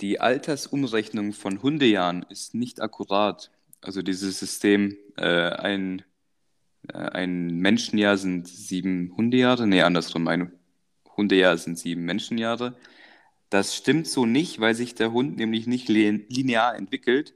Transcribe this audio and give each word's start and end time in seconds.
die 0.00 0.20
Altersumrechnung 0.20 1.32
von 1.32 1.62
Hundejahren 1.62 2.24
ist 2.28 2.54
nicht 2.54 2.80
akkurat. 2.80 3.50
Also 3.80 4.02
dieses 4.02 4.38
System, 4.38 4.96
äh, 5.16 5.50
ein, 5.50 6.02
äh, 6.88 6.96
ein 6.96 7.58
Menschenjahr 7.58 8.16
sind 8.16 8.48
sieben 8.48 9.14
Hundejahre, 9.16 9.66
nee, 9.66 9.82
andersrum, 9.82 10.28
ein 10.28 10.52
Hundejahr 11.16 11.56
sind 11.56 11.78
sieben 11.78 12.04
Menschenjahre. 12.04 12.76
Das 13.50 13.74
stimmt 13.74 14.06
so 14.06 14.26
nicht, 14.26 14.60
weil 14.60 14.74
sich 14.74 14.94
der 14.94 15.12
Hund 15.12 15.36
nämlich 15.36 15.66
nicht 15.66 15.88
linear 15.88 16.76
entwickelt. 16.76 17.34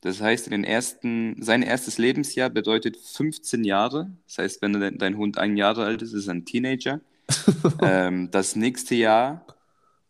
Das 0.00 0.20
heißt, 0.20 0.46
in 0.46 0.52
den 0.52 0.64
ersten, 0.64 1.40
sein 1.40 1.62
erstes 1.62 1.98
Lebensjahr 1.98 2.50
bedeutet 2.50 2.96
15 2.96 3.62
Jahre. 3.62 4.10
Das 4.26 4.38
heißt, 4.38 4.62
wenn 4.62 4.98
dein 4.98 5.16
Hund 5.16 5.38
ein 5.38 5.56
Jahr 5.56 5.78
alt 5.78 6.02
ist, 6.02 6.12
ist 6.12 6.26
er 6.26 6.34
ein 6.34 6.44
Teenager. 6.44 7.00
ähm, 7.82 8.30
das 8.32 8.56
nächste 8.56 8.96
Jahr, 8.96 9.46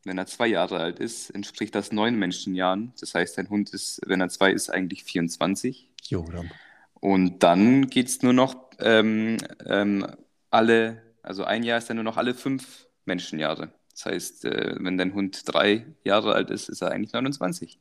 wenn 0.04 0.18
er 0.18 0.26
zwei 0.26 0.48
Jahre 0.48 0.78
alt 0.78 0.98
ist, 0.98 1.30
entspricht 1.30 1.74
das 1.74 1.92
neun 1.92 2.16
Menschenjahren. 2.16 2.92
Das 3.00 3.14
heißt, 3.14 3.38
dein 3.38 3.50
Hund 3.50 3.70
ist, 3.70 4.00
wenn 4.06 4.20
er 4.20 4.28
zwei 4.28 4.52
ist, 4.52 4.70
eigentlich 4.70 5.04
24. 5.04 5.88
Jo, 6.08 6.24
dann. 6.30 6.50
Und 6.94 7.42
dann 7.42 7.88
geht 7.88 8.08
es 8.08 8.22
nur 8.22 8.32
noch 8.32 8.56
ähm, 8.78 9.38
ähm, 9.66 10.06
alle, 10.50 11.02
also 11.22 11.44
ein 11.44 11.62
Jahr 11.62 11.78
ist 11.78 11.88
dann 11.88 11.96
nur 11.96 12.04
noch 12.04 12.16
alle 12.16 12.34
fünf 12.34 12.86
Menschenjahre. 13.04 13.72
Das 13.92 14.06
heißt, 14.06 14.44
äh, 14.44 14.76
wenn 14.78 14.98
dein 14.98 15.14
Hund 15.14 15.42
drei 15.44 15.86
Jahre 16.04 16.34
alt 16.34 16.50
ist, 16.50 16.68
ist 16.68 16.82
er 16.82 16.90
eigentlich 16.92 17.12
29. 17.12 17.78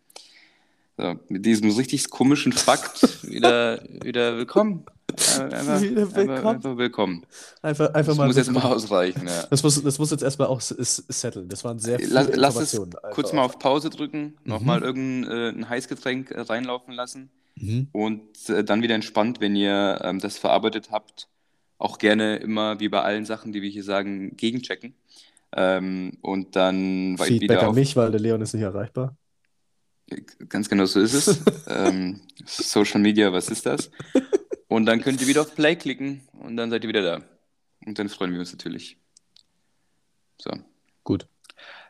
So, 0.98 1.20
mit 1.30 1.46
diesem 1.46 1.72
richtig 1.72 2.10
komischen 2.10 2.52
Fakt 2.52 3.24
wieder, 3.30 3.82
wieder 4.04 4.38
willkommen. 4.38 4.86
Einfach, 5.12 5.82
wieder 5.82 6.16
willkommen. 6.16 6.30
Einfach, 6.30 6.46
einfach 6.46 6.78
willkommen. 6.78 7.26
Einfach, 7.62 7.94
einfach 7.94 8.06
das 8.12 8.18
mal 8.18 8.28
muss 8.28 8.36
willkommen. 8.36 8.56
jetzt 8.56 8.64
mal 8.64 8.72
ausreichen. 8.72 9.28
Ja. 9.28 9.44
Das, 9.50 9.64
muss, 9.64 9.82
das 9.84 10.00
muss 10.00 10.12
jetzt 10.12 10.24
erstmal 10.24 10.48
auch 10.48 10.62
setteln. 10.62 11.50
Das 11.50 11.64
waren 11.64 11.80
sehr 11.80 12.00
viele 12.00 12.14
lass, 12.14 12.30
lass 12.34 12.56
es 12.58 12.82
kurz 13.14 13.34
mal 13.34 13.44
auf 13.44 13.60
Pause 13.60 13.90
drücken, 13.90 14.22
mhm. 14.22 14.36
nochmal 14.44 14.82
irgendein 14.82 15.64
äh, 15.64 15.66
Heißgetränk 15.66 16.32
äh, 16.32 16.42
reinlaufen 16.42 16.94
lassen 16.94 17.30
mhm. 17.56 17.88
und 17.92 18.50
äh, 18.50 18.64
dann 18.64 18.82
wieder 18.82 18.96
entspannt, 18.96 19.40
wenn 19.40 19.56
ihr 19.56 20.00
ähm, 20.04 20.20
das 20.20 20.38
verarbeitet 20.38 20.92
habt, 20.92 21.28
auch 21.78 21.98
gerne 21.98 22.38
immer, 22.38 22.80
wie 22.80 22.90
bei 22.90 23.02
allen 23.02 23.26
Sachen, 23.26 23.52
die 23.52 23.62
wir 23.62 23.70
hier 23.70 23.84
sagen, 23.84 24.38
gegenchecken. 24.38 24.96
Ähm, 25.54 26.18
und 26.22 26.56
dann 26.56 27.18
Feedback 27.18 27.42
wieder 27.42 27.68
an 27.68 27.76
mich, 27.76 27.96
weil 27.96 28.12
der 28.12 28.20
Leon 28.22 28.42
ist 28.42 28.54
nicht 28.54 28.64
erreichbar. 28.64 29.18
Ganz 30.50 30.70
genau 30.70 30.86
so 30.86 31.00
ist 31.00 31.14
es. 31.14 31.42
ähm, 31.68 32.22
Social 32.46 33.02
Media, 33.02 33.32
was 33.32 33.50
ist 33.50 33.66
das? 33.66 33.90
Und 34.72 34.86
dann 34.86 35.02
könnt 35.02 35.20
ihr 35.20 35.28
wieder 35.28 35.42
auf 35.42 35.54
Play 35.54 35.76
klicken 35.76 36.22
und 36.32 36.56
dann 36.56 36.70
seid 36.70 36.86
ihr 36.86 36.88
wieder 36.88 37.02
da. 37.02 37.22
Und 37.86 38.00
dann 38.00 38.08
freuen 38.08 38.32
wir 38.32 38.40
uns 38.40 38.54
natürlich. 38.54 38.96
So. 40.38 40.50
Gut. 41.04 41.28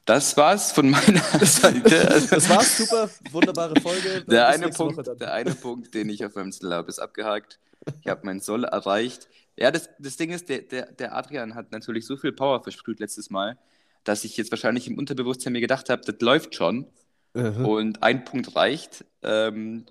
Das 0.05 0.35
war's 0.35 0.71
von 0.71 0.89
meiner 0.89 1.19
Seite. 1.45 2.25
das 2.27 2.49
war's, 2.49 2.77
super, 2.77 3.07
wunderbare 3.29 3.79
Folge. 3.79 4.25
Der 4.27 4.47
eine, 4.47 4.69
Punkt, 4.69 5.07
der 5.21 5.31
eine 5.31 5.53
Punkt, 5.53 5.93
den 5.93 6.09
ich 6.09 6.25
auf 6.25 6.33
meinem 6.33 6.51
Zettel 6.51 6.73
habe, 6.73 6.89
ist 6.89 6.97
abgehakt. 6.97 7.59
Ich 8.01 8.07
habe 8.07 8.21
mein 8.23 8.39
Soll 8.39 8.63
erreicht. 8.63 9.27
Ja, 9.55 9.69
das, 9.69 9.91
das 9.99 10.17
Ding 10.17 10.31
ist, 10.31 10.49
der, 10.49 10.63
der, 10.63 10.91
der 10.91 11.15
Adrian 11.15 11.53
hat 11.53 11.71
natürlich 11.71 12.07
so 12.07 12.17
viel 12.17 12.31
Power 12.31 12.63
versprüht 12.63 12.99
letztes 12.99 13.29
Mal, 13.29 13.59
dass 14.03 14.23
ich 14.23 14.37
jetzt 14.37 14.49
wahrscheinlich 14.49 14.87
im 14.87 14.97
Unterbewusstsein 14.97 15.53
mir 15.53 15.61
gedacht 15.61 15.91
habe, 15.91 16.01
das 16.01 16.19
läuft 16.19 16.55
schon. 16.55 16.87
Mhm. 17.35 17.63
Und 17.63 18.01
ein 18.01 18.25
Punkt 18.25 18.55
reicht. 18.55 19.05
Ähm, 19.21 19.85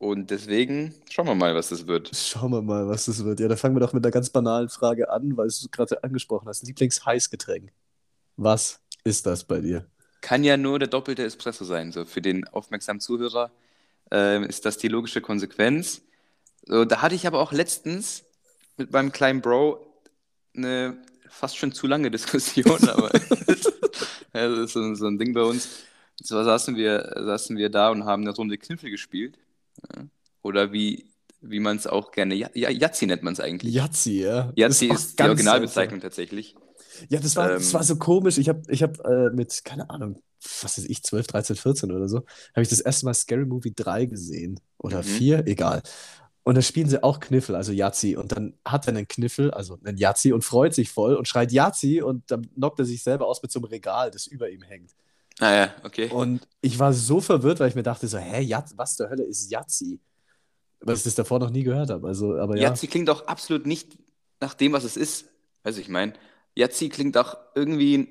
und 0.00 0.30
deswegen 0.30 0.94
schauen 1.10 1.26
wir 1.26 1.34
mal, 1.34 1.54
was 1.54 1.68
das 1.68 1.86
wird. 1.86 2.10
Schauen 2.16 2.52
wir 2.52 2.62
mal, 2.62 2.88
was 2.88 3.04
das 3.04 3.22
wird. 3.22 3.38
Ja, 3.38 3.48
da 3.48 3.56
fangen 3.56 3.76
wir 3.76 3.80
doch 3.80 3.92
mit 3.92 4.02
einer 4.02 4.10
ganz 4.10 4.30
banalen 4.30 4.70
Frage 4.70 5.10
an, 5.10 5.36
weil 5.36 5.48
du 5.48 5.68
gerade 5.70 6.02
angesprochen 6.02 6.48
hast. 6.48 6.62
Lieblingsheißgetränk. 6.62 7.70
Was 8.38 8.80
ist 9.04 9.26
das 9.26 9.44
bei 9.44 9.60
dir? 9.60 9.86
Kann 10.22 10.42
ja 10.42 10.56
nur 10.56 10.78
der 10.78 10.88
doppelte 10.88 11.22
Espresso 11.22 11.66
sein. 11.66 11.92
So 11.92 12.06
für 12.06 12.22
den 12.22 12.48
aufmerksamen 12.48 12.98
Zuhörer 12.98 13.50
äh, 14.10 14.42
ist 14.46 14.64
das 14.64 14.78
die 14.78 14.88
logische 14.88 15.20
Konsequenz. 15.20 16.00
So, 16.62 16.86
da 16.86 17.02
hatte 17.02 17.14
ich 17.14 17.26
aber 17.26 17.38
auch 17.38 17.52
letztens 17.52 18.24
mit 18.78 18.90
meinem 18.92 19.12
kleinen 19.12 19.42
Bro 19.42 19.86
eine 20.56 20.96
fast 21.28 21.58
schon 21.58 21.72
zu 21.72 21.86
lange 21.86 22.10
Diskussion, 22.10 22.88
aber 22.88 23.12
ja, 24.32 24.48
das 24.48 24.58
ist 24.60 24.72
so, 24.72 24.94
so, 24.94 25.06
ein 25.08 25.18
Ding 25.18 25.34
bei 25.34 25.42
uns. 25.42 25.68
Und 26.18 26.26
zwar 26.26 26.44
saßen 26.44 26.74
wir, 26.74 27.12
saßen 27.16 27.58
wir 27.58 27.68
da 27.68 27.90
und 27.90 28.06
haben 28.06 28.22
eine 28.22 28.34
Runde 28.34 28.56
Kniffel 28.56 28.90
gespielt. 28.90 29.36
Oder 30.42 30.72
wie, 30.72 31.10
wie 31.40 31.60
man 31.60 31.76
es 31.76 31.86
auch 31.86 32.12
gerne, 32.12 32.34
ja, 32.34 32.48
Yazzi 32.54 33.06
nennt 33.06 33.22
man 33.22 33.32
es 33.32 33.40
eigentlich. 33.40 33.74
Yazzi, 33.74 34.22
ja. 34.22 34.52
Yazzi 34.56 34.86
ist, 34.86 35.10
ist 35.10 35.18
die 35.18 35.24
Originalbezeichnung 35.24 36.00
tatsächlich. 36.00 36.54
Ja, 37.08 37.20
das 37.20 37.36
war, 37.36 37.50
ähm, 37.50 37.58
das 37.58 37.72
war 37.72 37.82
so 37.82 37.96
komisch. 37.96 38.38
Ich 38.38 38.48
habe 38.48 38.62
ich 38.68 38.82
hab, 38.82 38.98
äh, 39.06 39.30
mit, 39.30 39.64
keine 39.64 39.88
Ahnung, 39.90 40.22
was 40.62 40.78
weiß 40.78 40.84
ich, 40.86 41.02
12, 41.02 41.26
13, 41.26 41.56
14 41.56 41.92
oder 41.92 42.08
so, 42.08 42.18
habe 42.18 42.62
ich 42.62 42.68
das 42.68 42.80
erste 42.80 43.06
Mal 43.06 43.14
Scary 43.14 43.46
Movie 43.46 43.72
3 43.74 44.06
gesehen. 44.06 44.60
Oder 44.78 44.98
mhm. 44.98 45.04
4, 45.04 45.46
egal. 45.46 45.82
Und 46.42 46.56
da 46.56 46.62
spielen 46.62 46.88
sie 46.88 47.02
auch 47.02 47.20
Kniffel, 47.20 47.54
also 47.54 47.72
Yazzi. 47.72 48.16
Und 48.16 48.32
dann 48.32 48.54
hat 48.64 48.86
er 48.86 48.96
einen 48.96 49.06
Kniffel, 49.06 49.50
also 49.50 49.78
einen 49.84 49.98
Yazzi, 49.98 50.32
und 50.32 50.42
freut 50.42 50.74
sich 50.74 50.90
voll 50.90 51.14
und 51.14 51.28
schreit 51.28 51.52
Yazzi 51.52 52.02
und 52.02 52.30
dann 52.30 52.52
knockt 52.54 52.78
er 52.78 52.86
sich 52.86 53.02
selber 53.02 53.26
aus 53.26 53.42
mit 53.42 53.52
so 53.52 53.60
einem 53.60 53.66
Regal, 53.66 54.10
das 54.10 54.26
über 54.26 54.48
ihm 54.50 54.62
hängt. 54.62 54.90
Ah 55.40 55.54
ja, 55.54 55.74
okay. 55.84 56.08
Und 56.10 56.46
ich 56.60 56.78
war 56.78 56.92
so 56.92 57.20
verwirrt, 57.20 57.60
weil 57.60 57.68
ich 57.68 57.74
mir 57.74 57.82
dachte 57.82 58.06
so, 58.06 58.18
hä, 58.18 58.42
Yaz 58.42 58.74
was 58.76 58.96
zur 58.96 59.08
Hölle 59.08 59.24
ist 59.24 59.50
Yazzi? 59.50 59.98
Weil 60.80 60.96
ich 60.96 61.02
das 61.02 61.14
davor 61.14 61.38
noch 61.38 61.50
nie 61.50 61.62
gehört 61.62 61.90
habe. 61.90 62.06
Also, 62.06 62.36
aber 62.36 62.56
ja. 62.56 62.68
Yazzi 62.68 62.86
klingt 62.86 63.10
auch 63.10 63.26
absolut 63.26 63.66
nicht 63.66 63.98
nach 64.40 64.54
dem, 64.54 64.72
was 64.72 64.84
es 64.84 64.96
ist. 64.96 65.26
Also 65.62 65.80
ich 65.80 65.88
meine, 65.88 66.12
Yazzi 66.54 66.90
klingt 66.90 67.16
auch 67.16 67.36
irgendwie, 67.54 68.08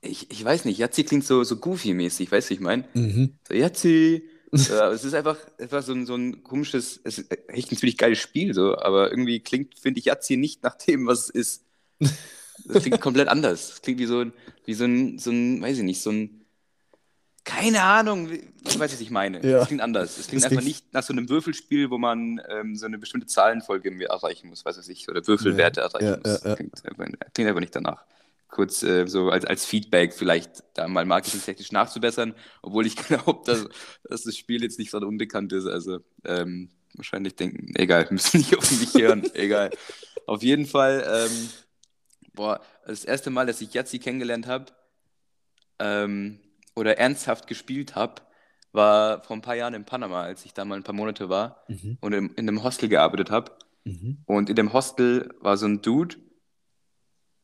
ich, 0.00 0.30
ich 0.30 0.44
weiß 0.44 0.64
nicht, 0.64 0.78
Yazzi 0.78 1.04
klingt 1.04 1.24
so, 1.24 1.44
so 1.44 1.56
goofy-mäßig, 1.56 2.30
weißt 2.30 2.50
du, 2.50 2.54
ich 2.54 2.60
meine? 2.60 2.84
Mhm. 2.94 3.38
So, 3.46 3.54
Yazzi, 3.54 4.24
ja, 4.52 4.90
es 4.90 5.04
ist 5.04 5.14
einfach, 5.14 5.36
einfach 5.58 5.82
so, 5.82 5.92
ein, 5.92 6.06
so 6.06 6.16
ein 6.16 6.42
komisches, 6.42 7.00
es 7.04 7.18
ist 7.18 7.30
echt 7.48 7.70
ein 7.70 7.76
ziemlich 7.76 7.96
geiles 7.96 8.18
Spiel, 8.18 8.54
so, 8.54 8.76
aber 8.76 9.10
irgendwie 9.10 9.40
klingt, 9.40 9.78
finde 9.78 10.00
ich, 10.00 10.06
Yazzi 10.06 10.36
nicht 10.36 10.64
nach 10.64 10.76
dem, 10.76 11.06
was 11.06 11.28
es 11.28 11.30
ist. 11.30 11.64
Das 12.66 12.82
klingt 12.82 13.00
komplett 13.00 13.28
anders. 13.28 13.72
Es 13.72 13.80
klingt 13.80 13.98
wie 14.00 14.06
so 14.06 14.20
ein, 14.20 14.34
wie 14.66 14.74
so 14.74 14.84
ein, 14.84 15.18
so 15.18 15.30
ein, 15.30 15.62
weiß 15.62 15.78
ich 15.78 15.82
nicht, 15.82 16.02
so 16.02 16.10
ein, 16.10 16.39
keine 17.44 17.82
Ahnung, 17.82 18.30
ich 18.30 18.78
weiß, 18.78 18.92
was 18.92 19.00
ich 19.00 19.10
meine. 19.10 19.44
Ja. 19.46 19.62
Es 19.62 19.68
klingt 19.68 19.82
anders. 19.82 20.18
Es 20.18 20.28
klingt 20.28 20.44
das 20.44 20.50
einfach 20.50 20.64
nicht 20.64 20.92
nach 20.92 21.02
so 21.02 21.12
einem 21.12 21.28
Würfelspiel, 21.28 21.90
wo 21.90 21.98
man 21.98 22.40
ähm, 22.48 22.76
so 22.76 22.86
eine 22.86 22.98
bestimmte 22.98 23.26
Zahlenfolge 23.26 23.88
irgendwie 23.88 24.04
erreichen 24.04 24.48
muss, 24.48 24.64
weiß 24.64 24.86
ich, 24.88 25.08
oder 25.08 25.26
Würfelwerte 25.26 25.80
ja. 25.80 25.86
erreichen 25.86 26.22
ja, 26.24 26.30
muss. 26.32 26.56
Klingt, 26.56 26.82
klingt 27.34 27.48
einfach 27.48 27.60
nicht 27.60 27.74
danach 27.74 28.04
kurz 28.50 28.82
äh, 28.82 29.06
so 29.06 29.30
als, 29.30 29.44
als 29.44 29.64
Feedback 29.64 30.12
vielleicht 30.12 30.64
da 30.74 30.88
mal 30.88 31.04
marketingtechnisch 31.04 31.72
nachzubessern, 31.72 32.34
obwohl 32.62 32.86
ich 32.86 32.96
glaube, 33.08 33.42
dass, 33.46 33.66
dass 34.04 34.22
das 34.22 34.36
Spiel 34.36 34.62
jetzt 34.62 34.78
nicht 34.78 34.90
so 34.90 34.98
unbekannt 34.98 35.52
ist. 35.52 35.66
Also 35.66 36.00
ähm, 36.24 36.70
wahrscheinlich 36.94 37.36
denken, 37.36 37.72
egal, 37.76 38.06
müssen 38.10 38.38
nicht 38.38 38.56
auf 38.56 38.70
mich 38.70 38.94
hören, 38.94 39.24
egal. 39.34 39.70
Auf 40.26 40.42
jeden 40.42 40.66
Fall, 40.66 41.28
ähm, 41.30 41.48
boah, 42.34 42.60
das 42.86 43.04
erste 43.04 43.30
Mal, 43.30 43.46
dass 43.46 43.60
ich 43.60 43.72
Yazzi 43.72 43.98
kennengelernt 43.98 44.46
habe 44.46 44.66
ähm, 45.78 46.40
oder 46.74 46.98
ernsthaft 46.98 47.46
gespielt 47.46 47.94
habe, 47.94 48.22
war 48.72 49.22
vor 49.22 49.36
ein 49.36 49.42
paar 49.42 49.56
Jahren 49.56 49.74
in 49.74 49.84
Panama, 49.84 50.22
als 50.22 50.44
ich 50.44 50.54
da 50.54 50.64
mal 50.64 50.76
ein 50.76 50.84
paar 50.84 50.94
Monate 50.94 51.28
war 51.28 51.64
mhm. 51.68 51.98
und 52.00 52.12
in, 52.12 52.30
in 52.30 52.48
einem 52.48 52.62
Hostel 52.62 52.88
gearbeitet 52.88 53.30
habe. 53.30 53.52
Mhm. 53.84 54.18
Und 54.26 54.50
in 54.50 54.56
dem 54.56 54.72
Hostel 54.72 55.34
war 55.40 55.56
so 55.56 55.66
ein 55.66 55.82
Dude, 55.82 56.16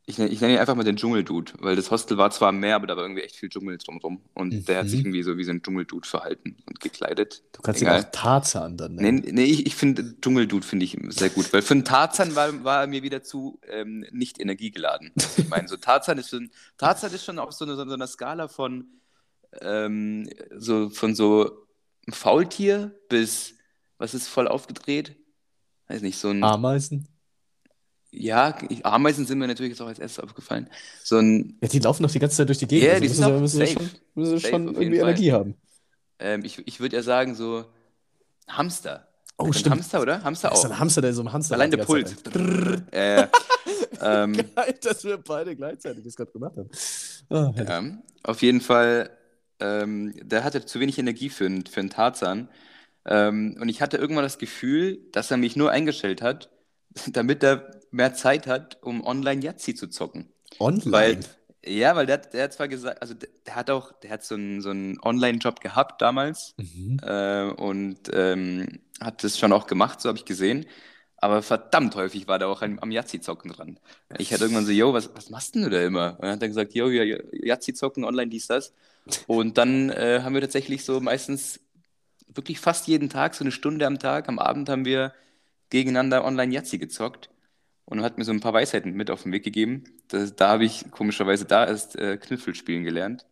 ich, 0.08 0.20
ich 0.20 0.40
nenne 0.40 0.54
ihn 0.54 0.60
einfach 0.60 0.76
mal 0.76 0.84
den 0.84 0.96
Dschungeldude, 0.96 1.54
weil 1.58 1.74
das 1.74 1.90
Hostel 1.90 2.16
war 2.16 2.30
zwar 2.30 2.52
mehr, 2.52 2.76
aber 2.76 2.86
da 2.86 2.96
war 2.96 3.02
irgendwie 3.02 3.22
echt 3.22 3.34
viel 3.34 3.48
Dschungel 3.48 3.76
drumherum. 3.76 4.22
Und 4.34 4.52
mhm. 4.52 4.64
der 4.64 4.78
hat 4.78 4.88
sich 4.88 5.00
irgendwie 5.00 5.24
so 5.24 5.36
wie 5.36 5.42
so 5.42 5.50
ein 5.50 5.62
Dschungeldude 5.62 6.08
verhalten 6.08 6.58
und 6.64 6.78
gekleidet. 6.78 7.42
Du 7.52 7.60
kannst 7.60 7.82
Egal. 7.82 8.00
ihn 8.00 8.04
auch 8.04 8.10
Tarzan 8.12 8.76
dann 8.76 8.94
nennen. 8.94 9.22
Nee, 9.24 9.32
nee 9.32 9.44
ich, 9.44 9.66
ich 9.66 9.74
finde 9.74 10.14
Dschungeldude 10.20 10.64
finde 10.64 10.84
ich 10.84 10.96
sehr 11.08 11.30
gut, 11.30 11.52
weil 11.52 11.60
für 11.60 11.74
einen 11.74 11.84
Tarzan 11.84 12.36
war, 12.36 12.62
war 12.62 12.82
er 12.82 12.86
mir 12.86 13.02
wieder 13.02 13.24
zu 13.24 13.58
ähm, 13.68 14.06
nicht 14.12 14.40
energiegeladen. 14.40 15.12
Ich 15.38 15.48
meine, 15.48 15.66
so 15.66 15.76
Tarzan 15.76 16.18
ist 16.18 16.30
schon, 16.30 16.50
Tarzan 16.78 17.12
ist 17.12 17.24
schon 17.24 17.40
auf 17.40 17.52
so, 17.52 17.64
eine, 17.64 17.74
so 17.74 17.82
einer 17.82 18.06
Skala 18.06 18.46
von 18.46 18.86
ähm, 19.60 20.28
so 20.56 20.90
von 20.90 21.14
so 21.14 21.66
einem 22.06 22.12
Faultier 22.12 22.94
bis 23.08 23.54
was 23.98 24.14
ist 24.14 24.28
voll 24.28 24.48
aufgedreht? 24.48 25.16
Weiß 25.88 26.02
nicht, 26.02 26.18
so 26.18 26.30
ein 26.30 26.42
Ameisen? 26.42 27.08
Ja, 28.10 28.56
Ameisen 28.82 29.26
sind 29.26 29.38
mir 29.38 29.46
natürlich 29.46 29.70
jetzt 29.70 29.80
auch 29.80 29.88
als 29.88 29.98
erstes 29.98 30.22
aufgefallen. 30.22 30.70
So 31.02 31.18
ein, 31.18 31.58
ja, 31.60 31.68
die 31.68 31.80
laufen 31.80 32.02
doch 32.02 32.10
die 32.10 32.18
ganze 32.18 32.36
Zeit 32.36 32.48
durch 32.48 32.58
die 32.58 32.66
Gegend. 32.66 32.86
Ja, 32.86 32.94
also 32.94 33.02
die 33.02 33.08
müssen, 33.08 33.40
müssen, 33.40 33.58
safe, 33.58 33.72
schon, 33.72 33.90
müssen 34.14 34.38
safe 34.38 34.50
schon 34.50 34.74
irgendwie 34.74 34.98
Energie 34.98 35.32
haben. 35.32 35.54
Ähm, 36.18 36.44
ich 36.44 36.66
ich 36.66 36.80
würde 36.80 36.96
ja 36.96 37.02
sagen, 37.02 37.34
so 37.34 37.66
Hamster. 38.48 39.08
Oh, 39.38 39.52
stimmt. 39.52 39.76
Hamster, 39.76 40.00
oder? 40.00 40.24
Hamster 40.24 40.48
auch. 40.48 40.54
Das 40.54 40.64
ist 40.64 40.70
ein 40.70 40.78
Hamster, 40.78 41.02
der 41.02 41.12
so 41.12 41.22
ein 41.22 41.32
Hamster 41.32 41.54
Allein 41.56 41.70
der 41.70 41.84
Puls. 41.84 42.16
äh, 42.90 43.26
ähm, 44.00 44.32
Geil, 44.32 44.74
dass 44.82 45.04
wir 45.04 45.18
beide 45.18 45.54
gleichzeitig 45.54 46.04
das 46.04 46.16
gerade 46.16 46.32
gemacht 46.32 46.56
haben. 46.56 46.70
Oh, 47.28 47.52
ja, 47.56 47.82
auf 48.22 48.40
jeden 48.40 48.62
Fall, 48.62 49.10
ähm, 49.60 50.14
der 50.22 50.44
hatte 50.44 50.64
zu 50.64 50.80
wenig 50.80 50.98
Energie 50.98 51.30
für, 51.30 51.48
für 51.70 51.80
einen 51.80 51.90
Tarzan. 51.90 52.48
Ähm, 53.04 53.56
und 53.60 53.68
ich 53.68 53.80
hatte 53.80 53.96
irgendwann 53.96 54.24
das 54.24 54.38
Gefühl, 54.38 54.98
dass 55.12 55.30
er 55.30 55.36
mich 55.36 55.56
nur 55.56 55.70
eingestellt 55.70 56.22
hat, 56.22 56.50
damit 57.08 57.42
er 57.42 57.70
mehr 57.90 58.14
Zeit 58.14 58.46
hat, 58.46 58.78
um 58.82 59.04
online 59.04 59.42
Yahtzee 59.42 59.74
zu 59.74 59.88
zocken. 59.88 60.32
Online? 60.58 60.92
Weil, 60.92 61.20
Ja, 61.64 61.96
weil 61.96 62.06
der, 62.06 62.18
der 62.18 62.44
hat 62.44 62.52
zwar 62.52 62.68
gesagt, 62.68 63.02
also 63.02 63.14
der, 63.14 63.28
der 63.44 63.56
hat 63.56 63.70
auch, 63.70 63.92
der 64.00 64.10
hat 64.10 64.24
so 64.24 64.34
einen, 64.34 64.60
so 64.60 64.70
einen 64.70 65.00
Online-Job 65.00 65.60
gehabt 65.60 66.00
damals 66.00 66.54
mhm. 66.58 66.98
äh, 67.02 67.50
und 67.50 67.98
ähm, 68.12 68.80
hat 69.00 69.24
das 69.24 69.38
schon 69.38 69.52
auch 69.52 69.66
gemacht, 69.66 70.00
so 70.00 70.08
habe 70.08 70.18
ich 70.18 70.24
gesehen. 70.24 70.66
Aber 71.18 71.42
verdammt 71.42 71.96
häufig 71.96 72.28
war 72.28 72.38
der 72.38 72.48
auch 72.48 72.62
am 72.62 72.90
Yazzi-Zocken 72.90 73.50
dran. 73.50 73.80
Ich 74.18 74.32
hatte 74.32 74.44
irgendwann 74.44 74.66
so, 74.66 74.72
yo, 74.72 74.92
was, 74.92 75.10
was 75.14 75.30
machst 75.30 75.54
denn 75.54 75.62
du 75.62 75.70
da 75.70 75.82
immer? 75.82 76.12
Und 76.18 76.22
dann 76.22 76.32
hat 76.32 76.42
er 76.42 76.48
gesagt, 76.48 76.74
yo, 76.74 76.88
ja, 76.88 77.18
Yazzi-Zocken, 77.32 78.04
online, 78.04 78.28
dies, 78.28 78.46
das. 78.46 78.74
Und 79.26 79.58
dann 79.58 79.90
äh, 79.90 80.20
haben 80.22 80.34
wir 80.34 80.40
tatsächlich 80.40 80.84
so 80.84 81.00
meistens 81.00 81.60
wirklich 82.28 82.60
fast 82.60 82.88
jeden 82.88 83.08
Tag, 83.08 83.34
so 83.34 83.44
eine 83.44 83.52
Stunde 83.52 83.86
am 83.86 83.98
Tag, 83.98 84.28
am 84.28 84.38
Abend 84.38 84.68
haben 84.68 84.84
wir 84.84 85.12
gegeneinander 85.70 86.24
online 86.24 86.52
Yazzi 86.54 86.78
gezockt 86.78 87.30
und 87.84 88.02
hat 88.02 88.18
mir 88.18 88.24
so 88.24 88.32
ein 88.32 88.40
paar 88.40 88.52
Weisheiten 88.52 88.92
mit 88.92 89.10
auf 89.10 89.22
den 89.22 89.32
Weg 89.32 89.44
gegeben. 89.44 89.84
Das, 90.08 90.34
da 90.36 90.48
habe 90.48 90.64
ich 90.64 90.90
komischerweise 90.90 91.44
da 91.44 91.66
erst 91.66 91.96
äh, 91.96 92.16
Kniffel 92.16 92.54
spielen 92.54 92.84
gelernt. 92.84 93.26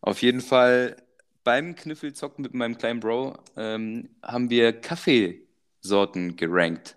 Auf 0.00 0.22
jeden 0.22 0.40
Fall 0.40 0.96
beim 1.44 1.76
Kniffelzocken 1.76 2.42
mit 2.42 2.54
meinem 2.54 2.76
kleinen 2.76 3.00
Bro 3.00 3.38
ähm, 3.56 4.10
haben 4.22 4.50
wir 4.50 4.72
Kaffeesorten 4.72 6.36
gerankt. 6.36 6.96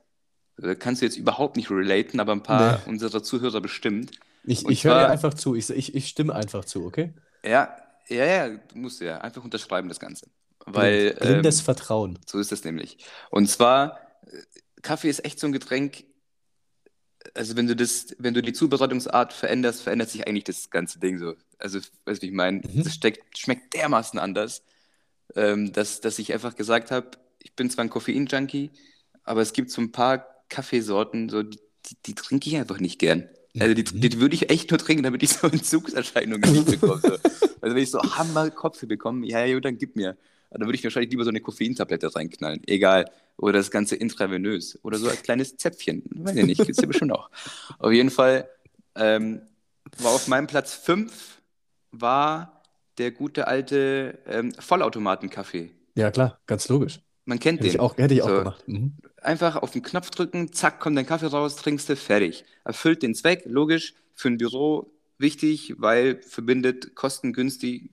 Da 0.57 0.75
kannst 0.75 1.01
du 1.01 1.05
jetzt 1.05 1.17
überhaupt 1.17 1.55
nicht 1.55 1.71
relaten, 1.71 2.19
aber 2.19 2.33
ein 2.33 2.43
paar 2.43 2.81
nee. 2.85 2.89
unserer 2.89 3.23
Zuhörer 3.23 3.61
bestimmt. 3.61 4.11
Ich, 4.43 4.67
ich 4.67 4.83
höre 4.83 4.99
dir 4.99 5.09
einfach 5.09 5.33
zu, 5.33 5.55
ich, 5.55 5.69
ich, 5.69 5.95
ich 5.95 6.07
stimme 6.07 6.33
einfach 6.33 6.65
zu, 6.65 6.85
okay? 6.85 7.13
Ja, 7.45 7.77
ja, 8.09 8.25
ja, 8.25 8.49
du 8.49 8.77
musst 8.77 9.01
ja 9.01 9.19
einfach 9.19 9.43
unterschreiben 9.43 9.89
das 9.89 9.99
Ganze. 9.99 10.27
Weil, 10.65 11.13
Blindes 11.13 11.59
ähm, 11.59 11.65
Vertrauen. 11.65 12.19
So 12.25 12.39
ist 12.39 12.51
das 12.51 12.63
nämlich. 12.63 12.97
Und 13.29 13.47
zwar, 13.47 13.99
äh, 14.25 14.37
Kaffee 14.81 15.09
ist 15.09 15.25
echt 15.25 15.39
so 15.39 15.47
ein 15.47 15.53
Getränk, 15.53 16.03
also 17.33 17.55
wenn 17.55 17.67
du 17.67 17.75
das, 17.75 18.15
wenn 18.17 18.33
du 18.33 18.41
die 18.41 18.53
Zubereitungsart 18.53 19.33
veränderst, 19.33 19.81
verändert 19.81 20.09
sich 20.09 20.27
eigentlich 20.27 20.45
das 20.45 20.69
ganze 20.69 20.99
Ding 20.99 21.17
so. 21.17 21.35
Also, 21.57 21.79
weißt 22.05 22.21
du, 22.21 22.25
wie 22.25 22.29
ich 22.29 22.35
meine? 22.35 22.59
Mhm. 22.59 22.83
Das 22.83 22.93
steckt, 22.93 23.37
schmeckt 23.37 23.73
dermaßen 23.73 24.19
anders, 24.19 24.63
ähm, 25.35 25.71
dass, 25.73 26.01
dass 26.01 26.19
ich 26.19 26.33
einfach 26.33 26.55
gesagt 26.55 26.91
habe, 26.91 27.11
ich 27.39 27.55
bin 27.55 27.69
zwar 27.69 27.85
ein 27.85 27.89
Koffein-Junkie, 27.89 28.71
aber 29.23 29.41
es 29.41 29.53
gibt 29.53 29.71
so 29.71 29.81
ein 29.81 29.91
paar 29.91 30.25
Kaffeesorten, 30.49 31.29
so, 31.29 31.43
die, 31.43 31.59
die, 31.85 31.95
die 32.05 32.15
trinke 32.15 32.49
ich 32.49 32.57
einfach 32.57 32.79
nicht 32.79 32.99
gern. 32.99 33.29
Also 33.59 33.73
die, 33.73 33.83
mhm. 33.83 34.01
die, 34.01 34.19
würde 34.19 34.35
ich 34.35 34.49
echt 34.49 34.69
nur 34.71 34.77
trinken, 34.77 35.03
damit 35.03 35.23
ich 35.23 35.29
so 35.29 35.47
Entzugserscheinungen 35.47 36.51
nicht 36.51 36.79
bekomme. 36.79 37.01
So. 37.01 37.17
Also 37.61 37.75
wenn 37.75 37.83
ich 37.83 37.91
so 37.91 37.99
Hammer 38.01 38.49
Kopf 38.51 38.85
bekomme, 38.85 39.25
ja, 39.27 39.45
ja, 39.45 39.59
dann 39.59 39.77
gib 39.77 39.95
mir. 39.95 40.17
Dann 40.51 40.61
würde 40.61 40.75
ich 40.75 40.83
wahrscheinlich 40.83 41.11
lieber 41.11 41.23
so 41.23 41.29
eine 41.29 41.41
Koffeintablette 41.41 42.15
reinknallen. 42.15 42.61
Egal. 42.65 43.05
Oder 43.37 43.53
das 43.53 43.71
Ganze 43.71 43.95
intravenös. 43.95 44.79
Oder 44.83 44.97
so 44.97 45.07
als 45.07 45.21
kleines 45.21 45.55
Zäpfchen. 45.57 46.03
Weiß 46.09 46.35
ich 46.35 46.45
nicht, 46.45 46.57
gibt 46.57 46.71
es 46.71 46.81
ja 46.81 46.87
bestimmt 46.87 47.11
auch. 47.11 47.29
Auf 47.77 47.91
jeden 47.91 48.09
Fall 48.09 48.49
ähm, 48.95 49.41
war 49.99 50.11
auf 50.11 50.27
meinem 50.27 50.47
Platz 50.47 50.73
5 50.73 51.41
war 51.91 52.63
der 52.97 53.11
gute 53.11 53.47
alte 53.47 54.19
ähm, 54.27 54.53
Vollautomaten-Kaffee. 54.59 55.71
Ja, 55.95 56.11
klar, 56.11 56.39
ganz 56.45 56.67
logisch. 56.69 56.99
Man 57.25 57.39
kennt 57.39 57.59
hätte 57.59 57.69
den. 57.69 57.75
Ich 57.75 57.79
auch, 57.79 57.97
hätte 57.97 58.13
ich 58.13 58.21
so, 58.21 58.27
auch 58.27 58.37
gemacht. 58.39 58.67
Mhm. 58.67 58.93
Einfach 59.21 59.55
auf 59.57 59.71
den 59.71 59.83
Knopf 59.83 60.09
drücken, 60.09 60.51
zack, 60.51 60.79
kommt 60.79 60.97
dein 60.97 61.05
Kaffee 61.05 61.27
raus, 61.27 61.55
trinkst 61.55 61.89
du, 61.89 61.95
fertig. 61.95 62.43
Erfüllt 62.63 63.03
den 63.03 63.15
Zweck, 63.15 63.43
logisch, 63.45 63.93
für 64.13 64.29
ein 64.29 64.37
Büro 64.37 64.91
wichtig, 65.19 65.75
weil 65.77 66.21
verbindet 66.21 66.95
kostengünstig, 66.95 67.91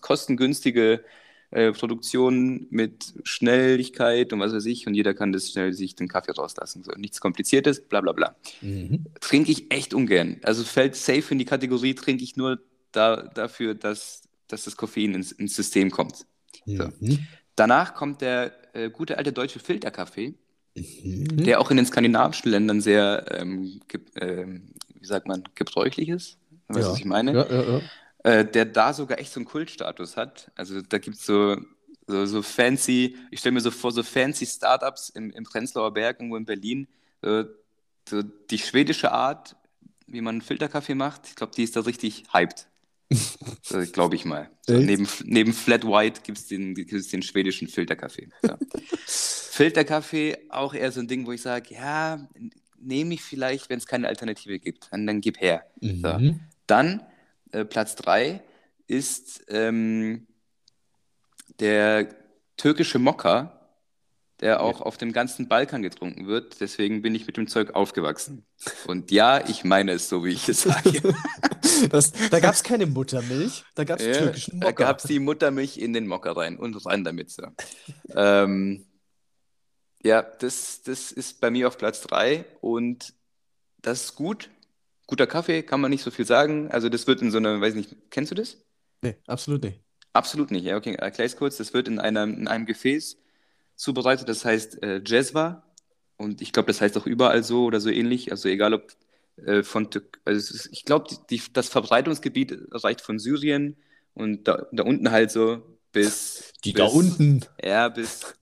kostengünstige 0.00 1.04
äh, 1.50 1.72
Produktion 1.72 2.66
mit 2.70 3.14
Schnelligkeit 3.24 4.32
und 4.32 4.40
was 4.40 4.52
weiß 4.52 4.66
ich 4.66 4.86
und 4.86 4.92
jeder 4.92 5.14
kann 5.14 5.32
das 5.32 5.50
schnell 5.50 5.72
sich 5.72 5.94
den 5.94 6.06
Kaffee 6.06 6.32
rauslassen. 6.32 6.84
So, 6.84 6.92
nichts 6.92 7.20
Kompliziertes, 7.20 7.80
bla 7.80 8.02
bla 8.02 8.12
bla. 8.12 8.36
Mhm. 8.60 9.06
Trinke 9.20 9.52
ich 9.52 9.72
echt 9.72 9.94
ungern. 9.94 10.40
Also 10.42 10.62
fällt 10.64 10.94
safe 10.94 11.32
in 11.32 11.38
die 11.38 11.46
Kategorie, 11.46 11.94
trinke 11.94 12.22
ich 12.22 12.36
nur 12.36 12.60
da, 12.92 13.22
dafür, 13.22 13.74
dass, 13.74 14.28
dass 14.46 14.64
das 14.64 14.76
Koffein 14.76 15.14
ins, 15.14 15.32
ins 15.32 15.56
System 15.56 15.90
kommt. 15.90 16.26
So. 16.66 16.88
Mhm. 17.00 17.26
Danach 17.56 17.94
kommt 17.94 18.20
der 18.20 18.52
äh, 18.74 18.90
gute 18.90 19.16
alte 19.16 19.32
deutsche 19.32 19.58
Filterkaffee, 19.58 20.34
mhm. 20.74 21.44
der 21.44 21.60
auch 21.60 21.70
in 21.70 21.78
den 21.78 21.86
skandinavischen 21.86 22.50
Ländern 22.50 22.82
sehr, 22.82 23.24
ähm, 23.30 23.80
äh, 24.14 24.44
wie 24.94 25.06
sagt 25.06 25.26
man, 25.26 25.44
gebräuchlich 25.54 26.10
ist. 26.10 26.38
Weißt 26.68 26.78
du, 26.78 26.82
ja. 26.82 26.90
was 26.90 26.98
ich 26.98 27.04
meine? 27.04 27.32
Ja, 27.32 27.46
ja, 27.46 27.62
ja 27.62 27.80
äh, 28.24 28.44
der 28.44 28.64
da 28.64 28.92
sogar 28.92 29.18
echt 29.18 29.32
so 29.32 29.40
einen 29.40 29.46
Kultstatus 29.46 30.16
hat. 30.16 30.50
Also 30.54 30.80
da 30.80 30.98
gibt 30.98 31.16
es 31.16 31.26
so, 31.26 31.56
so, 32.06 32.26
so, 32.26 32.42
fancy, 32.42 33.16
ich 33.30 33.40
stelle 33.40 33.54
mir 33.54 33.60
so 33.60 33.70
vor, 33.70 33.92
so 33.92 34.02
fancy 34.02 34.46
Startups 34.46 35.10
im, 35.10 35.30
im 35.30 35.44
Prenzlauer 35.44 35.92
Berg, 35.92 36.18
irgendwo 36.18 36.36
in 36.36 36.44
Berlin. 36.44 36.88
So, 37.22 37.44
so 38.08 38.22
die 38.22 38.58
schwedische 38.58 39.12
Art, 39.12 39.56
wie 40.06 40.20
man 40.20 40.36
einen 40.36 40.42
Filterkaffee 40.42 40.94
macht, 40.94 41.28
ich 41.28 41.36
glaube, 41.36 41.52
die 41.54 41.64
ist 41.64 41.76
da 41.76 41.80
richtig 41.80 42.24
hyped. 42.32 42.66
so, 43.62 43.80
glaube 43.92 44.16
ich 44.16 44.24
mal. 44.24 44.50
So, 44.66 44.74
neben, 44.74 45.08
neben 45.24 45.52
Flat 45.54 45.84
White 45.84 46.20
gibt 46.22 46.38
es 46.38 46.46
den, 46.46 46.74
den 46.74 47.22
schwedischen 47.22 47.68
Filterkaffee. 47.68 48.28
So. 48.42 48.54
Filterkaffee 49.06 50.36
auch 50.50 50.74
eher 50.74 50.92
so 50.92 51.00
ein 51.00 51.08
Ding, 51.08 51.26
wo 51.26 51.32
ich 51.32 51.42
sage, 51.42 51.74
ja, 51.74 52.28
nehme 52.80 53.14
ich 53.14 53.22
vielleicht, 53.22 53.70
wenn 53.70 53.78
es 53.78 53.86
keine 53.86 54.08
Alternative 54.08 54.58
gibt. 54.58 54.88
Dann, 54.92 55.06
dann 55.06 55.20
gib 55.20 55.40
her. 55.40 55.64
Mhm. 55.80 56.00
So. 56.02 56.34
Dann 56.68 57.04
äh, 57.50 57.64
Platz 57.64 57.96
3 57.96 58.40
ist 58.86 59.44
ähm, 59.48 60.28
der 61.58 62.08
türkische 62.56 62.98
Mokka, 62.98 63.58
der 64.40 64.60
auch 64.60 64.80
ja. 64.80 64.86
auf 64.86 64.96
dem 64.96 65.12
ganzen 65.12 65.48
Balkan 65.48 65.82
getrunken 65.82 66.28
wird. 66.28 66.60
Deswegen 66.60 67.02
bin 67.02 67.14
ich 67.14 67.26
mit 67.26 67.36
dem 67.36 67.48
Zeug 67.48 67.74
aufgewachsen. 67.74 68.44
Und 68.86 69.10
ja, 69.10 69.44
ich 69.48 69.64
meine 69.64 69.92
es 69.92 70.08
so, 70.08 70.24
wie 70.24 70.30
ich 70.30 70.48
es 70.48 70.62
sage. 70.62 71.14
Das, 71.90 72.12
da 72.30 72.40
gab 72.40 72.54
es 72.54 72.64
keine 72.64 72.86
Muttermilch, 72.86 73.62
da 73.76 73.84
gab 73.84 74.00
es 74.00 74.06
ja, 74.06 74.12
türkischen 74.14 74.58
Mokka. 74.58 74.66
Da 74.66 74.72
gab 74.72 74.98
es 74.98 75.04
die 75.04 75.20
Muttermilch 75.20 75.78
in 75.78 75.92
den 75.92 76.08
Mokka 76.08 76.32
rein 76.32 76.58
und 76.58 76.74
rein 76.84 77.04
damit. 77.04 77.30
So. 77.30 77.46
ähm, 78.16 78.84
ja, 80.02 80.22
das, 80.22 80.82
das 80.82 81.12
ist 81.12 81.40
bei 81.40 81.52
mir 81.52 81.68
auf 81.68 81.78
Platz 81.78 82.00
3 82.00 82.44
und 82.60 83.14
das 83.80 84.04
ist 84.04 84.14
gut, 84.16 84.50
guter 85.08 85.26
Kaffee, 85.26 85.64
kann 85.64 85.80
man 85.80 85.90
nicht 85.90 86.04
so 86.04 86.12
viel 86.12 86.26
sagen. 86.26 86.70
Also 86.70 86.88
das 86.88 87.08
wird 87.08 87.20
in 87.22 87.32
so 87.32 87.38
einer, 87.38 87.60
weiß 87.60 87.74
nicht, 87.74 87.96
kennst 88.10 88.30
du 88.30 88.36
das? 88.36 88.58
Nee, 89.02 89.16
absolut 89.26 89.64
nicht. 89.64 89.80
Absolut 90.12 90.50
nicht, 90.52 90.64
ja, 90.64 90.76
okay, 90.76 90.94
erklär 90.94 91.26
es 91.26 91.36
kurz. 91.36 91.56
Das 91.56 91.74
wird 91.74 91.88
in 91.88 91.98
einem, 91.98 92.34
in 92.34 92.48
einem 92.48 92.66
Gefäß 92.66 93.18
zubereitet, 93.74 94.28
das 94.28 94.44
heißt 94.44 94.82
äh, 94.82 95.02
Jezwa. 95.04 95.64
Und 96.16 96.40
ich 96.42 96.52
glaube, 96.52 96.66
das 96.66 96.80
heißt 96.80 96.96
auch 96.96 97.06
überall 97.06 97.42
so 97.42 97.64
oder 97.64 97.80
so 97.80 97.90
ähnlich. 97.90 98.30
Also 98.30 98.48
egal 98.48 98.74
ob 98.74 98.92
äh, 99.44 99.62
von 99.62 99.88
also 100.24 100.54
ist, 100.54 100.68
ich 100.72 100.84
glaube, 100.84 101.06
das 101.52 101.68
Verbreitungsgebiet 101.68 102.58
reicht 102.72 103.00
von 103.00 103.18
Syrien 103.18 103.76
und 104.14 104.48
da, 104.48 104.66
da 104.72 104.82
unten 104.82 105.10
halt 105.10 105.30
so 105.30 105.62
bis. 105.92 106.52
Die 106.64 106.72
bis, 106.72 106.80
da 106.80 106.86
unten. 106.88 107.44
Ja, 107.62 107.88
bis 107.88 108.34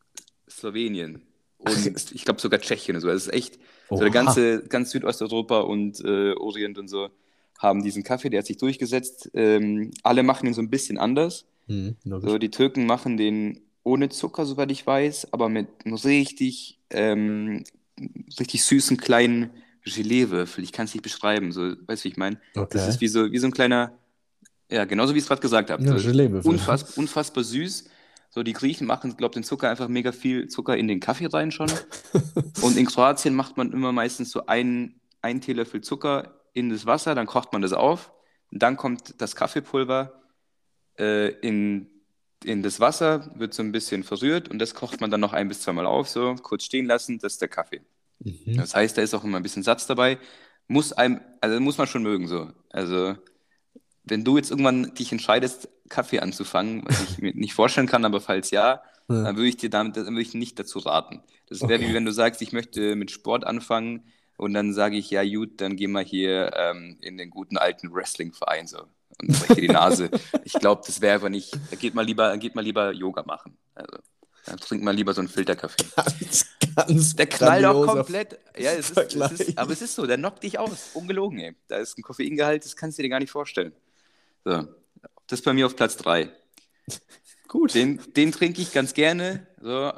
Slowenien. 0.49 1.23
Und 1.59 2.13
ich 2.13 2.25
glaube 2.25 2.41
sogar 2.41 2.61
Tschechien 2.61 2.97
und 2.97 3.03
so. 3.03 3.09
Das 3.09 3.27
ist 3.27 3.33
echt 3.33 3.59
so 3.89 4.01
der 4.01 4.11
ganze, 4.11 4.63
ganz 4.65 4.91
Südosteuropa 4.91 5.61
und 5.61 6.01
äh, 6.05 6.33
Orient 6.33 6.79
und 6.79 6.89
so 6.89 7.09
haben 7.59 7.83
diesen 7.83 8.03
Kaffee, 8.03 8.29
der 8.29 8.41
hat 8.41 8.47
sich 8.47 8.59
durchgesetzt. 8.59 9.31
Ähm, 9.35 9.91
alle 10.03 10.23
machen 10.23 10.47
ihn 10.47 10.55
so 10.55 10.61
ein 10.61 10.71
bisschen 10.71 10.99
anders. 10.99 11.47
Mhm, 11.69 11.97
so, 12.05 12.39
die 12.39 12.51
Türken 12.51 12.87
machen 12.87 13.17
den 13.17 13.61
ohne 13.83 14.09
Zucker, 14.09 14.45
soweit 14.45 14.71
ich 14.71 14.87
weiß, 14.87 15.33
aber 15.33 15.49
mit 15.49 15.69
einem 15.85 15.95
richtig, 15.95 16.79
ähm, 16.91 17.65
richtig 18.39 18.65
süßen 18.65 18.97
kleinen 18.97 19.51
Geleewürfel. 19.85 20.65
Ich 20.65 20.73
kann 20.73 20.87
es 20.87 20.95
nicht 20.95 21.03
beschreiben, 21.03 21.53
so, 21.53 21.75
weißt 21.87 22.03
du, 22.03 22.05
wie 22.05 22.13
ich 22.13 22.17
meine? 22.17 22.41
Okay. 22.57 22.69
Das 22.73 22.89
ist 22.89 23.01
wie 23.01 23.09
so, 23.09 23.31
wie 23.31 23.39
so 23.39 23.47
ein 23.47 23.53
kleiner, 23.53 23.93
ja, 24.71 24.85
genauso 24.85 25.15
wie 25.15 25.19
ich 25.19 25.25
es 25.25 25.29
gerade 25.29 25.41
gesagt 25.41 25.71
habe. 25.71 25.85
Ja, 25.85 25.97
so, 25.99 26.11
unfass, 26.49 26.97
unfassbar 26.97 27.45
süß. 27.45 27.89
So, 28.37 28.43
die 28.43 28.53
Griechen 28.53 28.87
machen, 28.87 29.17
glaube 29.17 29.33
ich, 29.33 29.37
den 29.37 29.45
Zucker 29.45 29.71
einfach 29.71 29.89
mega 29.89 30.13
viel 30.13 30.47
Zucker 30.49 30.77
in 30.77 30.89
den 30.89 31.01
Kaffee 31.01 31.25
rein 31.25 31.51
schon. 31.51 31.73
und 32.61 32.77
in 32.77 32.85
Kroatien 32.85 33.35
macht 33.35 33.57
man 33.57 33.73
immer 33.73 33.93
meistens 33.93 34.31
so 34.31 34.45
einen, 34.45 35.01
einen 35.23 35.41
Teelöffel 35.41 35.81
Zucker 35.81 36.43
in 36.53 36.69
das 36.69 36.85
Wasser, 36.85 37.15
dann 37.15 37.25
kocht 37.25 37.55
man 37.55 37.63
das 37.63 37.73
auf. 37.73 38.13
Und 38.53 38.63
dann 38.63 38.77
kommt 38.77 39.23
das 39.23 39.37
Kaffeepulver 39.37 40.21
äh, 40.99 41.29
in, 41.29 41.89
in 42.45 42.63
das 42.63 42.79
Wasser, 42.79 43.33
wird 43.37 43.55
so 43.55 43.63
ein 43.63 43.73
bisschen 43.73 44.05
verrührt 44.05 44.51
und 44.51 44.59
das 44.59 44.75
kocht 44.75 45.01
man 45.01 45.11
dann 45.11 45.21
noch 45.21 45.33
ein 45.33 45.49
bis 45.49 45.63
zweimal 45.63 45.87
auf, 45.87 46.07
so 46.11 46.35
kurz 46.35 46.65
stehen 46.65 46.85
lassen, 46.85 47.19
das 47.19 47.33
ist 47.33 47.41
der 47.41 47.49
Kaffee. 47.49 47.81
Mhm. 48.19 48.59
Das 48.59 48.75
heißt, 48.75 48.99
da 48.99 49.01
ist 49.01 49.15
auch 49.15 49.25
immer 49.25 49.39
ein 49.39 49.45
bisschen 49.45 49.63
Satz 49.63 49.87
dabei. 49.87 50.19
Muss 50.69 50.93
einem, 50.93 51.23
also 51.41 51.59
muss 51.59 51.79
man 51.79 51.87
schon 51.87 52.03
mögen 52.03 52.29
so. 52.29 52.51
Also 52.69 53.17
wenn 54.05 54.25
du 54.25 54.37
jetzt 54.37 54.51
irgendwann 54.51 54.93
dich 54.95 55.11
entscheidest, 55.11 55.71
Kaffee 55.89 56.21
anzufangen, 56.21 56.83
was 56.87 57.03
ich 57.11 57.19
mir 57.19 57.35
nicht 57.35 57.55
vorstellen 57.55 57.87
kann, 57.87 58.05
aber 58.05 58.21
falls 58.21 58.51
ja, 58.51 58.83
ja. 59.09 59.23
dann 59.23 59.37
würde 59.37 59.49
ich 59.49 59.57
dir 59.57 59.71
damit, 59.71 59.97
dann 59.97 60.07
würde 60.07 60.23
ich 60.23 60.35
nicht 60.35 60.59
dazu 60.59 60.79
raten. 60.79 61.23
Das 61.49 61.63
wäre 61.63 61.75
okay. 61.75 61.89
wie 61.89 61.95
wenn 61.95 62.05
du 62.05 62.13
sagst, 62.13 62.43
ich 62.43 62.53
möchte 62.53 62.97
mit 62.97 63.11
Sport 63.11 63.45
anfangen 63.45 64.05
und 64.37 64.55
dann 64.55 64.73
sage 64.73 64.97
ich, 64.97 65.11
ja 65.11 65.25
gut, 65.25 65.61
dann 65.61 65.77
geh 65.77 65.87
mal 65.87 66.05
hier 66.05 66.53
ähm, 66.55 66.99
in 67.01 67.17
den 67.17 67.31
guten 67.31 67.57
alten 67.57 67.93
Wrestling-Verein 67.93 68.67
so 68.67 68.83
und 69.21 69.39
breche 69.39 69.61
die 69.61 69.69
Nase. 69.69 70.11
ich 70.45 70.53
glaube, 70.55 70.83
das 70.87 71.01
wäre 71.01 71.15
einfach 71.15 71.29
nicht, 71.29 71.55
da 71.71 71.77
geht 71.77 71.95
mal 71.95 72.05
lieber, 72.05 72.37
geht 72.39 72.55
mal 72.55 72.63
lieber 72.63 72.93
Yoga 72.93 73.23
machen. 73.25 73.57
Also, 73.75 73.99
dann 74.47 74.59
trink 74.59 74.83
mal 74.83 74.95
lieber 74.95 75.13
so 75.13 75.21
einen 75.21 75.29
Filterkaffee. 75.29 75.85
Ganz 76.77 77.17
der 77.17 77.27
knallt 77.27 77.65
auch 77.65 77.87
komplett. 77.87 78.39
Ja, 78.57 78.73
es 78.73 78.91
ist, 78.91 79.17
es 79.17 79.41
ist, 79.41 79.59
aber 79.59 79.73
es 79.73 79.83
ist 79.83 79.95
so, 79.95 80.07
der 80.07 80.19
knockt 80.19 80.43
dich 80.43 80.59
aus. 80.59 80.91
Ungelogen, 80.95 81.39
ey. 81.39 81.57
Da 81.69 81.79
ist 81.79 81.99
ein 81.99 82.03
Koffeingehalt, 82.03 82.65
das 82.65 82.77
kannst 82.77 82.99
du 82.99 83.03
dir 83.03 83.09
gar 83.09 83.19
nicht 83.19 83.31
vorstellen. 83.31 83.73
So. 84.45 84.69
Das 85.27 85.41
ist 85.41 85.45
bei 85.45 85.53
mir 85.53 85.67
auf 85.67 85.77
Platz 85.77 85.97
3. 85.97 86.31
Gut. 87.49 87.75
Den, 87.75 88.01
den 88.15 88.33
trinke 88.33 88.61
ich 88.61 88.73
ganz 88.73 88.95
gerne. 88.95 89.47
So. 89.61 89.93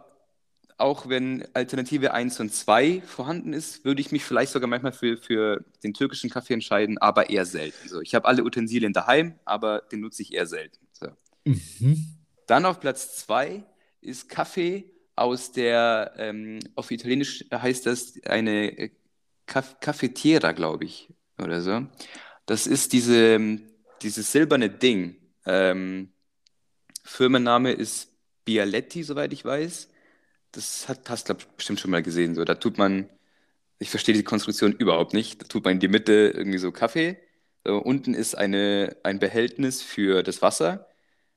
Auch 0.76 1.08
wenn 1.08 1.44
Alternative 1.54 2.12
1 2.12 2.38
und 2.38 2.54
2 2.54 3.02
vorhanden 3.02 3.52
ist, 3.52 3.85
würde 3.85 4.00
ich 4.00 4.12
mich 4.12 4.25
vielleicht 4.25 4.52
sogar 4.52 4.68
manchmal 4.68 4.92
für, 4.92 5.16
für 5.16 5.64
den 5.82 5.92
türkischen 5.92 6.30
Kaffee 6.30 6.54
entscheiden, 6.54 6.99
aber 6.99 7.30
eher 7.30 7.47
selten. 7.47 7.88
So. 7.88 8.00
Ich 8.00 8.14
habe 8.14 8.28
alle 8.28 8.44
Utensilien 8.44 8.92
daheim, 8.92 9.35
aber 9.44 9.82
den 9.90 10.00
nutze 10.00 10.23
ich 10.23 10.32
eher 10.32 10.47
selten. 10.47 10.78
So. 10.92 11.08
Mhm. 11.44 12.18
Dann 12.47 12.64
auf 12.64 12.80
Platz 12.80 13.16
2 13.16 13.64
ist 14.00 14.28
Kaffee 14.28 14.90
aus 15.16 15.50
der, 15.50 16.14
ähm, 16.16 16.61
auf 16.76 16.90
Italienisch 16.90 17.44
heißt 17.52 17.87
das 17.87 18.14
eine 18.25 18.90
Cafetiera, 19.47 20.52
glaube 20.52 20.85
ich, 20.85 21.08
oder 21.42 21.61
so. 21.61 21.87
Das 22.47 22.66
ist 22.66 22.92
diese, 22.92 23.58
dieses 24.02 24.33
silberne 24.33 24.71
Ding. 24.71 25.17
Ähm, 25.47 26.12
Firmenname 27.05 27.73
ist 27.73 28.12
Bialetti, 28.45 29.02
soweit 29.02 29.33
ich 29.33 29.45
weiß. 29.45 29.88
Das 30.52 30.88
hat, 30.88 31.11
hast 31.11 31.28
du 31.28 31.35
bestimmt 31.57 31.81
schon 31.81 31.90
mal 31.90 32.02
gesehen. 32.02 32.35
So, 32.35 32.45
da 32.45 32.55
tut 32.55 32.78
man, 32.78 33.09
ich 33.78 33.90
verstehe 33.90 34.14
die 34.14 34.25
Konstruktion 34.25 34.73
überhaupt 34.73 35.14
nicht. 35.14 35.43
Da 35.43 35.47
tut 35.47 35.64
man 35.64 35.75
in 35.75 35.81
die 35.81 35.88
Mitte 35.88 36.33
irgendwie 36.35 36.59
so 36.59 36.73
Kaffee. 36.73 37.19
So, 37.64 37.78
unten 37.78 38.14
ist 38.14 38.35
eine, 38.37 38.97
ein 39.02 39.19
Behältnis 39.19 39.83
für 39.83 40.23
das 40.23 40.43
Wasser. 40.43 40.88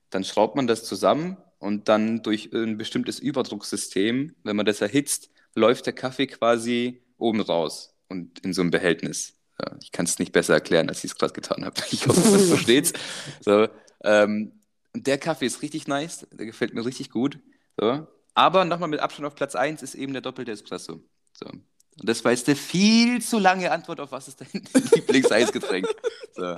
Dann 0.10 0.24
schraubt 0.24 0.56
man 0.56 0.68
das 0.68 0.84
zusammen 0.86 1.38
und 1.60 1.90
dann 1.90 2.24
durch 2.24 2.54
ein 2.54 2.78
bestimmtes 2.78 3.20
Überdrucksystem, 3.20 4.36
wenn 4.44 4.56
man 4.56 4.66
das 4.66 4.82
erhitzt, 4.82 5.30
läuft 5.56 5.86
der 5.86 5.94
Kaffee 5.94 6.28
quasi 6.28 7.04
oben 7.18 7.42
raus 7.42 7.96
und 8.10 8.40
in 8.40 8.54
so 8.54 8.62
einem 8.62 8.72
Behältnis. 8.72 9.41
Ja, 9.62 9.78
ich 9.82 9.92
kann 9.92 10.06
es 10.06 10.18
nicht 10.18 10.32
besser 10.32 10.54
erklären, 10.54 10.90
als 10.90 11.04
ich 11.04 11.12
es 11.12 11.18
gerade 11.18 11.34
getan 11.34 11.66
habe. 11.66 11.80
Ich 11.92 12.08
hoffe, 12.08 12.20
man 12.30 12.40
versteht 12.40 12.94
so, 13.42 13.68
ähm, 14.04 14.54
Der 14.96 15.18
Kaffee 15.18 15.46
ist 15.46 15.62
richtig 15.62 15.88
nice, 15.88 16.28
der 16.32 16.46
gefällt 16.46 16.74
mir 16.74 16.86
richtig 16.86 17.12
gut. 17.12 17.40
So. 17.80 18.08
Aber 18.34 18.66
nochmal 18.66 18.90
mit 18.90 19.00
Abstand 19.00 19.28
auf 19.28 19.36
Platz 19.36 19.56
1 19.56 19.84
ist 19.84 19.96
eben 19.96 20.14
der 20.14 20.22
doppelte 20.22 20.52
Espresso. 20.52 21.02
So. 21.34 21.48
Und 21.48 22.10
das 22.10 22.24
war 22.24 22.32
jetzt 22.32 22.48
eine 22.48 22.56
viel 22.56 23.22
zu 23.22 23.38
lange 23.38 23.72
Antwort 23.72 24.00
auf 24.00 24.12
was 24.12 24.28
ist 24.28 24.42
dein 24.42 24.48
Lieblingseisgetränk. 24.96 25.88
So. 26.34 26.56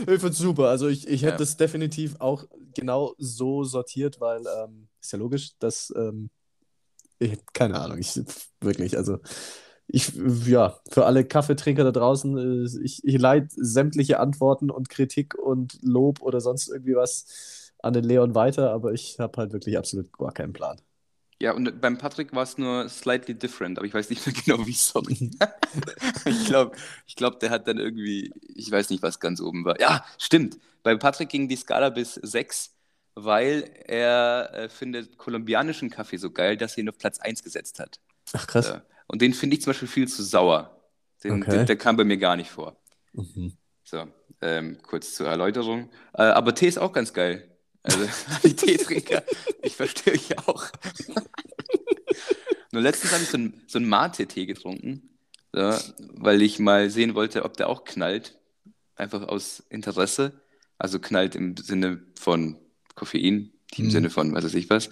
Ich 0.00 0.04
finde 0.04 0.28
es 0.28 0.38
super. 0.38 0.68
Also 0.68 0.88
ich, 0.88 1.08
ich 1.08 1.22
hätte 1.22 1.42
es 1.42 1.56
definitiv 1.56 2.16
auch 2.20 2.44
genau 2.74 3.14
so 3.18 3.64
sortiert, 3.64 4.20
weil 4.20 4.42
ähm, 4.62 4.88
ist 5.00 5.12
ja 5.12 5.18
logisch, 5.18 5.58
dass 5.58 5.92
ähm, 5.96 6.30
ich, 7.18 7.38
keine 7.52 7.80
Ahnung, 7.80 7.98
ich 7.98 8.20
wirklich, 8.60 8.96
also 8.96 9.18
ich, 9.92 10.12
ja, 10.46 10.80
für 10.90 11.04
alle 11.04 11.24
Kaffeetrinker 11.24 11.84
da 11.84 11.92
draußen, 11.92 12.38
äh, 12.38 12.82
ich, 12.82 13.04
ich 13.04 13.18
leite 13.18 13.48
sämtliche 13.50 14.20
Antworten 14.20 14.70
und 14.70 14.88
Kritik 14.88 15.34
und 15.34 15.78
Lob 15.82 16.22
oder 16.22 16.40
sonst 16.40 16.68
irgendwie 16.68 16.96
was 16.96 17.72
an 17.82 17.92
den 17.92 18.04
Leon 18.04 18.34
weiter, 18.34 18.72
aber 18.72 18.92
ich 18.92 19.18
habe 19.20 19.36
halt 19.36 19.52
wirklich 19.52 19.76
absolut 19.76 20.10
gar 20.16 20.32
keinen 20.32 20.54
Plan. 20.54 20.80
Ja, 21.40 21.52
und 21.52 21.80
beim 21.80 21.98
Patrick 21.98 22.32
war 22.34 22.44
es 22.44 22.56
nur 22.56 22.88
slightly 22.88 23.34
different, 23.34 23.76
aber 23.76 23.86
ich 23.86 23.92
weiß 23.92 24.08
nicht 24.08 24.24
mehr 24.26 24.34
genau 24.44 24.66
wie, 24.66 24.72
sorry. 24.72 25.30
ich 26.24 26.46
glaube, 26.46 26.76
ich 27.06 27.16
glaub, 27.16 27.40
der 27.40 27.50
hat 27.50 27.68
dann 27.68 27.78
irgendwie, 27.78 28.32
ich 28.54 28.70
weiß 28.70 28.88
nicht, 28.88 29.02
was 29.02 29.20
ganz 29.20 29.40
oben 29.42 29.64
war. 29.64 29.78
Ja, 29.78 30.06
stimmt. 30.16 30.56
Bei 30.82 30.96
Patrick 30.96 31.28
ging 31.28 31.48
die 31.48 31.56
Skala 31.56 31.90
bis 31.90 32.14
6, 32.14 32.74
weil 33.14 33.68
er 33.84 34.54
äh, 34.54 34.68
findet 34.70 35.18
kolumbianischen 35.18 35.90
Kaffee 35.90 36.16
so 36.16 36.30
geil, 36.30 36.56
dass 36.56 36.78
er 36.78 36.84
ihn 36.84 36.88
auf 36.88 36.96
Platz 36.96 37.18
1 37.18 37.42
gesetzt 37.42 37.78
hat. 37.78 38.00
Ach, 38.32 38.46
krass. 38.46 38.70
Äh, 38.70 38.80
und 39.12 39.20
den 39.20 39.34
finde 39.34 39.54
ich 39.54 39.62
zum 39.62 39.70
Beispiel 39.70 39.88
viel 39.88 40.08
zu 40.08 40.22
sauer. 40.24 40.82
Den, 41.22 41.42
okay. 41.42 41.50
den, 41.50 41.66
der 41.66 41.76
kam 41.76 41.96
bei 41.96 42.04
mir 42.04 42.16
gar 42.16 42.34
nicht 42.34 42.50
vor. 42.50 42.76
Mhm. 43.12 43.52
So, 43.84 44.08
ähm, 44.40 44.78
kurz 44.82 45.14
zur 45.14 45.28
Erläuterung. 45.28 45.90
Äh, 46.14 46.22
aber 46.22 46.54
Tee 46.54 46.66
ist 46.66 46.78
auch 46.78 46.92
ganz 46.92 47.12
geil. 47.12 47.48
Also, 47.82 48.08
die 48.42 48.56
Teetrinker, 48.56 49.22
ich 49.62 49.76
verstehe 49.76 50.14
euch 50.14 50.38
auch. 50.38 50.66
Nur 52.72 52.80
letztens 52.80 53.12
habe 53.12 53.22
ich 53.22 53.28
so 53.28 53.36
einen 53.36 53.62
so 53.66 53.80
Mate-Tee 53.80 54.46
getrunken, 54.46 55.10
so, 55.52 55.76
weil 55.98 56.40
ich 56.40 56.58
mal 56.58 56.88
sehen 56.88 57.14
wollte, 57.14 57.44
ob 57.44 57.56
der 57.58 57.68
auch 57.68 57.84
knallt. 57.84 58.38
Einfach 58.96 59.28
aus 59.28 59.62
Interesse. 59.68 60.40
Also 60.78 60.98
knallt 60.98 61.34
im 61.34 61.56
Sinne 61.58 62.02
von 62.18 62.56
Koffein, 62.94 63.52
im 63.76 63.84
hm. 63.84 63.90
Sinne 63.90 64.10
von 64.10 64.34
was 64.34 64.44
weiß 64.44 64.54
ich 64.54 64.70
was. 64.70 64.88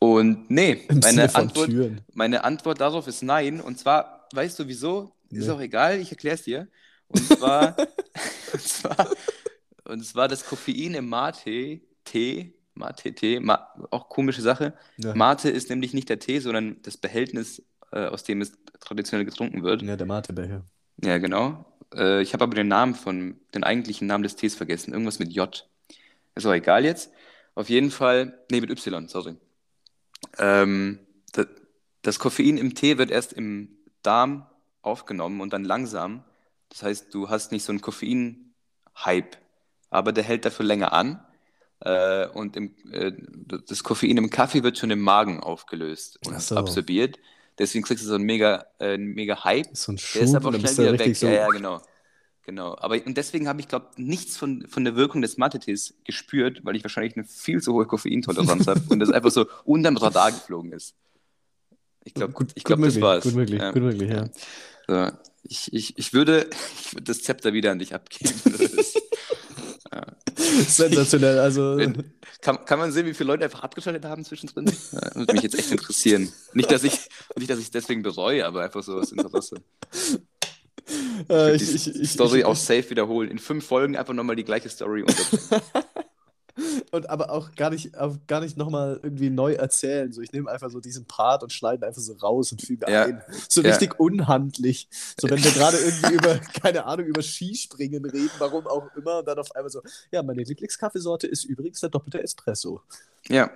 Und 0.00 0.50
nee, 0.50 0.86
meine 1.02 1.32
Antwort, 1.34 1.70
meine 2.14 2.42
Antwort 2.42 2.80
darauf 2.80 3.06
ist 3.06 3.22
nein. 3.22 3.60
Und 3.60 3.78
zwar, 3.78 4.26
weißt 4.32 4.58
du 4.58 4.66
wieso? 4.66 5.12
Ist 5.30 5.46
nee. 5.46 5.52
auch 5.52 5.60
egal, 5.60 6.00
ich 6.00 6.10
erkläre 6.10 6.34
es 6.34 6.42
dir. 6.42 6.66
Und 7.08 7.26
zwar, 7.38 7.76
und 8.52 8.62
zwar, 8.62 9.10
und 9.84 10.04
zwar 10.04 10.26
das 10.26 10.44
Koffein 10.44 10.94
im 10.94 11.08
Mate 11.08 11.80
Tee, 12.04 12.54
Mate 12.74 13.12
Tee, 13.12 13.40
Ma 13.40 13.68
auch 13.90 14.08
komische 14.08 14.40
Sache. 14.40 14.72
Ja. 14.96 15.14
Mate 15.14 15.50
ist 15.50 15.68
nämlich 15.68 15.92
nicht 15.92 16.08
der 16.08 16.18
Tee, 16.18 16.40
sondern 16.40 16.80
das 16.82 16.96
Behältnis, 16.96 17.62
äh, 17.92 18.06
aus 18.06 18.24
dem 18.24 18.40
es 18.40 18.52
traditionell 18.80 19.26
getrunken 19.26 19.62
wird. 19.62 19.82
Ja, 19.82 19.96
der 19.96 20.06
Matebecher. 20.06 20.64
Ja, 21.04 21.18
genau. 21.18 21.66
Äh, 21.94 22.22
ich 22.22 22.32
habe 22.32 22.44
aber 22.44 22.54
den 22.54 22.68
Namen 22.68 22.94
von, 22.94 23.38
den 23.54 23.64
eigentlichen 23.64 24.06
Namen 24.06 24.22
des 24.22 24.36
Tees 24.36 24.54
vergessen. 24.54 24.92
Irgendwas 24.92 25.18
mit 25.18 25.32
J. 25.32 25.68
Ist 26.34 26.46
auch 26.46 26.54
egal 26.54 26.84
jetzt. 26.84 27.12
Auf 27.54 27.68
jeden 27.68 27.90
Fall, 27.90 28.38
nee, 28.50 28.60
mit 28.60 28.70
Y, 28.70 29.08
sorry. 29.08 29.36
Ähm, 30.38 30.98
das, 31.32 31.46
das 32.02 32.18
Koffein 32.18 32.56
im 32.56 32.74
Tee 32.74 32.98
wird 32.98 33.10
erst 33.10 33.32
im 33.32 33.76
Darm 34.02 34.46
aufgenommen 34.82 35.40
und 35.40 35.52
dann 35.52 35.64
langsam. 35.64 36.24
Das 36.70 36.82
heißt, 36.82 37.14
du 37.14 37.28
hast 37.28 37.52
nicht 37.52 37.64
so 37.64 37.72
einen 37.72 37.80
Koffein-Hype, 37.80 39.36
aber 39.90 40.12
der 40.12 40.24
hält 40.24 40.44
dafür 40.44 40.64
länger 40.64 40.92
an. 40.92 41.24
Äh, 41.80 42.28
und 42.28 42.56
im, 42.56 42.74
äh, 42.92 43.12
das 43.66 43.82
Koffein 43.82 44.16
im 44.16 44.30
Kaffee 44.30 44.62
wird 44.62 44.78
schon 44.78 44.90
im 44.90 45.00
Magen 45.00 45.40
aufgelöst 45.40 46.18
und 46.26 46.40
so. 46.40 46.56
absorbiert. 46.56 47.18
Deswegen 47.58 47.84
kriegst 47.84 48.04
du 48.04 48.08
so 48.08 48.14
einen 48.14 48.24
mega, 48.24 48.66
äh, 48.78 48.96
mega 48.96 49.44
Hype. 49.44 49.68
So 49.72 49.92
ein 49.92 49.98
Schub, 49.98 50.14
der 50.14 50.22
ist 50.22 50.34
aber 50.34 50.52
schnell 50.58 50.94
wieder 50.94 50.98
weg. 50.98 51.16
So 51.16 51.26
ja, 51.26 51.32
ja, 51.32 51.48
genau. 51.48 51.82
Genau. 52.50 52.76
Aber 52.80 52.96
und 53.06 53.16
deswegen 53.16 53.46
habe 53.46 53.60
ich, 53.60 53.68
glaube 53.68 53.86
nichts 53.96 54.36
von, 54.36 54.66
von 54.66 54.82
der 54.82 54.96
Wirkung 54.96 55.22
des 55.22 55.36
Mathe-Tees 55.36 55.94
gespürt, 56.04 56.64
weil 56.64 56.74
ich 56.74 56.82
wahrscheinlich 56.82 57.16
eine 57.16 57.24
viel 57.24 57.62
zu 57.62 57.74
hohe 57.74 57.86
Koffeintoleranz 57.86 58.66
habe 58.66 58.80
und 58.88 58.98
das 58.98 59.08
einfach 59.10 59.30
so 59.30 59.46
unterm 59.62 59.96
Radar 59.96 60.32
geflogen 60.32 60.72
ist. 60.72 60.96
Ich 62.02 62.12
glaube, 62.12 62.32
gut, 62.32 62.50
ich 62.56 62.64
glaube, 62.64 62.82
das 62.82 63.00
war's. 63.00 63.22
Gut 63.22 63.36
möglich, 63.36 63.60
ja. 63.60 63.70
gut 63.70 63.82
möglich, 63.82 64.10
ja. 64.10 64.28
So, 64.88 65.16
ich, 65.44 65.72
ich, 65.72 65.96
ich, 65.96 66.12
würde, 66.12 66.50
ich 66.80 66.92
würde 66.92 67.04
das 67.04 67.22
Zepter 67.22 67.52
wieder 67.52 67.70
an 67.70 67.78
dich 67.78 67.94
abgeben. 67.94 68.34
ja. 69.92 70.06
Sensationell, 70.36 71.38
also. 71.38 71.78
Kann, 72.40 72.64
kann 72.64 72.80
man 72.80 72.90
sehen, 72.90 73.06
wie 73.06 73.14
viele 73.14 73.28
Leute 73.28 73.44
einfach 73.44 73.62
abgeschaltet 73.62 74.04
haben 74.06 74.24
zwischendrin? 74.24 74.64
Das 74.64 74.92
würde 75.14 75.34
mich 75.34 75.42
jetzt 75.42 75.56
echt 75.56 75.70
interessieren. 75.70 76.32
Nicht, 76.52 76.72
dass 76.72 76.82
ich 76.82 76.98
nicht, 77.36 77.48
dass 77.48 77.60
ich 77.60 77.66
es 77.66 77.70
deswegen 77.70 78.02
bereue, 78.02 78.44
aber 78.44 78.64
einfach 78.64 78.82
so 78.82 78.96
aus 78.96 79.12
Interesse. 79.12 79.62
Äh, 81.28 81.56
ich, 81.56 81.74
ich, 81.74 81.84
die 81.84 82.00
ich, 82.00 82.12
Story 82.12 82.44
auch 82.44 82.56
safe 82.56 82.90
wiederholen. 82.90 83.30
In 83.30 83.38
fünf 83.38 83.66
Folgen 83.66 83.96
einfach 83.96 84.14
nochmal 84.14 84.36
die 84.36 84.44
gleiche 84.44 84.68
Story 84.68 85.04
und 86.90 87.08
aber 87.08 87.30
auch 87.30 87.54
gar 87.54 87.70
nicht, 87.70 87.96
auch 87.96 88.16
gar 88.26 88.40
nicht 88.40 88.56
nochmal 88.56 89.00
irgendwie 89.02 89.30
neu 89.30 89.54
erzählen. 89.54 90.12
So, 90.12 90.20
ich 90.20 90.32
nehme 90.32 90.50
einfach 90.50 90.70
so 90.70 90.80
diesen 90.80 91.04
Part 91.04 91.42
und 91.42 91.52
schneide 91.52 91.86
einfach 91.86 92.02
so 92.02 92.12
raus 92.14 92.52
und 92.52 92.62
füge 92.62 92.90
ja. 92.90 93.04
ein. 93.04 93.22
So 93.48 93.62
ja. 93.62 93.70
richtig 93.70 93.98
unhandlich. 93.98 94.88
So, 95.20 95.28
wenn 95.30 95.42
wir 95.42 95.50
gerade 95.52 95.78
irgendwie 95.78 96.14
über, 96.14 96.38
keine 96.62 96.84
Ahnung, 96.86 97.06
über 97.06 97.22
Skispringen 97.22 98.04
reden, 98.04 98.30
warum 98.38 98.66
auch 98.66 98.88
immer, 98.96 99.18
und 99.18 99.28
dann 99.28 99.38
auf 99.38 99.54
einmal 99.54 99.70
so, 99.70 99.82
ja, 100.10 100.22
meine 100.22 100.42
Lieblingskaffeesorte 100.42 101.26
ist 101.26 101.44
übrigens 101.44 101.80
der 101.80 101.90
doppelte 101.90 102.22
Espresso. 102.22 102.82
Ja. 103.28 103.50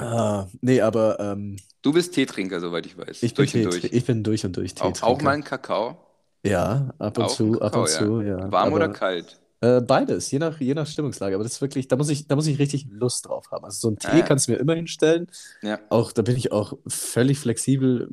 Ah, 0.00 0.48
nee, 0.60 0.80
aber. 0.80 1.20
Ähm, 1.20 1.56
du 1.82 1.92
bist 1.92 2.14
Teetrinker, 2.14 2.60
soweit 2.60 2.86
ich 2.86 2.96
weiß. 2.96 3.22
Ich 3.22 3.34
durch 3.34 3.52
bin, 3.52 3.66
und 3.66 3.72
durch. 3.72 3.84
Ich 3.84 4.04
bin 4.04 4.22
durch 4.22 4.44
und 4.44 4.56
durch 4.56 4.74
Teetrinker. 4.74 5.06
Auch, 5.06 5.16
auch 5.16 5.22
mal 5.22 5.32
ein 5.32 5.44
Kakao? 5.44 5.96
Ja, 6.42 6.94
ab 6.98 7.18
und 7.18 7.24
auch 7.24 7.34
zu, 7.34 7.52
Kakao, 7.52 7.66
ab 7.66 7.76
und 7.76 7.88
ja. 7.88 7.98
zu, 7.98 8.20
ja. 8.22 8.52
Warm 8.52 8.68
aber, 8.68 8.76
oder 8.76 8.88
kalt? 8.88 9.40
Äh, 9.62 9.82
beides, 9.82 10.30
je 10.30 10.38
nach, 10.38 10.58
je 10.58 10.72
nach 10.72 10.86
Stimmungslage. 10.86 11.34
Aber 11.34 11.44
das 11.44 11.54
ist 11.54 11.60
wirklich, 11.60 11.86
da 11.86 11.96
muss 11.96 12.08
ich, 12.08 12.26
da 12.26 12.34
muss 12.34 12.46
ich 12.46 12.58
richtig 12.58 12.86
Lust 12.90 13.28
drauf 13.28 13.50
haben. 13.50 13.64
Also 13.64 13.78
so 13.78 13.90
ein 13.90 13.98
Tee 13.98 14.22
ah, 14.22 14.22
kannst 14.22 14.48
du 14.48 14.52
mir 14.52 14.58
immer 14.58 14.74
hinstellen. 14.74 15.26
Ja. 15.60 15.78
Auch, 15.90 16.12
da 16.12 16.22
bin 16.22 16.36
ich 16.36 16.50
auch 16.50 16.78
völlig 16.86 17.38
flexibel, 17.38 18.08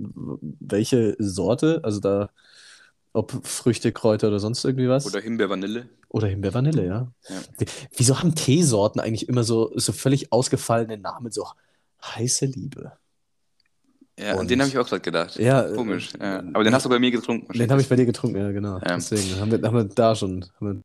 welche 0.59 1.15
Sorte, 1.19 1.79
also 1.83 2.01
da, 2.01 2.29
ob 3.13 3.47
Früchte, 3.47 3.93
Kräuter 3.93 4.27
oder 4.27 4.39
sonst 4.39 4.65
irgendwie 4.65 4.89
was. 4.89 5.05
Oder 5.05 5.21
Himbeer-Vanille. 5.21 5.87
Oder 6.09 6.27
Himbeer-Vanille, 6.27 6.85
ja. 6.85 7.11
ja. 7.29 7.65
Wieso 7.95 8.19
haben 8.19 8.35
Teesorten 8.35 8.99
eigentlich 8.99 9.29
immer 9.29 9.45
so, 9.45 9.71
so 9.75 9.93
völlig 9.93 10.33
ausgefallene 10.33 10.97
Namen, 10.97 11.31
so 11.31 11.47
heiße 12.03 12.45
Liebe? 12.45 12.93
Ja, 14.19 14.35
und, 14.35 14.49
den 14.49 14.59
habe 14.59 14.69
ich 14.69 14.77
auch 14.77 14.87
gerade 14.87 15.01
gedacht. 15.01 15.37
Ja, 15.37 15.63
komisch. 15.75 16.13
Ja. 16.19 16.39
Aber 16.53 16.63
den 16.63 16.73
hast 16.73 16.85
du 16.85 16.89
bei 16.89 16.97
mir 16.97 17.11
getrunken. 17.11 17.53
Den 17.53 17.69
habe 17.69 17.81
ich 17.81 17.87
bei 17.87 17.95
dir 17.95 18.05
getrunken, 18.05 18.37
ja, 18.37 18.51
genau. 18.51 18.79
Ja. 18.79 18.95
Deswegen 18.95 19.39
haben 19.39 19.51
wir, 19.51 19.61
haben 19.61 19.75
wir 19.75 19.83
da 19.83 20.15
schon, 20.15 20.43
wir 20.59 20.81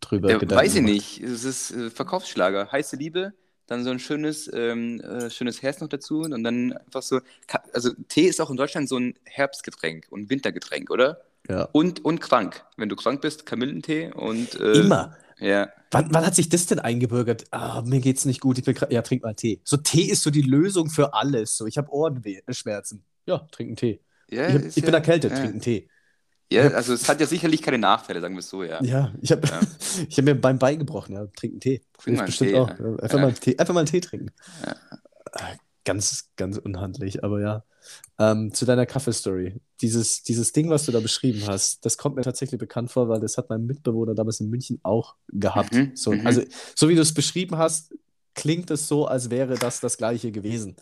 drüber 0.00 0.30
ja, 0.30 0.38
gedacht. 0.38 0.58
Weiß 0.58 0.74
ich 0.74 0.82
nicht. 0.82 1.20
Es 1.20 1.44
ist 1.44 1.70
äh, 1.70 1.90
Verkaufsschlager. 1.90 2.70
Heiße 2.72 2.96
Liebe, 2.96 3.32
dann 3.66 3.84
so 3.84 3.90
ein 3.90 4.00
schönes, 4.00 4.50
ähm, 4.52 5.00
äh, 5.00 5.30
schönes 5.30 5.62
Herz 5.62 5.80
noch 5.80 5.88
dazu 5.88 6.20
und 6.22 6.42
dann 6.42 6.72
einfach 6.72 7.02
so. 7.02 7.20
Also 7.72 7.90
Tee 8.08 8.26
ist 8.26 8.40
auch 8.40 8.50
in 8.50 8.56
Deutschland 8.56 8.88
so 8.88 8.98
ein 8.98 9.14
Herbstgetränk 9.24 10.06
und 10.10 10.28
Wintergetränk, 10.28 10.90
oder? 10.90 11.22
Ja. 11.48 11.68
Und, 11.72 12.04
und 12.04 12.20
krank. 12.20 12.64
Wenn 12.76 12.88
du 12.88 12.96
krank 12.96 13.20
bist, 13.20 13.46
Kamillentee 13.46 14.12
und. 14.12 14.58
Äh, 14.60 14.80
Immer. 14.80 15.16
Ja. 15.38 15.68
Wann, 15.90 16.12
wann, 16.12 16.26
hat 16.26 16.34
sich 16.34 16.48
das 16.48 16.66
denn 16.66 16.78
eingebürgert? 16.78 17.44
Ah, 17.50 17.82
mir 17.82 18.00
geht's 18.00 18.24
nicht 18.24 18.40
gut. 18.40 18.58
Ich 18.58 18.64
bin 18.64 18.76
ja, 18.90 19.02
trink 19.02 19.22
mal 19.22 19.34
Tee. 19.34 19.60
So 19.64 19.76
Tee 19.76 20.02
ist 20.02 20.22
so 20.22 20.30
die 20.30 20.42
Lösung 20.42 20.90
für 20.90 21.14
alles. 21.14 21.56
So, 21.56 21.66
ich 21.66 21.78
habe 21.78 21.90
Ohrenschmerzen. 21.92 23.04
Ja, 23.26 23.38
trink 23.50 23.68
einen 23.68 23.76
Tee. 23.76 24.00
Ja, 24.30 24.48
ich, 24.48 24.54
hab, 24.54 24.64
ich 24.64 24.76
ja, 24.76 24.84
bin 24.84 24.94
erkältet, 24.94 25.32
ja. 25.32 25.38
trink 25.38 25.52
einen 25.52 25.60
Tee. 25.60 25.88
Ja, 26.50 26.68
also 26.68 26.94
es 26.94 27.08
hat 27.08 27.20
ja 27.20 27.26
sicherlich 27.26 27.60
keine 27.60 27.78
Nachteile, 27.78 28.20
sagen 28.20 28.34
wir 28.34 28.38
es 28.38 28.48
so, 28.48 28.62
ja. 28.62 28.80
Ja, 28.82 29.12
ich 29.20 29.32
habe 29.32 29.46
ja. 29.46 29.60
hab 30.16 30.24
mir 30.24 30.34
beim 30.34 30.58
Bein 30.58 30.78
gebrochen, 30.78 31.14
ja. 31.14 31.26
Trink 31.26 31.54
einen 31.54 31.60
Tee. 31.60 31.82
Trink 31.98 32.18
mal 32.18 32.26
bestimmt 32.26 32.50
Tee, 32.50 32.56
auch. 32.56 32.68
Ja. 32.68 32.96
Einfach, 32.96 33.20
Mal 33.20 33.32
Tee, 33.32 33.58
einfach 33.58 33.74
mal 33.74 33.80
einen 33.80 33.88
Tee 33.88 34.00
trinken. 34.00 34.30
Ganz, 35.86 36.30
ganz 36.34 36.58
unhandlich, 36.58 37.22
aber 37.22 37.40
ja. 37.40 37.64
Ähm, 38.18 38.52
zu 38.52 38.64
deiner 38.64 38.86
Kaffeestory. 38.86 39.60
Dieses, 39.80 40.24
dieses 40.24 40.52
Ding, 40.52 40.68
was 40.68 40.84
du 40.84 40.90
da 40.90 40.98
beschrieben 40.98 41.44
hast, 41.46 41.86
das 41.86 41.96
kommt 41.96 42.16
mir 42.16 42.22
tatsächlich 42.22 42.58
bekannt 42.58 42.90
vor, 42.90 43.08
weil 43.08 43.20
das 43.20 43.38
hat 43.38 43.48
mein 43.50 43.66
Mitbewohner 43.66 44.16
damals 44.16 44.40
in 44.40 44.50
München 44.50 44.80
auch 44.82 45.14
gehabt. 45.28 45.72
Mhm, 45.72 45.92
so, 45.94 46.10
mhm. 46.10 46.26
Also, 46.26 46.42
so 46.74 46.88
wie 46.88 46.96
du 46.96 47.02
es 47.02 47.14
beschrieben 47.14 47.56
hast, 47.56 47.94
klingt 48.34 48.68
es 48.72 48.88
so, 48.88 49.06
als 49.06 49.30
wäre 49.30 49.54
das 49.54 49.78
das 49.78 49.96
gleiche 49.96 50.32
gewesen. 50.32 50.74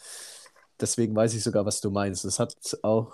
Deswegen 0.81 1.15
weiß 1.15 1.35
ich 1.35 1.43
sogar, 1.43 1.67
was 1.67 1.83
du 1.83 1.91
meinst. 1.91 2.25
Es 2.25 2.39
hat 2.39 2.57
auch 2.83 3.13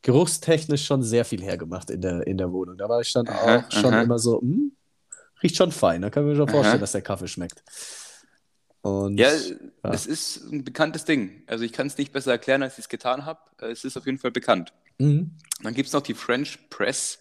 geruchstechnisch 0.00 0.86
schon 0.86 1.02
sehr 1.02 1.26
viel 1.26 1.42
hergemacht 1.42 1.90
in 1.90 2.00
der, 2.00 2.26
in 2.26 2.38
der 2.38 2.50
Wohnung. 2.52 2.78
Da 2.78 2.88
war 2.88 3.02
ich 3.02 3.12
dann 3.12 3.28
aha, 3.28 3.58
auch 3.58 3.70
schon 3.70 3.92
aha. 3.92 4.00
immer 4.00 4.18
so, 4.18 4.40
hm, 4.40 4.72
riecht 5.42 5.56
schon 5.56 5.72
fein. 5.72 6.00
Da 6.00 6.08
kann 6.08 6.24
ich 6.24 6.30
mir 6.30 6.36
schon 6.36 6.48
vorstellen, 6.48 6.76
aha. 6.76 6.80
dass 6.80 6.92
der 6.92 7.02
Kaffee 7.02 7.28
schmeckt. 7.28 7.62
Und, 8.82 9.16
ja, 9.18 9.32
ja, 9.32 9.90
es 9.92 10.06
ist 10.06 10.52
ein 10.52 10.64
bekanntes 10.64 11.04
Ding. 11.04 11.44
Also 11.46 11.64
ich 11.64 11.72
kann 11.72 11.86
es 11.86 11.96
nicht 11.98 12.12
besser 12.12 12.32
erklären, 12.32 12.62
als 12.62 12.74
ich 12.74 12.84
es 12.84 12.88
getan 12.88 13.24
habe. 13.24 13.40
Es 13.58 13.84
ist 13.84 13.96
auf 13.96 14.06
jeden 14.06 14.18
Fall 14.18 14.32
bekannt. 14.32 14.72
Mhm. 14.98 15.32
Dann 15.62 15.74
gibt 15.74 15.86
es 15.86 15.92
noch 15.92 16.02
die 16.02 16.14
French 16.14 16.58
Press. 16.68 17.20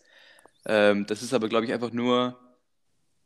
Ähm, 0.66 1.06
das 1.06 1.22
ist 1.22 1.34
aber, 1.34 1.50
glaube 1.50 1.66
ich, 1.66 1.74
einfach 1.74 1.92
nur, 1.92 2.40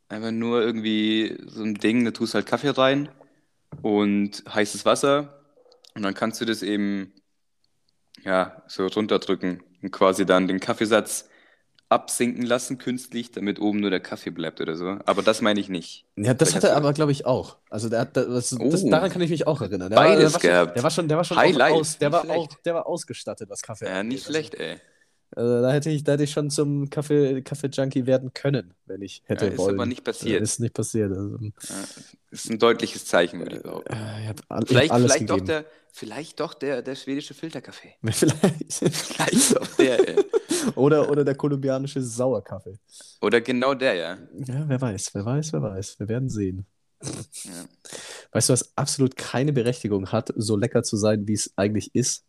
einfach 0.10 0.32
nur 0.32 0.62
irgendwie 0.62 1.38
so 1.48 1.64
ein 1.64 1.76
Ding, 1.76 2.04
da 2.04 2.12
tust 2.12 2.34
halt 2.34 2.46
Kaffee 2.46 2.70
rein 2.70 3.10
und 3.82 4.44
heißes 4.54 4.86
Wasser 4.86 5.42
und 5.96 6.04
dann 6.04 6.14
kannst 6.14 6.42
du 6.42 6.46
das 6.46 6.62
eben 6.62 7.14
ja, 8.24 8.64
so 8.68 8.88
runterdrücken 8.88 9.64
und 9.82 9.92
quasi 9.92 10.26
dann 10.26 10.48
den 10.48 10.60
Kaffeesatz 10.60 11.30
absinken 11.90 12.44
lassen 12.44 12.78
künstlich, 12.78 13.32
damit 13.32 13.60
oben 13.60 13.80
nur 13.80 13.90
der 13.90 14.00
Kaffee 14.00 14.32
bleibt 14.32 14.60
oder 14.60 14.76
so. 14.76 14.98
Aber 15.06 15.22
das 15.22 15.42
meine 15.42 15.60
ich 15.60 15.70
nicht. 15.70 16.06
Ja, 16.16 16.34
das 16.34 16.56
hat 16.56 16.64
er 16.64 16.76
aber, 16.76 16.94
glaube 16.94 17.12
ich, 17.12 17.26
auch. 17.26 17.58
Also 17.70 17.90
der 17.90 18.02
hat, 18.02 18.18
das, 18.18 18.54
oh. 18.60 18.70
das, 18.70 18.84
daran 18.84 19.12
kann 19.12 19.22
ich 19.22 19.30
mich 19.30 19.46
auch 19.46 19.62
erinnern. 19.62 19.90
Der 19.90 19.98
Beides 19.98 20.34
war, 20.34 20.40
der 20.42 20.52
gehabt. 20.52 20.76
der 20.76 20.84
war 20.84 20.90
schon, 20.90 21.08
der 21.08 21.18
war 21.18 21.24
schon 21.24 21.38
aus, 21.38 21.98
der 21.98 22.12
war 22.12 22.30
auch, 22.30 22.48
der 22.66 22.74
war 22.74 22.88
ausgestattet, 22.88 23.50
was 23.50 23.62
Kaffee 23.62 23.86
Ja, 23.86 24.04
nicht 24.04 24.26
schlecht, 24.26 24.56
ey. 24.56 24.78
Also 25.32 25.62
da 25.62 25.72
hätte 25.72 25.90
ich, 25.90 26.04
da 26.04 26.14
hätte 26.14 26.24
ich 26.24 26.32
schon 26.32 26.50
zum 26.50 26.90
Kaffee, 26.90 27.42
Kaffee-Junkie 27.42 28.06
werden 28.06 28.34
können, 28.34 28.74
wenn 28.86 29.02
ich 29.02 29.24
hätte 29.26 29.48
ja, 29.48 29.58
wollen. 29.58 29.76
Ist 29.76 29.80
aber 29.80 29.86
nicht 29.86 30.04
passiert. 30.04 30.42
Ist 30.42 30.60
nicht 30.60 30.74
passiert. 30.74 31.12
Also, 31.12 31.38
ja, 31.40 31.84
ist 32.32 32.50
ein 32.50 32.60
deutliches 32.60 33.06
Zeichen, 33.06 33.40
würde 33.40 33.58
ich 33.58 33.64
behaupten. 33.64 33.94
Äh, 33.94 34.34
all, 34.48 34.66
vielleicht, 34.66 34.94
vielleicht 34.94 35.30
doch, 35.30 35.42
der, 35.42 35.66
vielleicht 35.92 36.40
doch 36.40 36.54
der, 36.54 36.82
der 36.82 36.96
schwedische 36.96 37.34
Filterkaffee. 37.34 37.96
Vielleicht. 38.12 38.74
vielleicht 38.74 39.56
doch 39.56 39.68
der, 39.78 40.08
ey. 40.08 40.24
oder, 40.76 41.10
oder 41.10 41.24
der 41.24 41.36
kolumbianische 41.36 42.02
Sauerkaffee. 42.02 42.78
Oder 43.22 43.42
genau 43.42 43.74
der, 43.74 43.94
ja. 43.96 44.18
Ja, 44.48 44.64
wer 44.68 44.80
weiß, 44.80 45.16
wer 45.16 45.26
weiß, 45.26 45.54
wer 45.54 45.62
weiß. 45.62 46.00
Wir 46.00 46.08
werden 46.08 46.30
sehen. 46.30 46.66
Ja. 47.44 47.66
Weißt 48.32 48.50
du, 48.50 48.54
was 48.54 48.78
absolut 48.78 49.16
keine 49.16 49.54
Berechtigung 49.54 50.12
hat, 50.12 50.34
so 50.36 50.56
lecker 50.56 50.84
zu 50.84 50.98
sein, 50.98 51.28
wie 51.28 51.34
es 51.34 51.54
eigentlich 51.56 51.94
ist? 51.94 52.26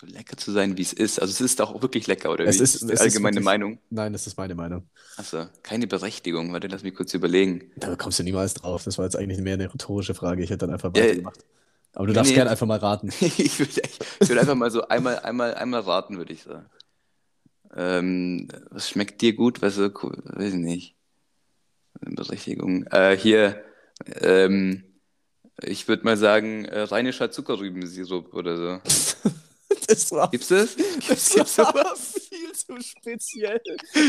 So 0.00 0.06
lecker 0.06 0.36
zu 0.36 0.52
sein, 0.52 0.76
wie 0.76 0.82
es 0.82 0.92
ist. 0.92 1.20
Also 1.20 1.32
es 1.32 1.40
ist 1.40 1.60
auch 1.60 1.82
wirklich 1.82 2.06
lecker, 2.06 2.30
oder 2.30 2.46
es 2.46 2.58
wie? 2.58 2.62
Ist, 2.62 2.76
ist 2.76 2.90
es 2.90 3.00
allgemeine 3.00 3.36
wirklich, 3.36 3.44
Meinung? 3.44 3.78
Nein, 3.90 4.12
das 4.12 4.26
ist 4.26 4.36
meine 4.36 4.54
Meinung. 4.54 4.88
Achso, 5.16 5.46
keine 5.62 5.86
Berechtigung. 5.86 6.52
Warte, 6.52 6.68
lass 6.68 6.82
mich 6.82 6.94
kurz 6.94 7.12
überlegen. 7.14 7.70
Da 7.76 7.96
kommst 7.96 8.18
du 8.18 8.22
niemals 8.22 8.54
drauf. 8.54 8.84
Das 8.84 8.98
war 8.98 9.04
jetzt 9.04 9.16
eigentlich 9.16 9.40
mehr 9.40 9.54
eine 9.54 9.72
rhetorische 9.72 10.14
Frage. 10.14 10.42
Ich 10.42 10.50
hätte 10.50 10.66
dann 10.66 10.70
einfach 10.70 10.90
weitergemacht. 10.90 11.44
Aber 11.94 12.06
du 12.06 12.12
darfst 12.12 12.30
nee, 12.30 12.36
gerne 12.36 12.50
einfach 12.50 12.66
mal 12.66 12.78
raten. 12.78 13.08
ich 13.20 13.58
würde 13.58 13.82
würd 14.20 14.38
einfach 14.38 14.54
mal 14.54 14.70
so 14.70 14.86
einmal, 14.86 15.18
einmal, 15.20 15.54
einmal 15.54 15.80
raten, 15.80 16.18
würde 16.18 16.32
ich 16.32 16.42
sagen. 16.42 16.66
Ähm, 17.74 18.48
was 18.70 18.88
schmeckt 18.88 19.20
dir 19.20 19.34
gut? 19.34 19.62
Was 19.62 19.74
so 19.74 19.90
cool? 20.02 20.22
Weiß 20.24 20.52
ich 20.52 20.60
nicht. 20.60 20.94
Berechtigung. 22.00 22.84
Äh, 22.86 23.16
hier, 23.16 23.64
ähm, 24.20 24.84
ich 25.60 25.88
würde 25.88 26.04
mal 26.04 26.16
sagen, 26.16 26.66
äh, 26.66 26.82
rheinischer 26.82 27.32
Zuckerrübensirup 27.32 28.32
oder 28.32 28.56
so. 28.56 29.30
Das 29.88 30.12
war, 30.12 30.30
Gibt's 30.30 30.48
das? 30.48 30.76
Gibt's, 30.76 31.30
das 31.30 31.58
war 31.58 31.96
viel 31.96 32.52
zu 32.52 32.78
speziell, 32.82 33.60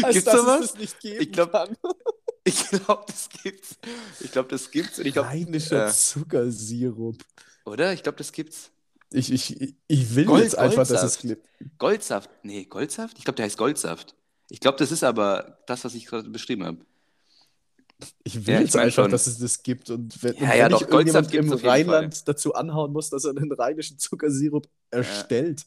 als 0.03 0.13
gibt's 0.13 0.25
dass 0.25 0.41
sowas? 0.41 0.59
es 0.65 0.71
das 0.73 0.79
nicht 0.81 0.99
geben 0.99 1.21
ich 1.21 1.31
glaub, 1.31 1.51
kann. 1.51 1.77
Ich 2.43 2.69
glaube, 2.69 3.05
das 3.07 3.29
gibt's. 3.29 3.77
Ich 4.19 4.31
glaube, 4.31 4.49
das 4.49 4.71
gibt's. 4.71 4.99
Und 4.99 5.05
ich 5.05 5.13
glaub, 5.13 5.27
Rheinischer 5.27 5.87
äh, 5.87 5.91
Zuckersirup. 5.91 7.15
Oder? 7.65 7.93
Ich 7.93 8.03
glaube, 8.03 8.17
das 8.17 8.31
gibt's. 8.31 8.71
Ich, 9.11 9.31
ich, 9.31 9.75
ich 9.87 10.15
will 10.15 10.25
Gold, 10.25 10.43
jetzt 10.43 10.57
einfach, 10.57 10.87
dass 10.87 11.03
es 11.03 11.19
gibt. 11.19 11.47
Goldsaft. 11.77 12.29
Nee, 12.43 12.65
Goldsaft? 12.65 13.17
Ich 13.17 13.23
glaube, 13.23 13.37
der 13.37 13.45
heißt 13.45 13.57
Goldsaft. 13.57 14.15
Ich 14.49 14.59
glaube, 14.59 14.77
das 14.77 14.91
ist 14.91 15.03
aber 15.03 15.59
das, 15.65 15.85
was 15.85 15.95
ich 15.95 16.05
gerade 16.05 16.29
beschrieben 16.29 16.65
habe. 16.65 16.85
Ich 18.23 18.47
will 18.47 18.53
ja, 18.53 18.61
jetzt 18.61 18.75
einfach, 18.75 19.03
schon. 19.03 19.11
dass 19.11 19.27
es 19.27 19.39
das 19.39 19.63
gibt. 19.63 19.89
Und 19.89 20.23
wenn, 20.23 20.35
ja, 20.35 20.41
und 20.41 20.49
wenn 20.49 20.57
ja, 20.57 20.69
doch, 20.69 20.89
Goldsaft 20.89 21.33
im 21.33 21.51
Rheinland 21.51 22.27
dazu 22.27 22.53
anhauen 22.53 22.93
muss, 22.93 23.09
dass 23.09 23.25
er 23.25 23.31
einen 23.31 23.51
rheinischen 23.51 23.99
Zuckersirup 23.99 24.67
erstellt. 24.89 25.65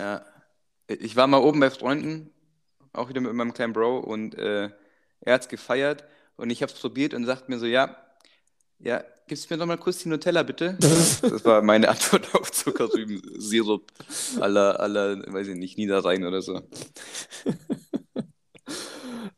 Ja. 0.00 0.24
Ich 0.86 1.16
war 1.16 1.26
mal 1.26 1.38
oben 1.38 1.60
bei 1.60 1.70
Freunden, 1.70 2.30
auch 2.92 3.08
wieder 3.08 3.20
mit 3.20 3.32
meinem 3.34 3.52
kleinen 3.52 3.74
Bro, 3.74 3.98
und 3.98 4.34
äh, 4.36 4.70
er 5.20 5.34
hat 5.34 5.42
es 5.42 5.48
gefeiert 5.48 6.04
und 6.36 6.50
ich 6.50 6.62
habe 6.62 6.72
es 6.72 6.78
probiert 6.78 7.14
und 7.14 7.26
sagt 7.26 7.48
mir 7.48 7.58
so, 7.58 7.66
ja, 7.66 7.96
ja, 8.78 9.04
gibst 9.26 9.50
mir 9.50 9.58
doch 9.58 9.66
mal 9.66 9.76
kurz 9.76 9.98
die 9.98 10.08
Nutella, 10.08 10.42
bitte? 10.42 10.76
das 10.80 11.44
war 11.44 11.62
meine 11.62 11.88
Antwort 11.88 12.34
auf 12.34 12.50
Zuckerrübensirup 12.50 13.92
aller, 14.40 14.80
aller, 14.80 15.22
weiß 15.32 15.48
ich 15.48 15.56
nicht, 15.56 15.78
Niederrhein 15.78 16.24
oder 16.24 16.42
so. 16.42 16.62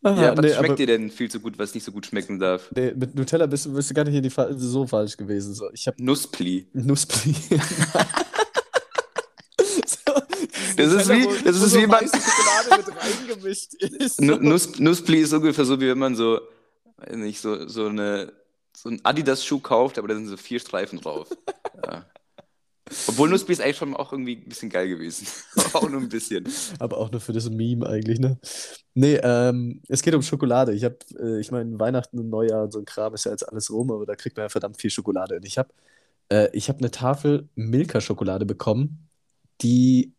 Aha, 0.03 0.23
ja, 0.23 0.37
was 0.37 0.45
nee, 0.45 0.55
schmeckt 0.55 0.79
dir 0.79 0.87
denn 0.87 1.11
viel 1.11 1.31
zu 1.31 1.41
gut, 1.41 1.59
was 1.59 1.75
nicht 1.75 1.85
so 1.85 1.93
gut 1.93 2.07
schmecken 2.07 2.39
darf? 2.39 2.71
Nee, 2.75 2.95
mit 2.97 3.15
Nutella 3.15 3.45
bist, 3.47 3.73
bist 3.73 3.91
du 3.91 3.95
gar 3.95 4.05
nicht 4.05 4.15
in 4.15 4.23
die 4.23 4.31
Fa 4.31 4.49
so 4.57 4.87
falsch 4.87 5.15
gewesen. 5.17 5.53
So, 5.53 5.71
ich 5.73 5.87
hab 5.87 6.01
Nusspli. 6.01 6.69
Nusspli. 6.73 7.35
so, 9.87 10.13
das 10.77 10.93
ist 10.95 11.09
wie, 11.11 11.29
das 11.45 11.61
ist 11.61 11.77
wie 11.77 11.87
man. 11.87 12.07
Schokolade 12.07 12.79
mit 12.79 12.87
reingemischt 12.97 13.75
ist. 13.75 14.23
Nuss, 14.23 14.79
Nusspli 14.79 15.19
ist 15.19 15.35
ungefähr 15.35 15.67
so, 15.67 15.79
wie 15.79 15.89
wenn 15.89 15.99
man 15.99 16.15
so, 16.15 16.41
nicht, 17.13 17.39
so, 17.41 17.69
so 17.69 17.87
eine, 17.87 18.33
so 18.75 18.89
einen 18.89 19.05
Adidas-Schuh 19.05 19.61
kauft, 19.61 19.99
aber 19.99 20.09
da 20.09 20.15
sind 20.15 20.29
so 20.29 20.39
vier 20.39 20.61
Streifen 20.61 20.99
drauf. 20.99 21.29
Ja. 21.85 22.07
Obwohl 23.07 23.29
Nussbi 23.29 23.53
ist 23.53 23.61
eigentlich 23.61 23.77
schon 23.77 23.95
auch 23.95 24.13
irgendwie 24.13 24.37
ein 24.37 24.49
bisschen 24.49 24.69
geil 24.69 24.89
gewesen. 24.89 25.27
auch 25.73 25.89
nur 25.89 26.01
ein 26.01 26.09
bisschen. 26.09 26.49
Aber 26.79 26.99
auch 26.99 27.11
nur 27.11 27.21
für 27.21 27.33
das 27.33 27.49
Meme 27.49 27.87
eigentlich, 27.87 28.19
ne? 28.19 28.39
Nee, 28.95 29.21
ähm, 29.23 29.81
es 29.89 30.03
geht 30.03 30.15
um 30.15 30.23
Schokolade. 30.23 30.73
Ich 30.73 30.85
habe, 30.85 30.99
äh, 31.19 31.41
ich 31.41 31.53
meine, 31.53 31.79
Weihnachten 31.79 32.19
und 32.19 32.29
Neujahr 32.29 32.65
und 32.65 32.73
so 32.73 32.81
ein 32.81 32.85
Kram 32.85 33.15
ist 33.15 33.25
ja 33.25 33.31
jetzt 33.31 33.49
alles 33.49 33.71
rum, 33.71 33.93
aber 33.93 34.07
da 34.07 34.17
kriegt 34.17 34.37
man 34.37 34.45
ja 34.45 34.49
verdammt 34.49 34.81
viel 34.81 34.91
Schokolade. 34.91 35.37
Und 35.37 35.47
ich 35.47 35.57
habe 35.57 35.71
äh, 36.31 36.49
ich 36.53 36.69
hab 36.69 36.79
eine 36.79 36.91
Tafel 36.91 37.49
Milka-Schokolade 37.55 38.47
bekommen, 38.47 39.09
die 39.61 40.15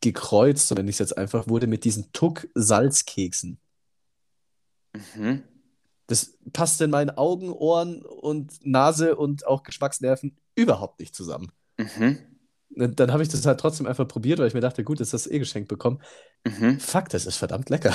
gekreuzt, 0.00 0.68
so 0.68 0.74
nenne 0.74 0.90
ich 0.90 0.96
es 0.96 1.00
jetzt 1.00 1.16
einfach, 1.16 1.48
wurde 1.48 1.66
mit 1.66 1.84
diesen 1.84 2.12
Tuck-Salzkeksen. 2.12 3.58
Mhm. 5.14 5.42
Das 6.06 6.38
passt 6.52 6.80
in 6.80 6.90
meinen 6.90 7.10
Augen, 7.10 7.52
Ohren 7.52 8.02
und 8.02 8.66
Nase 8.66 9.16
und 9.16 9.46
auch 9.46 9.62
Geschmacksnerven 9.62 10.36
überhaupt 10.54 11.00
nicht 11.00 11.14
zusammen. 11.14 11.52
Mhm. 11.78 12.18
Dann 12.70 13.12
habe 13.12 13.22
ich 13.22 13.28
das 13.28 13.44
halt 13.44 13.60
trotzdem 13.60 13.86
einfach 13.86 14.08
probiert, 14.08 14.38
weil 14.38 14.48
ich 14.48 14.54
mir 14.54 14.60
dachte, 14.60 14.82
gut, 14.82 15.00
ist 15.00 15.12
das 15.12 15.26
eh 15.26 15.38
geschenkt 15.38 15.68
bekommen. 15.68 16.00
Mhm. 16.46 16.80
Fuck, 16.80 17.10
das 17.10 17.26
ist 17.26 17.36
verdammt 17.36 17.70
lecker. 17.70 17.94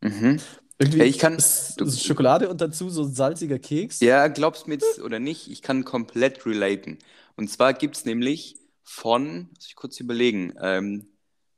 Mhm. 0.00 0.40
Irgendwie 0.78 1.02
ich 1.04 1.18
kann, 1.18 1.38
du, 1.76 1.90
Schokolade 1.90 2.48
und 2.48 2.60
dazu 2.60 2.90
so 2.90 3.04
ein 3.04 3.14
salziger 3.14 3.58
Keks. 3.58 4.00
Ja, 4.00 4.26
glaubst 4.28 4.64
du 4.64 4.70
mir 4.70 4.74
jetzt 4.74 5.00
oder 5.00 5.20
nicht, 5.20 5.50
ich 5.50 5.62
kann 5.62 5.84
komplett 5.84 6.44
relaten. 6.46 6.98
Und 7.36 7.48
zwar 7.48 7.74
gibt 7.74 7.96
es 7.96 8.04
nämlich 8.04 8.56
von, 8.82 9.48
muss 9.54 9.66
ich 9.66 9.76
kurz 9.76 10.00
überlegen, 10.00 10.54
ähm, 10.60 11.06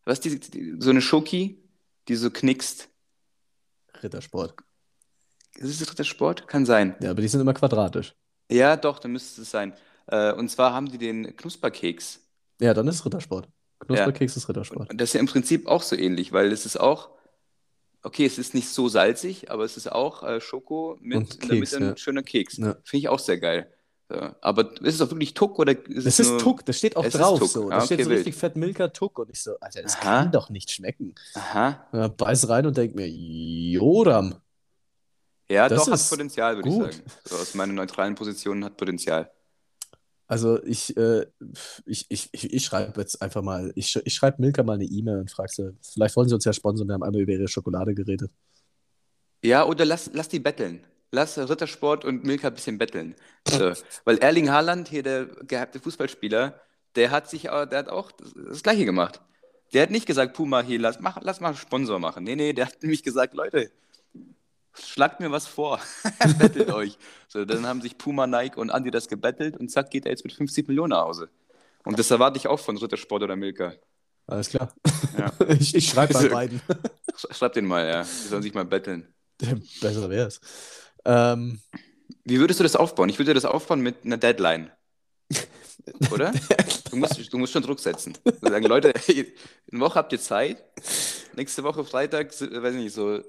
was 0.04 0.20
die, 0.20 0.38
die, 0.38 0.76
so 0.78 0.90
eine 0.90 1.00
Schoki, 1.00 1.62
die 2.08 2.16
so 2.16 2.30
knickst. 2.30 2.88
Rittersport. 4.02 4.54
Ist 5.58 5.80
es 5.80 5.90
Rittersport? 5.90 6.48
Kann 6.48 6.66
sein. 6.66 6.96
Ja, 7.00 7.10
aber 7.10 7.22
die 7.22 7.28
sind 7.28 7.40
immer 7.40 7.54
quadratisch. 7.54 8.14
Ja, 8.50 8.76
doch, 8.76 8.98
dann 8.98 9.12
müsste 9.12 9.42
es 9.42 9.50
sein. 9.50 9.74
Äh, 10.06 10.32
und 10.32 10.48
zwar 10.50 10.72
haben 10.72 10.90
die 10.90 10.98
den 10.98 11.36
Knusperkeks. 11.36 12.20
Ja, 12.60 12.74
dann 12.74 12.88
ist 12.88 13.04
Rittersport. 13.04 13.48
Knusperkeks 13.80 14.34
ja. 14.34 14.38
ist 14.40 14.48
Rittersport. 14.48 14.90
Und 14.90 15.00
das 15.00 15.10
ist 15.10 15.14
ja 15.14 15.20
im 15.20 15.26
Prinzip 15.26 15.66
auch 15.66 15.82
so 15.82 15.96
ähnlich, 15.96 16.32
weil 16.32 16.52
es 16.52 16.64
ist 16.66 16.78
auch, 16.78 17.10
okay, 18.02 18.24
es 18.24 18.38
ist 18.38 18.54
nicht 18.54 18.68
so 18.68 18.88
salzig, 18.88 19.50
aber 19.50 19.64
es 19.64 19.76
ist 19.76 19.90
auch 19.90 20.22
äh, 20.22 20.40
Schoko 20.40 20.96
mit 21.00 21.42
der 21.48 21.56
Mitte 21.56 21.76
ein 21.78 21.96
schöner 21.96 22.22
Keks. 22.22 22.58
Ja. 22.58 22.76
Finde 22.84 22.98
ich 22.98 23.08
auch 23.08 23.18
sehr 23.18 23.38
geil. 23.38 23.70
So. 24.08 24.20
Aber 24.40 24.70
ist 24.82 24.94
es 24.94 25.00
auch 25.00 25.10
wirklich 25.10 25.34
Tuck 25.34 25.58
oder 25.58 25.72
ist 25.72 26.06
es 26.06 26.18
Es 26.18 26.20
ist 26.20 26.40
Tuck, 26.40 26.64
das 26.64 26.78
steht 26.78 26.96
auch 26.96 27.04
Es 27.04 27.14
drauf 27.14 27.44
so. 27.44 27.66
Ah, 27.70 27.80
Da 27.80 27.80
steht 27.80 27.96
okay, 27.96 28.04
so 28.04 28.10
wild. 28.10 28.18
richtig 28.20 28.36
fett 28.36 28.54
Milka 28.54 28.88
Tuck 28.88 29.18
und 29.18 29.30
ich 29.30 29.42
so, 29.42 29.58
Alter, 29.58 29.82
das 29.82 29.96
Aha. 29.96 30.02
kann 30.02 30.32
doch 30.32 30.48
nicht 30.48 30.70
schmecken. 30.70 31.14
Aha. 31.34 31.88
Ja, 31.92 32.08
beiß 32.08 32.48
rein 32.48 32.66
und 32.66 32.76
denk 32.76 32.94
mir, 32.94 33.08
Joram. 33.08 34.36
Ja, 35.48 35.68
Das 35.68 35.84
doch, 35.84 35.92
hat 35.92 36.08
Potenzial, 36.08 36.56
würde 36.56 36.68
ich 36.68 36.74
gut. 36.74 36.92
sagen. 36.92 37.04
So, 37.24 37.36
aus 37.36 37.54
meiner 37.54 37.72
neutralen 37.72 38.14
Position 38.14 38.64
hat 38.64 38.76
Potenzial. 38.76 39.30
Also 40.28 40.62
ich, 40.64 40.96
äh, 40.96 41.26
ich, 41.84 42.06
ich, 42.08 42.28
ich, 42.32 42.52
ich 42.52 42.64
schreibe 42.64 43.00
jetzt 43.00 43.22
einfach 43.22 43.42
mal, 43.42 43.72
ich, 43.76 43.94
ich 44.04 44.14
schreibe 44.14 44.42
Milka 44.42 44.64
mal 44.64 44.72
eine 44.74 44.84
E-Mail 44.84 45.18
und 45.18 45.30
frage 45.30 45.50
sie, 45.52 45.76
vielleicht 45.92 46.16
wollen 46.16 46.28
sie 46.28 46.34
uns 46.34 46.44
ja 46.44 46.52
sponsern, 46.52 46.88
wir 46.88 46.94
haben 46.94 47.04
einmal 47.04 47.20
über 47.20 47.32
ihre 47.32 47.46
Schokolade 47.46 47.94
geredet. 47.94 48.30
Ja, 49.44 49.64
oder 49.64 49.84
lass, 49.84 50.10
lass 50.12 50.28
die 50.28 50.40
betteln. 50.40 50.84
Lass 51.12 51.38
Rittersport 51.38 52.04
und 52.04 52.24
Milka 52.24 52.48
ein 52.48 52.54
bisschen 52.54 52.78
betteln. 52.78 53.14
So. 53.48 53.72
Weil 54.04 54.18
Erling 54.18 54.50
Haaland, 54.50 54.88
hier 54.88 55.04
der 55.04 55.26
gehypte 55.26 55.78
Fußballspieler, 55.78 56.60
der 56.96 57.10
hat 57.12 57.30
sich 57.30 57.48
auch, 57.50 57.64
der 57.66 57.78
hat 57.78 57.88
auch 57.88 58.10
das, 58.10 58.34
das 58.34 58.62
Gleiche 58.64 58.84
gemacht. 58.84 59.20
Der 59.72 59.82
hat 59.82 59.90
nicht 59.90 60.06
gesagt, 60.06 60.34
Puma, 60.34 60.62
hier, 60.62 60.80
lass, 60.80 60.98
mach, 60.98 61.18
lass 61.22 61.40
mal 61.40 61.54
Sponsor 61.54 62.00
machen. 62.00 62.24
Nee, 62.24 62.34
nee, 62.34 62.52
der 62.52 62.66
hat 62.66 62.82
nämlich 62.82 63.04
gesagt, 63.04 63.34
Leute, 63.34 63.70
schlagt 64.84 65.20
mir 65.20 65.30
was 65.30 65.46
vor. 65.46 65.80
Bettelt 66.38 66.70
euch. 66.70 66.98
So, 67.28 67.44
dann 67.44 67.66
haben 67.66 67.80
sich 67.82 67.96
Puma, 67.98 68.26
Nike 68.26 68.58
und 68.58 68.70
Adidas 68.70 69.08
gebettelt 69.08 69.56
und 69.56 69.70
zack, 69.70 69.90
geht 69.90 70.04
er 70.06 70.10
jetzt 70.12 70.24
mit 70.24 70.32
50 70.32 70.68
Millionen 70.68 70.90
nach 70.90 71.02
Hause. 71.02 71.28
Und 71.84 71.98
das 71.98 72.10
erwarte 72.10 72.36
ich 72.38 72.48
auch 72.48 72.58
von 72.58 72.76
Rittersport 72.76 73.22
oder 73.22 73.36
Milka. 73.36 73.74
Alles 74.26 74.48
klar. 74.48 74.72
Ja. 75.16 75.32
Ich, 75.60 75.74
ich 75.74 75.88
schreibe 75.88 76.12
bei 76.14 76.28
beiden. 76.28 76.60
Sch- 77.12 77.32
Schreibt 77.32 77.56
den 77.56 77.64
mal, 77.66 77.86
ja. 77.86 78.02
Die 78.02 78.28
sollen 78.28 78.42
sich 78.42 78.54
mal 78.54 78.64
betteln. 78.64 79.12
Besser 79.80 80.10
wäre 80.10 80.26
es. 80.28 80.40
Ähm, 81.04 81.60
Wie 82.24 82.40
würdest 82.40 82.58
du 82.58 82.64
das 82.64 82.74
aufbauen? 82.74 83.08
Ich 83.08 83.18
würde 83.18 83.34
das 83.34 83.44
aufbauen 83.44 83.80
mit 83.80 84.04
einer 84.04 84.16
Deadline. 84.16 84.70
Oder? 86.10 86.32
Du 86.90 86.96
musst, 86.96 87.32
du 87.32 87.38
musst 87.38 87.52
schon 87.52 87.62
Druck 87.62 87.78
setzen. 87.78 88.18
Sagen, 88.40 88.64
Leute, 88.66 88.92
eine 89.08 89.80
Woche 89.80 89.94
habt 89.94 90.12
ihr 90.12 90.20
Zeit. 90.20 90.64
Nächste 91.36 91.62
Woche 91.62 91.84
Freitag, 91.84 92.32
weiß 92.32 92.74
ich 92.74 92.80
nicht, 92.80 92.94
so. 92.94 93.20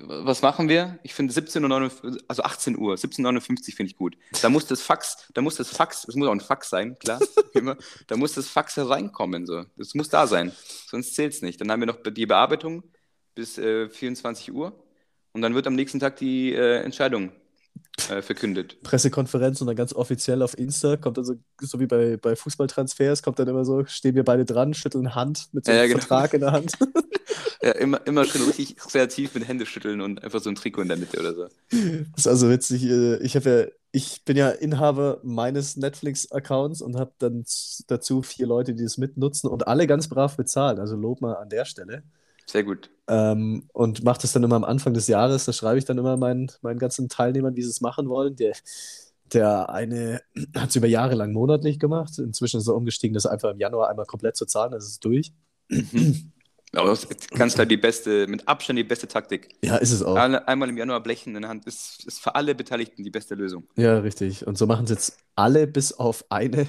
Was 0.00 0.40
machen 0.40 0.68
wir? 0.68 0.98
Ich 1.02 1.12
finde 1.12 1.32
17 1.32 1.62
Uhr, 1.62 1.68
59 1.68 2.24
also 2.26 2.42
18 2.42 2.78
Uhr, 2.78 2.94
17.59 2.94 3.24
Uhr 3.50 3.76
finde 3.76 3.90
ich 3.90 3.96
gut. 3.96 4.16
Da 4.40 4.48
muss 4.48 4.66
das 4.66 4.80
Fax, 4.80 5.28
da 5.34 5.42
muss 5.42 5.56
das 5.56 5.68
Fax, 5.68 6.08
es 6.08 6.14
muss 6.14 6.26
auch 6.26 6.32
ein 6.32 6.40
Fax 6.40 6.70
sein, 6.70 6.98
klar, 6.98 7.20
immer. 7.54 7.76
Da 8.06 8.16
muss 8.16 8.32
das 8.32 8.48
Fax 8.48 8.76
hereinkommen, 8.76 9.46
so. 9.46 9.64
Das 9.76 9.94
muss 9.94 10.08
da 10.08 10.26
sein. 10.26 10.52
Sonst 10.86 11.14
zählt 11.14 11.34
es 11.34 11.42
nicht. 11.42 11.60
Dann 11.60 11.70
haben 11.70 11.80
wir 11.80 11.86
noch 11.86 12.02
die 12.02 12.26
Bearbeitung 12.26 12.82
bis 13.34 13.58
äh, 13.58 13.90
24 13.90 14.52
Uhr 14.52 14.72
und 15.32 15.42
dann 15.42 15.54
wird 15.54 15.66
am 15.66 15.74
nächsten 15.74 16.00
Tag 16.00 16.16
die 16.16 16.52
äh, 16.52 16.80
Entscheidung 16.82 17.32
äh, 18.08 18.22
verkündet. 18.22 18.82
Pressekonferenz 18.82 19.60
und 19.60 19.66
dann 19.68 19.76
ganz 19.76 19.94
offiziell 19.94 20.42
auf 20.42 20.58
Insta 20.58 20.96
kommt 20.96 21.16
dann 21.18 21.24
so, 21.24 21.34
so 21.60 21.80
wie 21.80 21.86
bei, 21.86 22.16
bei 22.16 22.36
Fußballtransfers, 22.36 23.22
kommt 23.22 23.38
dann 23.38 23.48
immer 23.48 23.64
so, 23.64 23.84
stehen 23.86 24.14
wir 24.14 24.24
beide 24.24 24.44
dran, 24.44 24.74
schütteln 24.74 25.14
Hand 25.14 25.48
mit 25.52 25.64
so 25.64 25.72
einem 25.72 25.80
Ja, 25.80 25.86
genau. 25.86 26.00
Vertrag 26.00 26.34
in 26.34 26.40
der 26.40 26.52
Hand. 26.52 26.72
Ja, 27.62 27.72
immer, 27.72 28.06
immer 28.06 28.24
schön 28.26 28.42
richtig 28.42 28.76
kreativ 28.76 29.34
mit 29.34 29.48
Hände 29.48 29.66
schütteln 29.66 30.00
und 30.00 30.22
einfach 30.22 30.40
so 30.40 30.50
ein 30.50 30.54
Trikot 30.54 30.82
in 30.82 30.88
der 30.88 30.98
Mitte 30.98 31.18
oder 31.18 31.34
so. 31.34 31.48
Das 31.70 32.18
ist 32.18 32.26
also 32.28 32.50
witzig. 32.50 32.84
äh, 32.84 33.16
Ich 33.22 33.36
habe 33.36 33.50
ja, 33.50 33.66
ich 33.92 34.24
bin 34.24 34.36
ja 34.36 34.50
Inhaber 34.50 35.20
meines 35.22 35.76
Netflix-Accounts 35.76 36.82
und 36.82 36.96
habe 36.98 37.12
dann 37.18 37.44
dazu 37.88 38.22
vier 38.22 38.46
Leute, 38.46 38.74
die 38.74 38.82
das 38.84 38.98
mitnutzen 38.98 39.48
und 39.50 39.66
alle 39.68 39.86
ganz 39.86 40.08
brav 40.08 40.36
bezahlen. 40.36 40.78
Also 40.78 40.96
Lob 40.96 41.20
mal 41.20 41.34
an 41.34 41.48
der 41.48 41.64
Stelle. 41.64 42.02
Sehr 42.46 42.62
gut. 42.64 42.90
Ähm, 43.06 43.68
und 43.72 44.02
mache 44.02 44.22
das 44.22 44.32
dann 44.32 44.44
immer 44.44 44.56
am 44.56 44.64
Anfang 44.64 44.94
des 44.94 45.08
Jahres. 45.08 45.44
Da 45.44 45.52
schreibe 45.52 45.78
ich 45.78 45.84
dann 45.84 45.98
immer 45.98 46.16
meinen, 46.16 46.50
meinen 46.62 46.78
ganzen 46.78 47.08
Teilnehmern, 47.08 47.56
wie 47.56 47.62
sie 47.62 47.70
es 47.70 47.80
machen 47.80 48.08
wollen. 48.08 48.36
Der, 48.36 48.54
der 49.32 49.70
eine 49.70 50.22
hat 50.56 50.70
es 50.70 50.76
über 50.76 50.86
Jahre 50.86 51.14
lang 51.14 51.32
monatlich 51.32 51.78
gemacht. 51.78 52.18
Inzwischen 52.18 52.60
ist 52.60 52.68
er 52.68 52.74
umgestiegen, 52.74 53.14
das 53.14 53.26
einfach 53.26 53.50
im 53.50 53.58
Januar 53.60 53.90
einmal 53.90 54.06
komplett 54.06 54.36
zu 54.36 54.46
zahlen. 54.46 54.72
Das 54.72 54.86
ist 54.86 55.04
durch. 55.04 55.32
Aber 56.76 56.88
das 56.88 57.04
ist 57.04 57.30
ganz 57.30 57.54
klar 57.54 57.66
die 57.66 57.76
beste, 57.76 58.26
mit 58.26 58.48
Abstand 58.48 58.78
die 58.78 58.84
beste 58.84 59.06
Taktik. 59.06 59.54
Ja, 59.64 59.76
ist 59.76 59.92
es 59.92 60.02
auch. 60.02 60.16
Einmal 60.16 60.68
im 60.68 60.76
Januar 60.76 61.02
blechen 61.02 61.36
in 61.36 61.42
der 61.42 61.48
Hand 61.48 61.66
ist, 61.66 62.04
ist 62.06 62.20
für 62.20 62.34
alle 62.34 62.54
Beteiligten 62.54 63.04
die 63.04 63.10
beste 63.10 63.34
Lösung. 63.34 63.68
Ja, 63.76 63.98
richtig. 63.98 64.46
Und 64.46 64.58
so 64.58 64.66
machen 64.66 64.84
es 64.84 64.90
jetzt 64.90 65.18
alle 65.36 65.66
bis 65.66 65.92
auf 65.92 66.24
eine. 66.30 66.66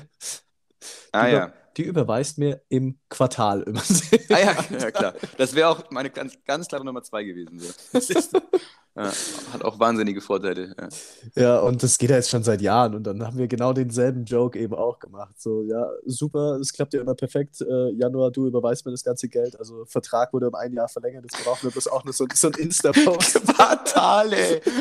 Ah 1.12 1.28
Die 1.28 1.34
ja. 1.34 1.54
Die 1.78 1.84
überweist 1.84 2.38
mir 2.38 2.62
im 2.70 3.00
Quartal 3.10 3.64
immer. 3.64 3.82
Ah 4.30 4.40
ja, 4.40 4.56
ja 4.80 4.92
klar. 4.92 5.14
Das 5.38 5.56
wäre 5.56 5.70
auch 5.70 5.92
meine 5.92 6.10
ganz, 6.10 6.38
ganz 6.46 6.68
klare 6.68 6.86
Nummer 6.86 7.04
zwei 7.04 7.24
gewesen. 7.24 7.60
So. 7.60 8.40
Ja, 8.98 9.12
hat 9.52 9.62
auch 9.66 9.78
wahnsinnige 9.78 10.22
Vorteile. 10.22 10.74
Ja. 10.80 10.88
Ja, 11.36 11.60
und 11.60 11.84
das 11.84 11.98
geht 11.98 12.12
ja 12.12 12.16
jetzt 12.16 12.30
schon 12.30 12.44
seit 12.44 12.62
Jahren. 12.62 12.96
Und 12.96 13.04
dann 13.04 13.28
haben 13.28 13.38
wir 13.38 13.50
genau 13.50 13.74
denselben 13.74 14.24
Joke 14.24 14.58
eben 14.58 14.74
auch 14.74 15.00
gemacht. 15.00 15.36
So, 15.38 15.64
ja, 15.64 15.86
super, 16.06 16.60
es 16.62 16.72
klappt 16.72 16.94
ja 16.94 17.02
immer 17.02 17.14
perfekt. 17.14 17.60
Äh, 17.60 17.92
Januar, 17.92 18.32
du 18.32 18.48
überweist 18.48 18.86
mir 18.86 18.92
das 18.92 19.04
ganze 19.04 19.28
Geld. 19.28 19.60
Also 19.60 19.84
Vertrag 19.84 20.32
wurde 20.32 20.48
um 20.48 20.56
ein 20.56 20.72
Jahr 20.72 20.88
verlängert. 20.88 21.26
Jetzt 21.26 21.44
brauchen 21.44 21.64
wir 21.64 21.72
bloß 21.72 21.90
auch 21.90 22.06
nur 22.06 22.14
so, 22.14 22.26
so 22.34 22.48
ein 22.48 22.54
Insta-Post. 22.54 23.42
Quartale! 23.54 24.62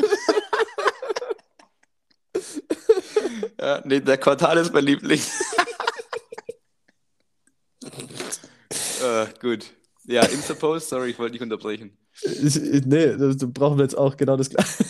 ja, 3.59 3.81
nee, 3.83 3.99
der 3.99 4.17
Quartal 4.17 4.59
ist 4.59 4.73
mein 4.73 4.85
Liebling. 4.85 5.19
Äh, 9.05 9.27
gut. 9.41 9.65
Ja, 10.07 10.23
Insta-Post, 10.23 10.89
sorry, 10.89 11.09
ich 11.11 11.19
wollte 11.19 11.33
nicht 11.33 11.41
unterbrechen. 11.41 11.97
Ich, 12.21 12.55
ich- 12.55 12.85
nee, 12.85 13.07
das 13.17 13.37
das 13.37 13.51
brauchen 13.51 13.77
wir 13.77 13.83
jetzt 13.85 13.97
auch 13.97 14.15
genau 14.15 14.37
das 14.37 14.49
gleiche. 14.49 14.83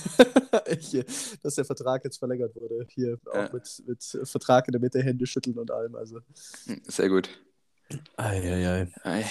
Dass 1.43 1.55
der 1.55 1.65
Vertrag 1.65 2.03
jetzt 2.03 2.17
verlängert 2.17 2.55
wurde. 2.55 2.85
Hier 2.89 3.17
auch 3.31 3.35
Ja. 3.35 3.49
mit, 3.53 3.83
mit 3.87 4.27
Vertrag 4.27 4.67
in 4.67 4.73
der 4.73 4.81
Mitte, 4.81 5.01
Hände 5.01 5.25
schütteln 5.25 5.57
und 5.57 5.71
allem. 5.71 5.95
Also. 5.95 6.19
Hm, 6.65 6.81
Sehr 6.87 7.09
gut. 7.09 7.29
Eieiei. 8.17 8.87
Ei. 9.03 9.25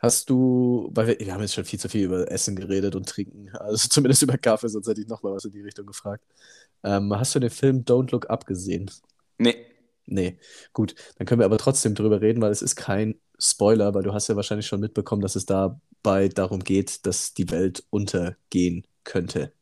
Hast 0.00 0.30
du, 0.30 0.88
weil 0.92 1.06
wir, 1.08 1.20
wir 1.20 1.32
haben 1.34 1.40
jetzt 1.42 1.54
schon 1.54 1.64
viel 1.64 1.78
zu 1.78 1.88
viel 1.88 2.04
über 2.04 2.30
Essen 2.30 2.56
geredet 2.56 2.94
und 2.96 3.08
Trinken, 3.08 3.50
also 3.54 3.88
zumindest 3.90 4.22
über 4.22 4.38
Kaffee, 4.38 4.68
sonst 4.68 4.88
hätte 4.88 5.00
ich 5.00 5.08
noch 5.08 5.22
mal 5.22 5.32
was 5.34 5.44
in 5.44 5.52
die 5.52 5.60
Richtung 5.62 5.86
gefragt. 5.86 6.24
Ähm, 6.82 7.14
hast 7.14 7.34
du 7.34 7.38
den 7.38 7.50
Film 7.50 7.84
Don't 7.84 8.10
Look 8.10 8.28
Up 8.30 8.46
gesehen? 8.46 8.90
Nee, 9.38 9.56
Nee, 10.06 10.38
gut, 10.72 10.94
dann 11.16 11.26
können 11.26 11.40
wir 11.40 11.44
aber 11.46 11.58
trotzdem 11.58 11.94
drüber 11.94 12.20
reden, 12.20 12.42
weil 12.42 12.50
es 12.50 12.62
ist 12.62 12.76
kein 12.76 13.16
Spoiler, 13.38 13.94
weil 13.94 14.02
du 14.02 14.12
hast 14.12 14.28
ja 14.28 14.36
wahrscheinlich 14.36 14.66
schon 14.66 14.80
mitbekommen, 14.80 15.22
dass 15.22 15.36
es 15.36 15.46
dabei 15.46 16.28
darum 16.28 16.60
geht, 16.64 17.06
dass 17.06 17.34
die 17.34 17.50
Welt 17.50 17.84
untergehen 17.90 18.86
könnte. 19.04 19.52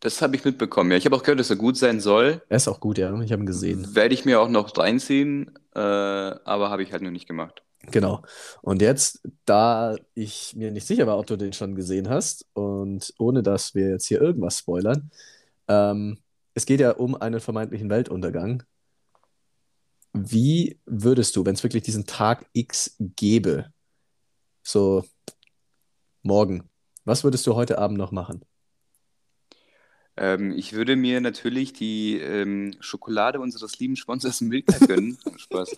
das 0.00 0.22
habe 0.22 0.36
ich 0.36 0.44
mitbekommen. 0.44 0.90
Ja, 0.92 0.96
ich 0.96 1.04
habe 1.06 1.16
auch 1.16 1.22
gehört, 1.22 1.40
dass 1.40 1.50
er 1.50 1.56
gut 1.56 1.76
sein 1.76 2.00
soll. 2.00 2.42
Er 2.48 2.56
ist 2.56 2.68
auch 2.68 2.80
gut, 2.80 2.98
ja, 2.98 3.08
ich 3.20 3.32
habe 3.32 3.42
ihn 3.42 3.46
gesehen. 3.46 3.94
Werde 3.94 4.14
ich 4.14 4.24
mir 4.24 4.40
auch 4.40 4.48
noch 4.48 4.76
reinziehen, 4.76 5.52
äh, 5.74 5.78
aber 5.80 6.70
habe 6.70 6.82
ich 6.82 6.92
halt 6.92 7.02
noch 7.02 7.10
nicht 7.10 7.26
gemacht. 7.26 7.62
Genau. 7.90 8.22
Und 8.60 8.82
jetzt, 8.82 9.22
da 9.44 9.96
ich 10.14 10.54
mir 10.56 10.70
nicht 10.70 10.86
sicher 10.86 11.06
war, 11.06 11.18
ob 11.18 11.26
du 11.26 11.36
den 11.36 11.52
schon 11.52 11.74
gesehen 11.74 12.08
hast 12.08 12.46
und 12.52 13.14
ohne 13.18 13.42
dass 13.42 13.74
wir 13.74 13.90
jetzt 13.90 14.06
hier 14.06 14.20
irgendwas 14.20 14.58
spoilern, 14.58 15.10
ähm, 15.68 16.18
es 16.54 16.66
geht 16.66 16.80
ja 16.80 16.92
um 16.92 17.14
einen 17.14 17.40
vermeintlichen 17.40 17.88
Weltuntergang. 17.90 18.64
Wie 20.12 20.78
würdest 20.86 21.36
du, 21.36 21.44
wenn 21.44 21.54
es 21.54 21.62
wirklich 21.62 21.82
diesen 21.82 22.06
Tag 22.06 22.46
X 22.52 22.96
gäbe, 22.98 23.72
so 24.62 25.04
morgen, 26.22 26.68
was 27.04 27.24
würdest 27.24 27.46
du 27.46 27.54
heute 27.54 27.78
Abend 27.78 27.98
noch 27.98 28.12
machen? 28.12 28.44
Ähm, 30.18 30.52
ich 30.52 30.72
würde 30.72 30.96
mir 30.96 31.20
natürlich 31.20 31.72
die 31.72 32.18
ähm, 32.18 32.74
Schokolade 32.80 33.38
unseres 33.38 33.78
lieben 33.78 33.96
Sponsors 33.96 34.40
Milka 34.40 34.76
gönnen. 34.84 35.16
Spaß. 35.36 35.76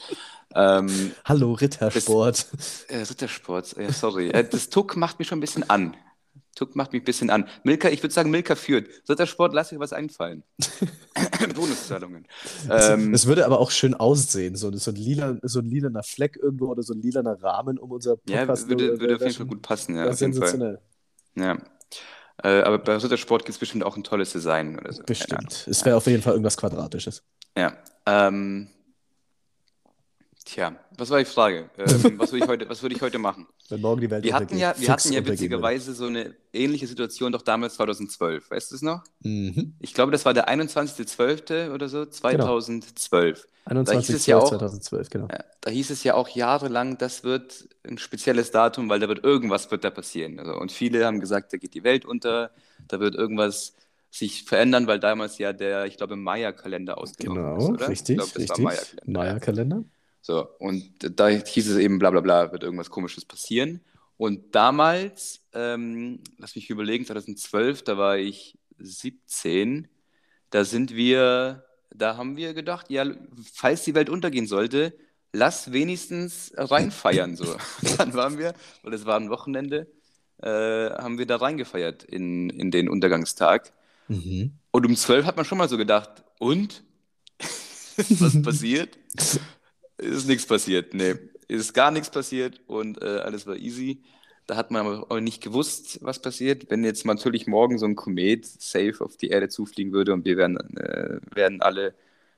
Ähm, 0.54 1.12
Hallo, 1.24 1.52
Rittersport. 1.52 2.46
äh, 2.88 2.98
Rittersport, 2.98 3.76
äh, 3.76 3.92
sorry. 3.92 4.30
Äh, 4.30 4.48
das 4.48 4.70
Tuck 4.70 4.96
macht 4.96 5.18
mich 5.18 5.28
schon 5.28 5.38
ein 5.38 5.42
bisschen 5.42 5.68
an. 5.68 5.94
Tuck 6.60 6.76
macht 6.76 6.92
mich 6.92 7.00
ein 7.00 7.06
bisschen 7.06 7.30
an. 7.30 7.48
Milka, 7.64 7.88
ich 7.88 8.02
würde 8.02 8.12
sagen, 8.12 8.30
Milka 8.30 8.54
führt. 8.54 8.86
Rittersport, 9.08 9.54
lass 9.54 9.70
dir 9.70 9.80
was 9.80 9.94
einfallen. 9.94 10.42
Bonuszahlungen. 11.54 12.26
Ähm, 12.68 13.14
Es 13.14 13.24
würde 13.24 13.46
aber 13.46 13.60
auch 13.60 13.70
schön 13.70 13.94
aussehen, 13.94 14.56
so, 14.56 14.70
so, 14.76 14.90
ein 14.90 14.96
lila, 14.96 15.38
so 15.40 15.60
ein 15.60 15.70
lilaner 15.70 16.02
Fleck 16.02 16.36
irgendwo 16.36 16.66
oder 16.66 16.82
so 16.82 16.92
ein 16.92 17.00
lilaner 17.00 17.42
Rahmen 17.42 17.78
um 17.78 17.92
unser 17.92 18.16
ja, 18.28 18.40
Podcast. 18.40 18.68
würde, 18.68 19.00
würde 19.00 19.16
auf 19.16 19.22
jeden 19.22 19.34
Fall 19.34 19.46
gut 19.46 19.62
passen. 19.62 19.96
Ja, 19.96 20.10
auf 20.10 20.20
jeden 20.20 20.34
Fall. 20.34 20.48
sensationell. 20.48 20.80
Ja. 21.34 21.56
Äh, 22.42 22.60
aber 22.62 22.78
bei 22.78 22.94
Rittersport 22.94 23.46
gibt 23.46 23.54
es 23.54 23.58
bestimmt 23.58 23.82
auch 23.82 23.96
ein 23.96 24.04
tolles 24.04 24.32
Design 24.32 24.78
oder 24.78 24.92
so. 24.92 25.02
Bestimmt. 25.02 25.66
Es 25.66 25.82
wäre 25.86 25.96
auf 25.96 26.06
jeden 26.06 26.22
Fall 26.22 26.34
irgendwas 26.34 26.58
Quadratisches. 26.58 27.22
Ja. 27.56 27.72
Ähm, 28.04 28.68
tja, 30.54 30.76
was 30.96 31.10
war 31.10 31.18
die 31.18 31.24
Frage? 31.24 31.70
Ähm, 31.78 32.18
was 32.18 32.32
würde 32.32 32.44
ich 32.44 32.48
heute, 32.50 32.68
was 32.68 32.82
würde 32.82 32.94
ich 32.94 33.02
heute 33.02 33.18
machen? 33.18 33.46
Wenn 33.68 33.80
morgen 33.80 34.00
die 34.00 34.10
Welt 34.10 34.24
Wir 34.24 34.34
hatten 34.34 34.56
ja, 34.56 34.74
wir 34.76 34.88
hatten 34.88 35.12
ja 35.12 35.24
witzigerweise 35.24 35.94
so 35.94 36.06
eine 36.06 36.34
ähnliche 36.52 36.86
Situation 36.86 37.32
doch 37.32 37.42
damals 37.42 37.74
2012. 37.74 38.50
Weißt 38.50 38.70
du 38.70 38.76
es 38.76 38.82
noch? 38.82 39.02
Mhm. 39.22 39.74
Ich 39.78 39.94
glaube, 39.94 40.12
das 40.12 40.24
war 40.24 40.34
der 40.34 40.48
21.12. 40.48 41.72
oder 41.72 41.88
so, 41.88 42.04
2012. 42.04 43.46
21. 43.64 44.14
es 44.14 44.26
ja 44.26 44.38
auch- 44.38 44.48
2012, 44.48 45.10
genau. 45.10 45.28
Ja, 45.30 45.44
da 45.60 45.70
hieß 45.70 45.90
es 45.90 46.02
ja 46.04 46.14
auch 46.14 46.28
jahrelang, 46.28 46.98
das 46.98 47.22
wird 47.24 47.68
ein 47.86 47.98
spezielles 47.98 48.50
Datum, 48.50 48.88
weil 48.88 49.00
da 49.00 49.08
wird 49.08 49.22
irgendwas 49.22 49.70
wird 49.70 49.84
da 49.84 49.90
passieren. 49.90 50.38
Also, 50.38 50.54
und 50.54 50.72
viele 50.72 51.06
haben 51.06 51.20
gesagt, 51.20 51.52
da 51.52 51.56
geht 51.56 51.74
die 51.74 51.84
Welt 51.84 52.04
unter, 52.04 52.50
da 52.88 52.98
wird 52.98 53.14
irgendwas 53.14 53.74
sich 54.10 54.42
verändern, 54.42 54.88
weil 54.88 54.98
damals 54.98 55.38
ja 55.38 55.52
der, 55.52 55.86
ich 55.86 55.96
glaube, 55.96 56.16
Maya-Kalender 56.16 56.98
ausgelaufen 56.98 57.42
genau, 57.42 57.58
ist, 57.58 57.68
oder? 57.68 57.88
richtig, 57.88 58.16
ich 58.16 58.16
glaube, 58.16 58.32
das 58.32 58.42
richtig. 58.42 58.64
Maya-Kalender. 58.64 59.20
Maya-Kalender. 59.20 59.84
So, 60.22 60.48
und 60.58 60.92
da 61.18 61.28
hieß 61.28 61.68
es 61.68 61.76
eben, 61.78 61.98
bla 61.98 62.10
bla 62.10 62.20
bla, 62.20 62.52
wird 62.52 62.62
irgendwas 62.62 62.90
Komisches 62.90 63.24
passieren. 63.24 63.80
Und 64.16 64.54
damals, 64.54 65.40
ähm, 65.54 66.20
lass 66.36 66.54
mich 66.54 66.68
überlegen, 66.68 67.06
2012, 67.06 67.82
da 67.82 67.96
war 67.96 68.18
ich 68.18 68.58
17, 68.78 69.88
da 70.50 70.64
sind 70.64 70.94
wir, 70.94 71.64
da 71.90 72.16
haben 72.16 72.36
wir 72.36 72.52
gedacht, 72.52 72.90
ja, 72.90 73.06
falls 73.52 73.84
die 73.84 73.94
Welt 73.94 74.10
untergehen 74.10 74.46
sollte, 74.46 74.94
lass 75.32 75.72
wenigstens 75.72 76.52
reinfeiern. 76.54 77.36
So. 77.36 77.56
Dann 77.98 78.14
waren 78.14 78.38
wir, 78.38 78.54
weil 78.82 78.92
es 78.92 79.06
war 79.06 79.16
ein 79.16 79.30
Wochenende, 79.30 79.86
äh, 80.42 80.90
haben 80.90 81.18
wir 81.18 81.26
da 81.26 81.36
reingefeiert 81.36 82.04
in, 82.04 82.50
in 82.50 82.70
den 82.70 82.88
Untergangstag. 82.88 83.72
Mhm. 84.08 84.52
Und 84.70 84.86
um 84.86 84.96
12 84.96 85.24
hat 85.24 85.36
man 85.36 85.44
schon 85.44 85.58
mal 85.58 85.68
so 85.68 85.78
gedacht, 85.78 86.24
und? 86.38 86.82
Was 87.96 88.42
passiert? 88.42 88.98
Ist 90.00 90.28
nichts 90.28 90.46
passiert, 90.46 90.94
nee. 90.94 91.14
Ist 91.48 91.74
gar 91.74 91.90
nichts 91.90 92.10
passiert 92.10 92.60
und 92.66 93.02
äh, 93.02 93.18
alles 93.18 93.46
war 93.46 93.56
easy. 93.56 94.02
Da 94.46 94.56
hat 94.56 94.70
man 94.70 94.86
aber 94.86 95.10
auch 95.10 95.20
nicht 95.20 95.42
gewusst, 95.42 95.98
was 96.02 96.20
passiert. 96.22 96.70
Wenn 96.70 96.84
jetzt 96.84 97.04
natürlich 97.04 97.46
morgen 97.46 97.78
so 97.78 97.86
ein 97.86 97.96
Komet 97.96 98.46
safe 98.46 98.96
auf 99.00 99.16
die 99.16 99.28
Erde 99.28 99.48
zufliegen 99.48 99.92
würde 99.92 100.12
und 100.12 100.24
wir 100.24 100.36
werden, 100.36 100.56
äh, 100.76 101.20
werden 101.34 101.60
alle 101.60 101.94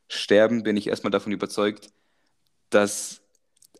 sterben, 0.08 0.62
bin 0.62 0.76
ich 0.76 0.88
erstmal 0.88 1.10
davon 1.10 1.32
überzeugt, 1.32 1.90
dass, 2.70 3.22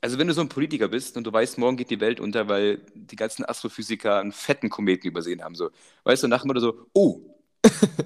also 0.01 0.19
wenn 0.19 0.29
du 0.29 0.35
so 0.35 0.43
ein 0.43 0.49
Politiker 0.49 0.89
bist 0.89 1.17
und 1.17 1.27
du 1.27 1.33
weißt, 1.33 1.59
morgen 1.59 1.77
geht 1.77 1.91
die 1.91 2.01
Welt 2.01 2.21
unter, 2.21 2.49
weil 2.49 2.81
die 2.95 3.17
ganzen 3.17 3.45
Astrophysiker 3.45 4.21
einen 4.21 4.33
fetten 4.33 4.71
Kometen 4.71 5.09
übersehen 5.09 5.43
haben, 5.43 5.55
so, 5.55 5.71
weißt 6.05 6.23
du, 6.23 6.29
nach 6.29 6.43
dem 6.43 6.49
Motto 6.49 6.61
so, 6.61 6.87
oh, 6.95 7.21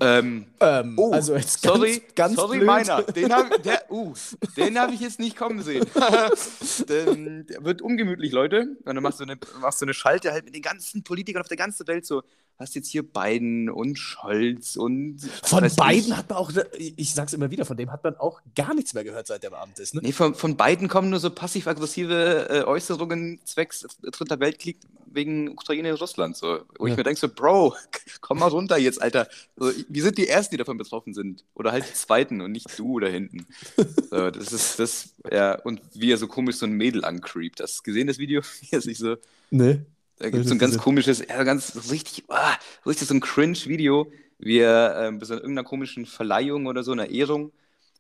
ähm, 0.01 0.47
Ähm, 0.61 0.99
oh, 0.99 1.13
also 1.13 1.35
jetzt 1.35 1.63
sorry, 1.63 2.01
ganz, 2.15 2.15
ganz 2.15 2.35
sorry, 2.37 2.59
blöd. 2.59 2.67
meiner. 2.67 3.03
Den 3.03 3.33
habe 3.33 3.59
der, 3.61 3.91
uh, 3.91 4.15
hab 4.15 4.93
ich 4.93 5.01
jetzt 5.01 5.19
nicht 5.19 5.37
kommen 5.37 5.63
sehen. 5.63 5.87
Denn, 6.89 7.47
der 7.47 7.65
wird 7.65 7.83
ungemütlich, 7.83 8.33
Leute. 8.33 8.77
Und 8.85 8.95
dann 8.95 9.03
machst 9.03 9.21
du, 9.21 9.25
eine, 9.25 9.39
machst 9.61 9.81
du 9.81 9.85
eine 9.87 9.95
Schalte 9.95 10.33
halt 10.33 10.45
mit 10.45 10.55
den 10.55 10.63
ganzen 10.63 11.03
Politikern 11.03 11.43
auf 11.43 11.49
der 11.49 11.57
ganzen 11.57 11.87
Welt 11.87 12.07
so. 12.07 12.23
Hast 12.59 12.75
jetzt 12.75 12.89
hier 12.89 13.03
Biden 13.03 13.69
und 13.69 13.99
Scholz 13.99 14.77
und. 14.77 15.19
Von 15.43 15.65
ich. 15.65 15.77
hat 16.17 16.31
man 16.31 16.39
auch, 16.39 16.51
ich 16.79 17.13
sag's 17.15 17.35
immer 17.35 17.51
wieder, 17.51 17.65
von 17.67 17.77
dem 17.77 17.93
hat 17.93 18.03
man 18.03 18.17
auch 18.17 18.41
gar 18.55 18.73
nichts 18.75 18.95
mehr 18.95 19.05
gehört, 19.05 19.27
seit 19.27 19.43
der 19.43 19.51
im 19.51 19.57
Amt 19.57 19.79
ist. 19.79 19.95
Ne? 19.95 20.01
Nee, 20.03 20.13
von, 20.13 20.35
von 20.35 20.57
beiden 20.57 20.89
kommen 20.89 21.11
nur 21.11 21.21
so 21.21 21.31
passiv-aggressive 21.31 22.49
äh, 22.49 22.63
Äußerungen 22.65 23.41
zwecks 23.45 23.87
Dritter 24.03 24.41
Weltkrieg 24.41 24.79
wegen 25.13 25.49
Ukraine 25.51 25.93
und 25.93 26.01
Russland. 26.01 26.37
So. 26.37 26.61
Wo 26.79 26.87
Ja. 26.87 26.93
ich 26.93 26.97
mir 26.97 27.03
denke, 27.05 27.21
so, 27.21 27.29
Bro, 27.29 27.75
komm 28.21 28.39
mal 28.39 28.49
runter 28.49 28.79
jetzt, 28.79 29.03
Alter. 29.03 29.29
So, 29.57 29.71
wir 29.89 30.03
sind 30.03 30.17
die 30.19 30.29
Ersten, 30.29 30.55
die 30.55 30.59
davon 30.59 30.79
betroffen 30.79 31.15
sind. 31.15 31.45
Oder 31.55 31.73
halt 31.73 31.87
die 31.89 31.95
Zweiten 31.95 32.41
und 32.41 32.53
nicht 32.53 32.67
du 32.79 33.01
da 33.01 33.09
hinten. 33.09 33.47
So, 34.09 34.31
das 34.31 34.53
ist 34.53 34.79
das, 34.79 35.09
ja, 35.31 35.61
und 35.63 35.81
wie 35.93 36.13
er 36.13 36.17
so 36.17 36.29
komisch 36.29 36.57
so 36.57 36.67
ein 36.67 36.73
Mädel 36.73 37.05
ancreept. 37.05 37.61
Hast 37.61 37.79
du 37.79 37.83
gesehen, 37.83 38.07
das 38.07 38.19
Video? 38.19 38.41
Wie 38.61 38.69
er 38.71 38.81
sich 38.81 38.99
so. 38.99 39.17
Nee. 39.51 39.81
Da 40.19 40.31
gibt 40.31 40.43
es 40.43 40.49
so 40.49 40.55
ein 40.55 40.59
ganz 40.59 40.79
komisches, 40.79 41.19
ja, 41.27 41.43
ganz 41.45 41.91
richtig, 41.91 42.25
ah, 42.29 42.55
richtig 42.87 43.09
so 43.09 43.15
ein 43.15 43.21
Cringe-Video, 43.21 44.11
wie 44.39 44.59
er 44.59 44.97
ähm, 45.09 45.19
bei 45.19 45.27
so 45.27 45.35
irgendeiner 45.35 45.65
komischen 45.65 46.07
Verleihung 46.07 46.67
oder 46.67 46.83
so, 46.83 46.93
einer 46.93 47.11
Ehrung, 47.11 47.53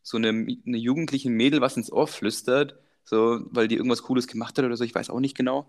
so 0.03 0.17
eine, 0.17 0.29
eine 0.31 0.77
jugendliche 0.79 1.29
Mädel 1.31 1.61
was 1.61 1.77
ins 1.77 1.93
Ohr 1.93 2.07
flüstert, 2.07 2.77
so, 3.05 3.41
weil 3.51 3.69
die 3.69 3.77
irgendwas 3.77 4.03
Cooles 4.03 4.27
gemacht 4.27 4.57
hat 4.57 4.65
oder 4.65 4.77
so, 4.77 4.85
ich 4.85 4.95
weiß 4.95 5.11
auch 5.11 5.21
nicht 5.21 5.37
genau. 5.37 5.67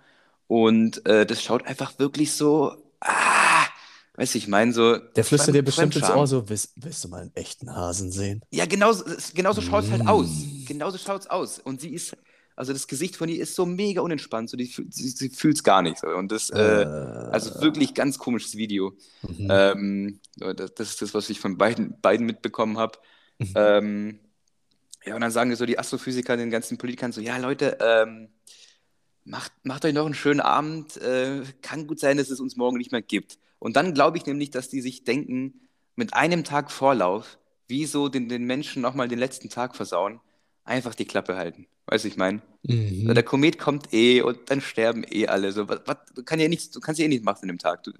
Und 0.47 1.05
äh, 1.05 1.25
das 1.25 1.43
schaut 1.43 1.65
einfach 1.67 1.99
wirklich 1.99 2.31
so, 2.33 2.75
ah, 3.01 3.65
weiß 4.15 4.35
ich, 4.35 4.43
ich 4.43 4.47
meine 4.49 4.71
so. 4.73 4.97
Der 4.97 5.23
flüstert 5.25 5.53
dir 5.55 5.63
bestimmt 5.63 5.95
ins. 5.95 6.09
Ohr 6.09 6.27
so, 6.27 6.47
willst, 6.49 6.71
willst 6.75 7.03
du 7.03 7.09
mal 7.09 7.21
einen 7.23 7.35
echten 7.35 7.75
Hasen 7.75 8.11
sehen? 8.11 8.41
Ja, 8.51 8.65
genauso, 8.65 9.03
genauso 9.33 9.61
schaut 9.61 9.83
es 9.83 9.91
halt 9.91 10.05
Mm. 10.05 10.07
aus. 10.07 10.29
Genauso 10.65 10.97
schaut 10.97 11.21
es 11.21 11.27
aus. 11.27 11.59
Und 11.59 11.81
sie 11.81 11.89
ist, 11.89 12.15
also 12.57 12.73
das 12.73 12.87
Gesicht 12.87 13.15
von 13.15 13.29
ihr 13.29 13.39
ist 13.39 13.53
so 13.53 13.67
mega 13.67 14.01
unentspannt, 14.01 14.49
so 14.49 14.57
die, 14.57 14.65
sie, 14.65 15.09
sie 15.09 15.29
fühlt 15.29 15.57
es 15.57 15.63
gar 15.63 15.83
nicht. 15.83 15.99
So. 15.99 16.07
Und 16.07 16.31
das, 16.31 16.49
äh, 16.49 16.55
also 17.31 17.61
wirklich 17.61 17.93
ganz 17.93 18.17
komisches 18.17 18.57
Video. 18.57 18.97
Mhm. 19.21 19.47
Ähm, 19.51 20.19
das, 20.35 20.73
das 20.73 20.89
ist 20.89 21.01
das, 21.03 21.13
was 21.13 21.29
ich 21.29 21.39
von 21.39 21.59
beiden, 21.59 22.01
beiden 22.01 22.25
mitbekommen 22.25 22.79
habe. 22.79 22.97
Mhm. 23.37 23.53
Ähm, 23.55 24.19
ja, 25.05 25.13
und 25.13 25.21
dann 25.21 25.29
sagen 25.29 25.55
so 25.55 25.67
die 25.67 25.77
Astrophysiker 25.77 26.35
den 26.35 26.49
ganzen 26.49 26.79
Politikern 26.79 27.11
so, 27.11 27.21
ja 27.21 27.37
Leute, 27.37 27.77
ähm, 27.79 28.29
macht, 29.23 29.51
macht 29.61 29.85
euch 29.85 29.93
noch 29.93 30.07
einen 30.07 30.15
schönen 30.15 30.41
Abend. 30.41 30.97
Äh, 30.97 31.43
kann 31.61 31.85
gut 31.85 31.99
sein, 31.99 32.17
dass 32.17 32.31
es 32.31 32.39
uns 32.39 32.55
morgen 32.55 32.77
nicht 32.77 32.91
mehr 32.91 33.03
gibt. 33.03 33.37
Und 33.59 33.75
dann 33.75 33.93
glaube 33.93 34.17
ich 34.17 34.25
nämlich, 34.25 34.49
dass 34.49 34.67
die 34.67 34.81
sich 34.81 35.03
denken, 35.03 35.61
mit 35.95 36.15
einem 36.15 36.43
Tag 36.43 36.71
Vorlauf, 36.71 37.37
wieso 37.67 38.09
den, 38.09 38.29
den 38.29 38.45
Menschen 38.45 38.81
nochmal 38.81 39.07
den 39.07 39.19
letzten 39.19 39.49
Tag 39.49 39.75
versauen, 39.75 40.19
einfach 40.63 40.95
die 40.95 41.05
Klappe 41.05 41.35
halten. 41.35 41.67
Weißt 41.87 42.03
du, 42.03 42.09
ich 42.09 42.17
meine? 42.17 42.41
Mhm. 42.63 43.13
Der 43.13 43.23
Komet 43.23 43.57
kommt 43.57 43.93
eh 43.93 44.21
und 44.21 44.49
dann 44.49 44.59
sterben 44.61 45.05
eh 45.09 45.27
alle. 45.27 45.51
So, 45.53 45.69
was, 45.69 45.81
was, 45.85 45.97
du, 46.13 46.23
kann 46.23 46.39
ja 46.39 46.47
nichts, 46.49 46.69
du 46.69 46.79
kannst 46.81 46.99
ja 46.99 47.05
eh 47.05 47.07
nichts 47.07 47.23
machen 47.23 47.43
in 47.43 47.47
dem 47.47 47.57
Tag. 47.59 47.83
Du 47.83 47.91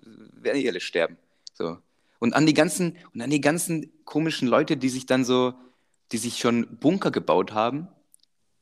werden 0.41 0.61
eh 0.61 0.67
alle 0.69 0.81
sterben. 0.81 1.17
So. 1.53 1.77
Und 2.19 2.33
an 2.33 2.45
die 2.45 2.53
ganzen, 2.53 2.97
und 3.13 3.21
an 3.21 3.29
die 3.29 3.41
ganzen 3.41 3.91
komischen 4.03 4.47
Leute, 4.47 4.75
die 4.75 4.89
sich 4.89 5.05
dann 5.05 5.23
so, 5.23 5.53
die 6.11 6.17
sich 6.17 6.37
schon 6.37 6.77
Bunker 6.79 7.11
gebaut 7.11 7.53
haben. 7.53 7.87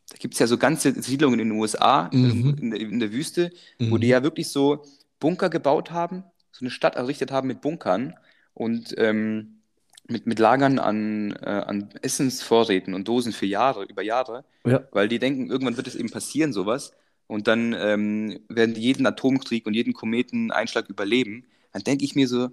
Da 0.10 0.18
gibt 0.18 0.36
es 0.36 0.40
ja 0.40 0.46
so 0.46 0.58
ganze 0.60 1.02
Siedlungen 1.02 1.40
in 1.40 1.50
den 1.50 1.58
USA, 1.60 2.10
Mhm. 2.14 2.56
in, 2.62 2.72
der, 2.72 2.80
in 2.80 3.00
der 3.00 3.12
Wüste, 3.12 3.52
wo 3.80 3.96
Mhm. 3.96 4.02
die 4.02 4.08
ja 4.08 4.22
wirklich 4.22 4.50
so 4.50 4.86
Bunker 5.20 5.50
gebaut 5.50 5.90
haben, 5.90 6.24
so 6.52 6.64
eine 6.64 6.70
Stadt 6.70 6.96
errichtet 6.96 7.32
haben 7.32 7.48
mit 7.48 7.62
Bunkern 7.62 8.14
und 8.54 8.94
ähm, 8.98 9.55
mit, 10.08 10.28
mit 10.28 10.40
Lagern 10.40 10.80
an, 10.80 11.32
äh, 11.42 11.46
an 11.46 11.90
Essensvorräten 12.02 12.94
und 12.94 13.08
Dosen 13.08 13.34
für 13.34 13.46
Jahre, 13.46 13.84
über 13.86 14.02
Jahre 14.02 14.46
Ja. 14.66 14.88
weil 14.92 15.08
die 15.08 15.20
denken, 15.20 15.50
irgendwann 15.50 15.78
wird 15.78 15.88
es 15.88 15.96
eben 15.96 16.10
passieren, 16.12 16.54
sowas. 16.54 16.92
Und 17.28 17.48
dann 17.48 17.74
ähm, 17.78 18.40
werden 18.50 18.76
die 18.76 18.82
jeden 18.82 19.06
Atomkrieg 19.08 19.66
und 19.66 19.74
jeden 19.74 19.94
Kometeneinschlag 19.94 20.90
überleben. 20.90 21.46
Dann 21.72 21.84
denke 21.84 22.06
ich 22.06 22.16
mir 22.16 22.28
so, 22.28 22.50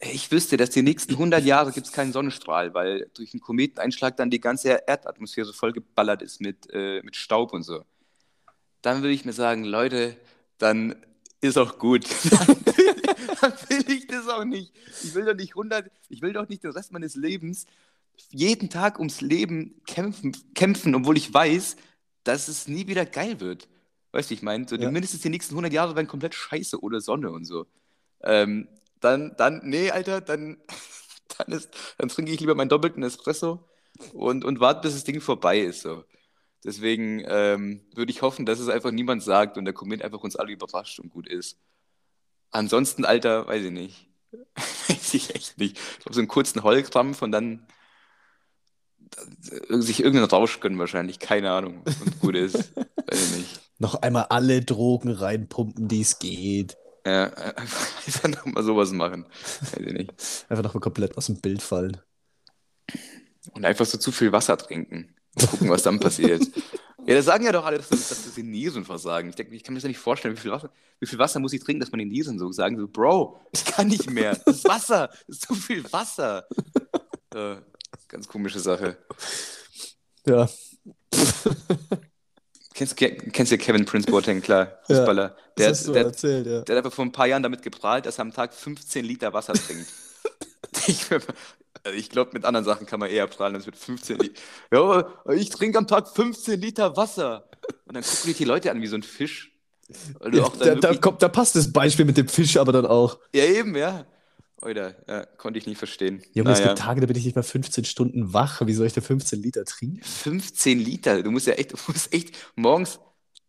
ich 0.00 0.32
wüsste, 0.32 0.56
dass 0.56 0.70
die 0.70 0.82
nächsten 0.82 1.12
100 1.12 1.44
Jahre 1.44 1.72
gibt 1.72 1.86
es 1.86 1.92
keinen 1.92 2.12
Sonnenstrahl, 2.12 2.72
weil 2.72 3.10
durch 3.12 3.34
einen 3.34 3.42
Kometeneinschlag 3.42 4.16
dann 4.16 4.30
die 4.30 4.40
ganze 4.40 4.70
Erdatmosphäre 4.88 5.52
vollgeballert 5.52 6.22
ist 6.22 6.40
mit, 6.40 6.66
äh, 6.72 7.02
mit 7.02 7.16
Staub 7.16 7.52
und 7.52 7.62
so. 7.62 7.84
Dann 8.80 9.02
würde 9.02 9.12
ich 9.12 9.26
mir 9.26 9.34
sagen, 9.34 9.64
Leute, 9.64 10.16
dann 10.56 10.96
ist 11.40 11.58
auch 11.58 11.78
gut. 11.78 12.04
dann 13.40 13.52
will 13.68 13.90
ich 13.90 14.06
das 14.06 14.28
auch 14.28 14.44
nicht. 14.44 14.72
Ich 15.02 15.14
will 15.14 15.24
doch 15.24 15.34
nicht 15.34 15.50
100, 15.50 15.90
ich 16.08 16.22
will 16.22 16.32
doch 16.32 16.48
nicht 16.48 16.62
den 16.64 16.72
Rest 16.72 16.92
meines 16.92 17.14
Lebens 17.14 17.66
jeden 18.30 18.68
Tag 18.68 18.98
ums 18.98 19.20
Leben 19.20 19.80
kämpfen, 19.86 20.36
kämpfen, 20.54 20.94
obwohl 20.94 21.16
ich 21.16 21.32
weiß, 21.32 21.76
dass 22.24 22.48
es 22.48 22.68
nie 22.68 22.86
wieder 22.86 23.06
geil 23.06 23.40
wird. 23.40 23.68
Weißt 24.12 24.30
du, 24.30 24.34
ich 24.34 24.42
meine, 24.42 24.68
so 24.68 24.76
Ja. 24.76 24.90
mindestens 24.90 25.22
die 25.22 25.30
nächsten 25.30 25.54
100 25.54 25.72
Jahre 25.72 25.96
werden 25.96 26.06
komplett 26.08 26.34
scheiße 26.34 26.80
oder 26.80 27.00
Sonne 27.00 27.30
und 27.30 27.44
so. 27.44 27.66
Ähm, 28.22 28.68
dann, 29.00 29.34
dann, 29.38 29.62
nee, 29.64 29.90
Alter, 29.90 30.20
dann, 30.20 30.58
dann, 31.38 31.52
ist, 31.52 31.70
dann 31.96 32.08
trinke 32.08 32.32
ich 32.32 32.40
lieber 32.40 32.54
meinen 32.54 32.68
doppelten 32.68 33.02
Espresso 33.02 33.64
und, 34.12 34.44
und 34.44 34.60
warte, 34.60 34.82
bis 34.82 34.94
das 34.94 35.04
Ding 35.04 35.20
vorbei 35.20 35.60
ist. 35.60 35.82
So. 35.82 36.04
Deswegen 36.64 37.22
ähm, 37.26 37.80
würde 37.94 38.12
ich 38.12 38.22
hoffen, 38.22 38.44
dass 38.44 38.58
es 38.58 38.68
einfach 38.68 38.90
niemand 38.90 39.22
sagt 39.22 39.56
und 39.56 39.64
der 39.64 39.74
Komet 39.74 40.02
einfach 40.02 40.20
uns 40.20 40.36
alle 40.36 40.52
überrascht 40.52 40.98
und 41.00 41.10
gut 41.10 41.26
ist. 41.26 41.58
Ansonsten, 42.50 43.04
Alter, 43.04 43.46
weiß 43.46 43.64
ich 43.64 43.70
nicht. 43.70 44.08
weiß 44.88 45.14
ich 45.14 45.34
echt 45.34 45.58
nicht. 45.58 45.78
Ich 45.78 45.98
glaube, 46.00 46.14
so 46.14 46.20
einen 46.20 46.28
kurzen 46.28 46.62
Heulkrampf 46.62 47.22
und 47.22 47.32
dann 47.32 47.66
äh, 49.70 49.78
sich 49.78 50.00
irgendeinen 50.00 50.30
Rausch 50.30 50.60
gönnen 50.60 50.78
wahrscheinlich, 50.78 51.18
keine 51.18 51.50
Ahnung. 51.50 51.82
Und 51.84 52.20
gut 52.20 52.36
ist. 52.36 52.76
weiß 52.76 53.30
ich 53.30 53.38
nicht. 53.38 53.60
Noch 53.78 53.94
einmal 54.02 54.26
alle 54.28 54.60
Drogen 54.60 55.10
reinpumpen, 55.10 55.88
die 55.88 56.02
es 56.02 56.18
geht. 56.18 56.76
Ja, 57.06 57.24
einfach, 57.56 58.06
einfach 58.06 58.28
nochmal 58.28 58.62
sowas 58.62 58.92
machen. 58.92 59.26
Weiß 59.60 59.80
ich 59.80 59.92
nicht. 59.92 60.12
Einfach 60.48 60.64
nochmal 60.64 60.80
komplett 60.80 61.16
aus 61.16 61.26
dem 61.26 61.40
Bild 61.40 61.62
fallen. 61.62 61.98
Und 63.52 63.64
einfach 63.64 63.86
so 63.86 63.96
zu 63.96 64.12
viel 64.12 64.32
Wasser 64.32 64.58
trinken. 64.58 65.14
Und 65.38 65.50
gucken, 65.50 65.70
was 65.70 65.82
dann 65.82 66.00
passiert. 66.00 66.42
Ja, 67.06 67.14
das 67.14 67.24
sagen 67.24 67.46
ja 67.46 67.50
doch 67.50 67.64
alle, 67.64 67.78
dass, 67.78 67.88
das- 67.88 68.10
dass 68.10 68.24
das 68.24 68.34
die 68.34 68.42
Nieren 68.42 68.84
versagen. 68.84 69.30
Ich 69.30 69.34
denke, 69.34 69.54
ich 69.54 69.64
kann 69.64 69.72
mir 69.72 69.78
das 69.78 69.84
ja 69.84 69.88
nicht 69.88 69.98
vorstellen, 69.98 70.36
wie 70.36 70.40
viel, 70.40 70.50
Wasser, 70.50 70.68
wie 71.00 71.06
viel 71.06 71.18
Wasser 71.18 71.40
muss 71.40 71.54
ich 71.54 71.64
trinken, 71.64 71.80
dass 71.80 71.90
man 71.90 71.98
die 71.98 72.04
Nieren 72.04 72.38
so 72.38 72.52
sagen, 72.52 72.76
so, 72.78 72.86
Bro, 72.86 73.40
ich 73.52 73.64
kann 73.64 73.88
nicht 73.88 74.10
mehr. 74.10 74.36
Das 74.44 74.56
ist 74.56 74.68
Wasser. 74.68 75.08
Das 75.08 75.36
ist 75.36 75.46
zu 75.46 75.54
viel 75.54 75.82
Wasser. 75.92 76.46
Äh, 77.34 77.56
ganz 78.08 78.26
komische 78.26 78.58
Sache. 78.58 78.98
Ja. 80.26 80.48
Kennst, 82.74 82.96
kennst 82.96 83.52
du 83.52 83.58
Kevin 83.58 83.84
Prince 83.84 84.10
Boateng, 84.10 84.40
klar, 84.40 84.78
Fußballer. 84.86 85.36
Der, 85.58 85.68
das 85.68 85.78
hast 85.80 85.88
du 85.88 85.92
der, 85.92 86.04
erzählt, 86.04 86.46
ja. 86.46 86.60
der 86.62 86.76
hat 86.76 86.84
einfach 86.84 86.94
vor 86.96 87.04
ein 87.04 87.12
paar 87.12 87.26
Jahren 87.26 87.42
damit 87.42 87.62
geprahlt, 87.62 88.06
dass 88.06 88.18
er 88.18 88.22
am 88.22 88.32
Tag 88.32 88.54
15 88.54 89.04
Liter 89.04 89.32
Wasser 89.32 89.52
trinkt. 89.52 89.86
ich 90.86 91.06
ich 91.94 92.10
glaube, 92.10 92.30
mit 92.34 92.44
anderen 92.44 92.64
Sachen 92.64 92.86
kann 92.86 93.00
man 93.00 93.10
eher 93.10 93.26
prahlen 93.26 93.54
als 93.56 93.66
mit 93.66 93.76
15 93.76 94.18
Liter. 94.18 94.40
Ja, 94.72 95.08
ich 95.32 95.50
trinke 95.50 95.78
am 95.78 95.86
Tag 95.86 96.08
15 96.08 96.60
Liter 96.60 96.96
Wasser. 96.96 97.48
Und 97.86 97.94
dann 97.94 98.02
gucken 98.02 98.26
dich 98.26 98.36
die 98.36 98.44
Leute 98.44 98.70
an 98.70 98.82
wie 98.82 98.86
so 98.86 98.96
ein 98.96 99.02
Fisch. 99.02 99.52
Ja, 100.32 100.48
da, 100.58 100.74
da, 100.76 100.94
kommt, 100.94 101.20
da 101.22 101.28
passt 101.28 101.56
das 101.56 101.72
Beispiel 101.72 102.04
mit 102.04 102.16
dem 102.16 102.28
Fisch 102.28 102.56
aber 102.56 102.72
dann 102.72 102.86
auch. 102.86 103.18
ja, 103.34 103.44
eben, 103.44 103.74
ja. 103.74 104.06
Oder, 104.62 104.94
ja, 105.08 105.24
konnte 105.24 105.58
ich 105.58 105.66
nicht 105.66 105.78
verstehen. 105.78 106.22
Junge, 106.34 106.50
naja. 106.50 106.62
es 106.62 106.68
gibt 106.68 106.78
Tage, 106.78 107.00
da 107.00 107.06
bin 107.06 107.16
ich 107.16 107.24
nicht 107.24 107.34
mal 107.34 107.42
15 107.42 107.84
Stunden 107.86 108.34
wach. 108.34 108.60
Wie 108.66 108.74
soll 108.74 108.86
ich 108.86 108.92
da 108.92 109.00
15 109.00 109.40
Liter 109.40 109.64
trinken? 109.64 110.02
15 110.02 110.78
Liter? 110.78 111.22
Du 111.22 111.30
musst 111.30 111.46
ja 111.46 111.54
echt, 111.54 111.72
du 111.72 111.76
musst 111.86 112.12
echt 112.12 112.36
morgens 112.56 113.00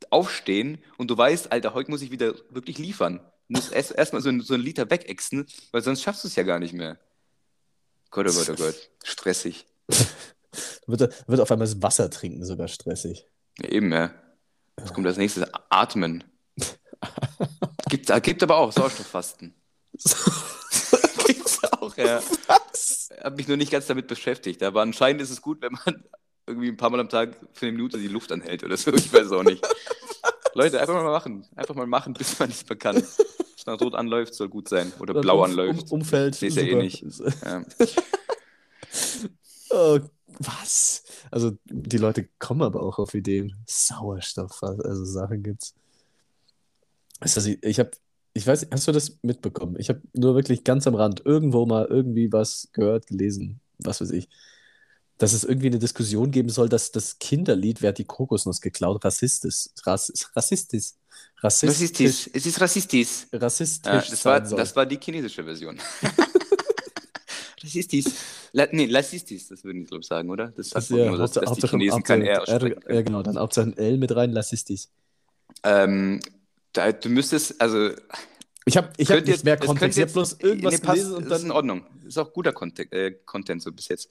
aufstehen 0.10 0.80
und 0.98 1.12
du 1.12 1.18
weißt, 1.18 1.52
Alter, 1.52 1.74
heute 1.74 1.92
muss 1.92 2.02
ich 2.02 2.12
wieder 2.12 2.34
wirklich 2.50 2.78
liefern. 2.78 3.20
Du 3.50 3.58
musst 3.58 3.74
erst 3.74 3.92
erstmal 3.92 4.22
so, 4.22 4.32
so 4.40 4.54
einen 4.54 4.64
Liter 4.64 4.90
wegexen, 4.90 5.46
weil 5.72 5.82
sonst 5.82 6.02
schaffst 6.02 6.24
du 6.24 6.30
es 6.30 6.36
ja 6.36 6.44
gar 6.44 6.60
nicht 6.60 6.74
mehr. 6.74 6.98
Gott, 8.12 8.28
oh 8.30 8.34
Gott, 8.34 8.50
oh 8.50 8.56
Gott. 8.56 8.90
Stressig. 9.04 9.66
wird, 10.86 11.28
wird 11.28 11.40
auf 11.40 11.52
einmal 11.52 11.68
das 11.68 11.82
Wasser 11.82 12.10
trinken 12.10 12.46
sogar 12.46 12.68
stressig. 12.68 13.26
Ja, 13.60 13.70
eben, 13.70 13.92
ja. 13.92 14.14
Was 14.76 14.94
kommt 14.94 15.08
als 15.08 15.18
nächstes? 15.18 15.46
Atmen. 15.70 16.24
gibt, 17.90 18.24
gibt 18.24 18.44
aber 18.44 18.58
auch 18.58 18.72
Sauerstofffasten. 18.72 19.54
Gibt's 21.26 21.64
auch, 21.72 21.96
ja. 21.98 22.22
Was? 22.48 23.10
Hab 23.22 23.38
mich 23.38 23.48
nur 23.48 23.58
nicht 23.58 23.72
ganz 23.72 23.88
damit 23.88 24.08
beschäftigt. 24.08 24.62
Aber 24.64 24.82
anscheinend 24.82 25.22
ist 25.22 25.30
es 25.30 25.42
gut, 25.42 25.62
wenn 25.62 25.74
man 25.74 26.04
irgendwie 26.48 26.70
ein 26.70 26.78
paar 26.78 26.90
Mal 26.90 27.00
am 27.00 27.10
Tag 27.10 27.38
für 27.54 27.68
eine 27.68 27.74
Minute 27.74 27.98
die 27.98 28.08
Luft 28.08 28.32
anhält 28.32 28.64
oder 28.64 28.76
so. 28.76 28.94
Ich 28.94 29.14
weiß 29.14 29.32
auch 29.32 29.44
nicht. 29.44 29.66
Leute, 30.54 30.82
einfach 30.82 30.96
mal 30.96 31.04
machen. 31.04 31.48
Einfach 31.56 31.76
mal 31.76 31.88
machen, 31.88 32.14
bis 32.14 32.38
man 32.40 32.50
nicht 32.50 32.68
mehr 32.68 32.78
kann. 32.78 33.04
Rot 33.68 33.96
anläuft, 33.96 34.34
soll 34.34 34.50
gut 34.50 34.70
sein. 34.70 34.92
Oder 35.00 35.20
blau 35.20 35.40
um, 35.40 35.44
anläuft. 35.44 35.92
Um, 35.92 36.00
Umfeld. 36.00 36.38
Nee, 36.42 36.48
ist 36.48 36.58
ja 36.58 36.64
eh 36.64 36.76
nicht. 36.76 37.06
Ja. 37.44 37.64
oh, 39.72 40.00
was? 40.40 41.04
Also, 41.30 41.58
die 41.66 41.98
Leute 41.98 42.30
kommen 42.40 42.62
aber 42.62 42.84
auch 42.84 43.00
auf 43.00 43.14
Ideen. 43.14 43.56
Sauerstoff, 43.66 44.64
also 44.64 45.06
Sachen 45.06 45.44
gibt's. 45.44 45.76
Also, 47.20 47.52
ich 47.62 47.80
habe 47.80 47.92
ich 48.34 48.48
weiß, 48.48 48.68
hast 48.72 48.88
du 48.88 48.92
das 48.92 49.18
mitbekommen? 49.24 49.76
Ich 49.78 49.90
habe 49.90 50.02
nur 50.14 50.36
wirklich 50.36 50.64
ganz 50.64 50.88
am 50.88 50.96
Rand 50.96 51.26
irgendwo 51.26 51.66
mal 51.66 51.86
irgendwie 51.86 52.32
was 52.32 52.70
gehört, 52.72 53.08
gelesen, 53.08 53.60
was 53.80 54.02
weiß 54.02 54.12
ich, 54.12 54.30
dass 55.22 55.34
es 55.34 55.44
irgendwie 55.44 55.68
eine 55.68 55.78
Diskussion 55.78 56.32
geben 56.32 56.50
soll, 56.50 56.68
dass 56.68 56.92
das 56.92 57.20
Kinderlied, 57.20 57.84
wer 57.84 57.90
hat 57.90 58.00
die 58.00 58.06
Kokosnuss 58.06 58.60
geklaut, 58.60 59.06
rassistisch, 59.06 59.68
rass, 59.86 60.12
rassistisch, 60.36 60.94
rassistisch, 61.44 62.28
es 62.34 62.46
ist 62.48 62.60
rassistisch. 62.60 63.28
Rassistisch. 63.32 63.94
Ja, 63.94 64.00
das, 64.02 64.26
war, 64.26 64.42
das 64.42 64.76
war 64.76 64.88
die 64.88 65.00
chinesische 65.00 65.44
Version. 65.44 65.78
rassistisch. 67.64 68.06
La, 68.52 68.68
nee, 68.72 68.88
lassistisch, 68.88 69.48
das 69.48 69.64
würden 69.64 69.82
die, 69.82 69.86
glaube 69.86 70.02
ich, 70.02 70.08
sagen, 70.08 70.28
oder? 70.32 70.48
Das 70.48 70.70
sagt 70.70 70.90
ja, 70.90 71.10
nur, 71.10 71.20
dass, 71.20 71.34
dass 71.34 71.54
die 71.54 71.68
Chinesen 71.68 72.02
kein 72.02 72.24
R 72.24 72.42
aussprechen. 72.42 72.82
Ja, 72.90 73.02
genau, 73.04 73.22
dann 73.22 73.38
Hauptsache 73.38 73.68
ein 73.68 73.78
L 73.78 73.98
mit 73.98 74.16
rein, 74.16 74.32
lassistisch. 74.32 74.88
Ähm, 75.62 76.20
da, 76.74 76.92
du 76.92 77.10
müsstest, 77.10 77.62
also. 77.62 77.92
Ich 78.66 78.76
habe 78.76 78.90
ich 78.98 79.12
hab 79.12 79.24
nicht 79.24 79.44
mehr 79.44 79.58
Kontext, 79.58 80.00
ich 80.00 80.04
habe 80.04 80.14
bloß 80.14 80.38
irgendwas 80.40 80.74
nee, 80.74 80.80
passt, 80.80 80.96
gelesen 80.96 81.14
und 81.14 81.22
dann. 81.26 81.30
Das 81.30 81.40
ist 81.40 81.46
in 81.46 81.52
Ordnung. 81.52 81.86
Das 81.98 82.08
ist 82.08 82.18
auch 82.18 82.34
guter 82.34 82.54
Content, 82.54 82.92
äh, 82.92 83.12
Content 83.24 83.62
so 83.62 83.72
bis 83.72 83.88
jetzt. 83.88 84.10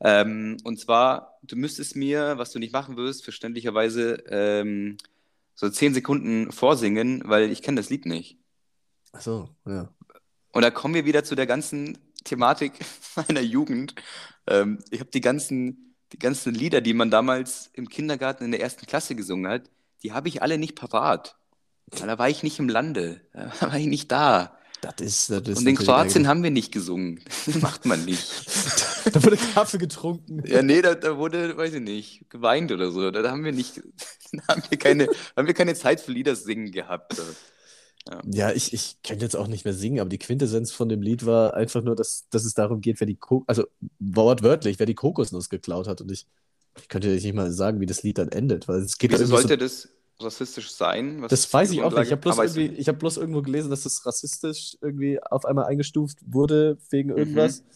Ähm, 0.00 0.56
und 0.64 0.78
zwar, 0.78 1.38
du 1.42 1.56
müsstest 1.56 1.96
mir, 1.96 2.38
was 2.38 2.52
du 2.52 2.58
nicht 2.58 2.72
machen 2.72 2.96
wirst, 2.96 3.24
verständlicherweise 3.24 4.22
ähm, 4.28 4.96
so 5.54 5.68
zehn 5.68 5.92
Sekunden 5.92 6.52
vorsingen, 6.52 7.22
weil 7.24 7.50
ich 7.50 7.62
kenne 7.62 7.80
das 7.80 7.90
Lied 7.90 8.06
nicht. 8.06 8.38
Ach 9.12 9.20
so, 9.20 9.48
ja. 9.66 9.88
Und 10.52 10.62
da 10.62 10.70
kommen 10.70 10.94
wir 10.94 11.04
wieder 11.04 11.24
zu 11.24 11.34
der 11.34 11.46
ganzen 11.46 11.98
Thematik 12.24 12.72
meiner 13.16 13.40
Jugend. 13.40 13.94
Ähm, 14.46 14.78
ich 14.90 15.00
habe 15.00 15.10
die 15.10 15.20
ganzen, 15.20 15.94
die 16.12 16.18
ganzen 16.18 16.54
Lieder, 16.54 16.80
die 16.80 16.94
man 16.94 17.10
damals 17.10 17.70
im 17.72 17.88
Kindergarten 17.88 18.44
in 18.44 18.52
der 18.52 18.60
ersten 18.60 18.86
Klasse 18.86 19.14
gesungen 19.14 19.50
hat, 19.50 19.70
die 20.02 20.12
habe 20.12 20.28
ich 20.28 20.42
alle 20.42 20.58
nicht 20.58 20.76
parat. 20.76 21.36
Da 21.90 22.18
war 22.18 22.28
ich 22.28 22.42
nicht 22.42 22.58
im 22.58 22.68
Lande, 22.68 23.22
da 23.32 23.50
war 23.60 23.78
ich 23.78 23.86
nicht 23.86 24.12
da. 24.12 24.57
Das 24.80 24.94
ist, 25.00 25.30
das 25.30 25.48
ist 25.48 25.58
Und 25.58 25.66
in 25.66 25.76
Kroatien 25.76 26.28
haben 26.28 26.42
wir 26.42 26.50
nicht 26.50 26.72
gesungen. 26.72 27.20
Das 27.46 27.54
macht 27.60 27.84
man 27.84 28.04
nicht. 28.04 28.46
da 29.12 29.22
wurde 29.24 29.36
Kaffee 29.36 29.78
getrunken. 29.78 30.42
Ja, 30.46 30.62
nee, 30.62 30.82
da, 30.82 30.94
da, 30.94 31.18
wurde, 31.18 31.56
weiß 31.56 31.74
ich 31.74 31.80
nicht, 31.80 32.30
geweint 32.30 32.70
oder 32.70 32.90
so. 32.92 33.10
Da, 33.10 33.28
haben 33.28 33.44
wir 33.44 33.52
nicht, 33.52 33.82
haben 34.48 34.62
wir 34.68 34.78
keine, 34.78 35.08
haben 35.36 35.46
wir 35.46 35.54
keine 35.54 35.74
Zeit 35.74 36.00
für 36.00 36.12
Lieder 36.12 36.36
singen 36.36 36.70
gehabt. 36.70 37.20
Ja, 38.08 38.20
ja 38.24 38.52
ich, 38.52 38.72
ich 38.72 38.98
kann 39.02 39.18
jetzt 39.18 39.36
auch 39.36 39.48
nicht 39.48 39.64
mehr 39.64 39.74
singen, 39.74 40.00
aber 40.00 40.10
die 40.10 40.18
Quintessenz 40.18 40.70
von 40.70 40.88
dem 40.88 41.02
Lied 41.02 41.26
war 41.26 41.54
einfach 41.54 41.82
nur, 41.82 41.96
dass, 41.96 42.28
dass 42.30 42.44
es 42.44 42.54
darum 42.54 42.80
geht, 42.80 43.00
wer 43.00 43.06
die, 43.06 43.16
Ko 43.16 43.44
also 43.48 43.64
wortwörtlich, 43.98 44.78
wer 44.78 44.86
die 44.86 44.94
Kokosnuss 44.94 45.48
geklaut 45.48 45.88
hat. 45.88 46.00
Und 46.00 46.12
ich, 46.12 46.26
ich 46.80 46.88
könnte 46.88 47.08
nicht 47.08 47.34
mal 47.34 47.50
sagen, 47.50 47.80
wie 47.80 47.86
das 47.86 48.04
Lied 48.04 48.18
dann 48.18 48.28
endet, 48.28 48.68
weil 48.68 48.80
es 48.80 48.98
geht 48.98 49.10
Wieso 49.10 49.26
sollte 49.26 49.48
so, 49.48 49.56
das 49.56 49.88
rassistisch 50.20 50.70
sein? 50.70 51.24
das 51.28 51.52
weiß 51.52 51.70
ich 51.70 51.82
auch 51.82 51.92
nicht. 51.92 52.06
Ich 52.06 52.12
habe 52.12 52.20
bloß, 52.20 52.38
hab 52.38 52.98
bloß 52.98 53.16
irgendwo 53.18 53.42
gelesen, 53.42 53.70
dass 53.70 53.84
das 53.84 54.04
rassistisch 54.04 54.76
irgendwie 54.80 55.22
auf 55.22 55.44
einmal 55.44 55.66
eingestuft 55.66 56.18
wurde 56.26 56.78
wegen 56.90 57.10
mhm. 57.10 57.18
irgendwas. 57.18 57.60
Mhm. 57.60 57.66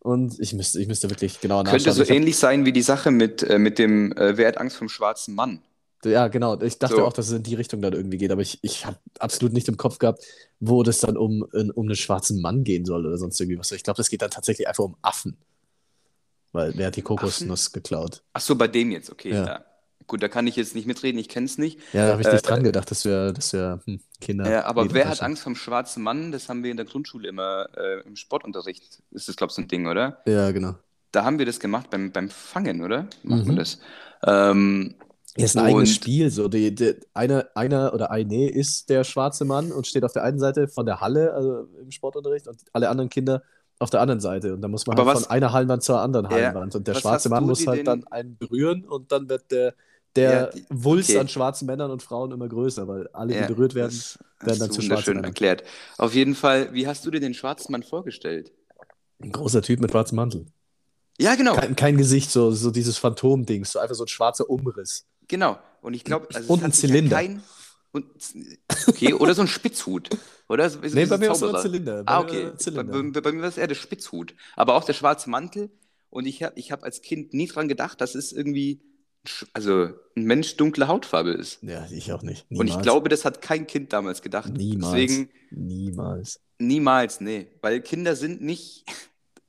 Und 0.00 0.38
ich 0.38 0.52
müsste, 0.52 0.80
ich 0.80 0.86
müsste 0.86 1.08
wirklich 1.08 1.40
genau 1.40 1.62
nachschauen. 1.62 1.82
Könnte 1.82 1.92
so 1.92 2.02
hab... 2.02 2.10
ähnlich 2.10 2.36
sein 2.36 2.66
wie 2.66 2.72
die 2.72 2.82
Sache 2.82 3.10
mit, 3.10 3.42
äh, 3.42 3.58
mit 3.58 3.78
dem 3.78 4.12
äh, 4.12 4.36
Wer 4.36 4.48
hat 4.48 4.58
Angst 4.58 4.76
vom 4.76 4.88
schwarzen 4.88 5.34
Mann? 5.34 5.62
Ja, 6.04 6.28
genau. 6.28 6.60
Ich 6.60 6.78
dachte 6.78 6.96
so. 6.96 7.04
auch, 7.06 7.14
dass 7.14 7.28
es 7.28 7.32
in 7.32 7.42
die 7.42 7.54
Richtung 7.54 7.80
dann 7.80 7.94
irgendwie 7.94 8.18
geht, 8.18 8.30
aber 8.30 8.42
ich, 8.42 8.58
ich 8.60 8.84
habe 8.84 8.98
absolut 9.18 9.54
nicht 9.54 9.66
im 9.68 9.78
Kopf 9.78 9.98
gehabt, 9.98 10.22
wo 10.60 10.82
das 10.82 11.00
dann 11.00 11.16
um, 11.16 11.42
um 11.42 11.86
einen 11.86 11.96
schwarzen 11.96 12.42
Mann 12.42 12.64
gehen 12.64 12.84
soll 12.84 13.06
oder 13.06 13.16
sonst 13.16 13.40
irgendwie 13.40 13.58
was. 13.58 13.72
Ich 13.72 13.82
glaube, 13.82 13.96
das 13.96 14.10
geht 14.10 14.20
dann 14.20 14.30
tatsächlich 14.30 14.68
einfach 14.68 14.84
um 14.84 14.96
Affen. 15.00 15.38
Weil 16.52 16.76
wer 16.76 16.88
hat 16.88 16.96
die 16.96 17.02
Kokosnuss 17.02 17.68
Affen? 17.68 17.72
geklaut? 17.72 18.22
Ach 18.34 18.42
so, 18.42 18.54
bei 18.56 18.68
dem 18.68 18.90
jetzt, 18.90 19.10
okay. 19.10 19.30
Ja. 19.30 19.46
ja. 19.46 19.64
Gut, 20.06 20.22
da 20.22 20.28
kann 20.28 20.46
ich 20.46 20.56
jetzt 20.56 20.74
nicht 20.74 20.86
mitreden, 20.86 21.18
ich 21.18 21.28
kenne 21.28 21.46
es 21.46 21.56
nicht. 21.56 21.78
Ja, 21.92 22.06
da 22.06 22.12
habe 22.12 22.22
ich 22.22 22.28
nicht 22.28 22.44
äh, 22.44 22.46
dran 22.46 22.62
gedacht, 22.62 22.90
dass 22.90 23.04
wir, 23.04 23.32
dass 23.32 23.52
wir 23.52 23.80
hm, 23.86 24.00
Kinder. 24.20 24.50
Ja, 24.50 24.64
aber 24.64 24.92
wer 24.92 25.08
hat 25.08 25.22
Angst 25.22 25.42
vom 25.42 25.56
schwarzen 25.56 26.02
Mann? 26.02 26.30
Das 26.30 26.48
haben 26.48 26.62
wir 26.62 26.70
in 26.70 26.76
der 26.76 26.86
Grundschule 26.86 27.28
immer 27.28 27.68
äh, 27.76 28.00
im 28.06 28.16
Sportunterricht. 28.16 29.02
Ist 29.10 29.28
das, 29.28 29.36
glaube 29.36 29.50
ich, 29.50 29.54
so 29.54 29.62
ein 29.62 29.68
Ding, 29.68 29.86
oder? 29.86 30.18
Ja, 30.26 30.50
genau. 30.50 30.74
Da 31.12 31.24
haben 31.24 31.38
wir 31.38 31.46
das 31.46 31.60
gemacht 31.60 31.90
beim, 31.90 32.12
beim 32.12 32.28
Fangen, 32.28 32.82
oder? 32.82 33.06
Macht 33.22 33.42
mhm. 33.42 33.46
man 33.46 33.56
das? 33.56 33.78
Ähm, 34.26 34.94
ja, 35.36 35.44
ist 35.44 35.56
ein 35.56 35.64
eigenes 35.64 35.94
Spiel. 35.94 36.30
So. 36.30 36.48
Die, 36.48 36.74
die, 36.74 36.96
einer, 37.14 37.46
einer 37.54 37.94
oder 37.94 38.10
eine 38.10 38.50
ist 38.50 38.90
der 38.90 39.04
schwarze 39.04 39.44
Mann 39.44 39.72
und 39.72 39.86
steht 39.86 40.04
auf 40.04 40.12
der 40.12 40.24
einen 40.24 40.38
Seite 40.38 40.68
von 40.68 40.86
der 40.86 41.00
Halle, 41.00 41.32
also 41.32 41.68
im 41.80 41.90
Sportunterricht, 41.90 42.46
und 42.46 42.58
alle 42.72 42.88
anderen 42.88 43.10
Kinder 43.10 43.42
auf 43.78 43.90
der 43.90 44.00
anderen 44.00 44.20
Seite. 44.20 44.54
Und 44.54 44.62
dann 44.62 44.70
muss 44.70 44.86
man 44.86 44.96
halt 44.96 45.06
was, 45.06 45.22
von 45.22 45.30
einer 45.30 45.52
Hallenwand 45.52 45.82
zur 45.82 46.00
anderen 46.00 46.26
ja, 46.26 46.32
Hallenwand. 46.32 46.74
Und 46.76 46.86
der 46.86 46.94
schwarze 46.94 47.28
Mann 47.28 47.44
muss 47.44 47.66
halt 47.66 47.86
dann 47.86 48.06
einen 48.08 48.36
berühren 48.36 48.84
und 48.84 49.10
dann 49.12 49.28
wird 49.28 49.50
der 49.50 49.74
der 50.16 50.52
ja, 50.54 50.62
Wulst 50.70 51.10
okay. 51.10 51.18
an 51.18 51.28
schwarzen 51.28 51.66
Männern 51.66 51.90
und 51.90 52.02
Frauen 52.02 52.30
immer 52.30 52.48
größer, 52.48 52.86
weil 52.86 53.08
alle, 53.08 53.34
die 53.34 53.40
ja, 53.40 53.46
berührt 53.46 53.74
werden, 53.74 53.98
werden 54.40 54.58
dann 54.60 54.70
zu 54.70 54.80
schwarzen 54.80 55.10
Männern. 55.10 55.24
erklärt. 55.24 55.64
Auf 55.98 56.14
jeden 56.14 56.34
Fall, 56.34 56.72
wie 56.72 56.86
hast 56.86 57.04
du 57.04 57.10
dir 57.10 57.20
den 57.20 57.34
schwarzen 57.34 57.72
Mann 57.72 57.82
vorgestellt? 57.82 58.52
Ein 59.22 59.32
großer 59.32 59.62
Typ 59.62 59.80
mit 59.80 59.90
schwarzem 59.90 60.16
Mantel. 60.16 60.46
Ja, 61.18 61.34
genau. 61.34 61.54
Kein, 61.54 61.76
kein 61.76 61.96
Gesicht, 61.96 62.30
so, 62.30 62.50
so 62.50 62.70
dieses 62.70 62.98
Phantom-Ding, 62.98 63.64
so 63.64 63.78
einfach 63.78 63.94
so 63.94 64.04
ein 64.04 64.08
schwarzer 64.08 64.48
Umriss. 64.48 65.06
Genau. 65.28 65.58
Und 65.80 65.94
ich 65.94 66.04
glaube, 66.04 66.28
also 66.32 66.52
und 66.52 66.64
ein 66.64 66.72
Zylinder. 66.72 67.20
Ja 67.20 67.28
kein, 67.28 67.42
und, 67.92 68.06
okay, 68.88 69.14
oder 69.14 69.34
so 69.34 69.42
ein 69.42 69.48
Spitzhut. 69.48 70.10
Oder 70.48 70.68
so, 70.68 70.80
nee, 70.80 71.06
bei 71.06 71.16
mir 71.16 71.28
war 71.28 71.36
es 71.36 71.42
ein 71.42 71.62
Zylinder. 71.62 72.02
Bei 72.02 72.12
ah, 72.12 72.20
okay. 72.20 72.50
Zylinder. 72.56 72.92
Bei, 72.92 73.02
bei, 73.02 73.20
bei, 73.20 73.32
mir 73.32 73.42
war 73.42 73.48
es 73.48 73.56
eher 73.56 73.68
der 73.68 73.76
Spitzhut. 73.76 74.34
Aber 74.56 74.74
auch 74.74 74.84
der 74.84 74.94
schwarze 74.94 75.30
Mantel. 75.30 75.70
Und 76.10 76.26
ich 76.26 76.42
habe 76.42 76.58
ich 76.58 76.72
hab 76.72 76.82
als 76.82 77.02
Kind 77.02 77.34
nie 77.34 77.46
dran 77.46 77.68
gedacht, 77.68 78.00
das 78.00 78.16
ist 78.16 78.32
irgendwie 78.32 78.80
also 79.52 79.90
ein 80.16 80.24
Mensch 80.24 80.56
dunkle 80.56 80.88
Hautfarbe 80.88 81.30
ist. 81.30 81.62
Ja, 81.62 81.86
ich 81.90 82.12
auch 82.12 82.22
nicht. 82.22 82.50
Niemals. 82.50 82.70
Und 82.70 82.76
ich 82.76 82.82
glaube, 82.82 83.08
das 83.08 83.24
hat 83.24 83.40
kein 83.40 83.66
Kind 83.66 83.92
damals 83.92 84.22
gedacht. 84.22 84.52
Niemals. 84.52 84.92
Deswegen, 84.92 85.30
niemals. 85.50 86.40
Niemals, 86.58 87.20
nee. 87.20 87.48
Weil 87.60 87.80
Kinder 87.80 88.16
sind 88.16 88.42
nicht, 88.42 88.84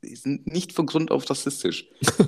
sind 0.02 0.48
nicht 0.48 0.74
von 0.74 0.86
Grund 0.86 1.12
auf 1.12 1.30
rassistisch. 1.30 1.88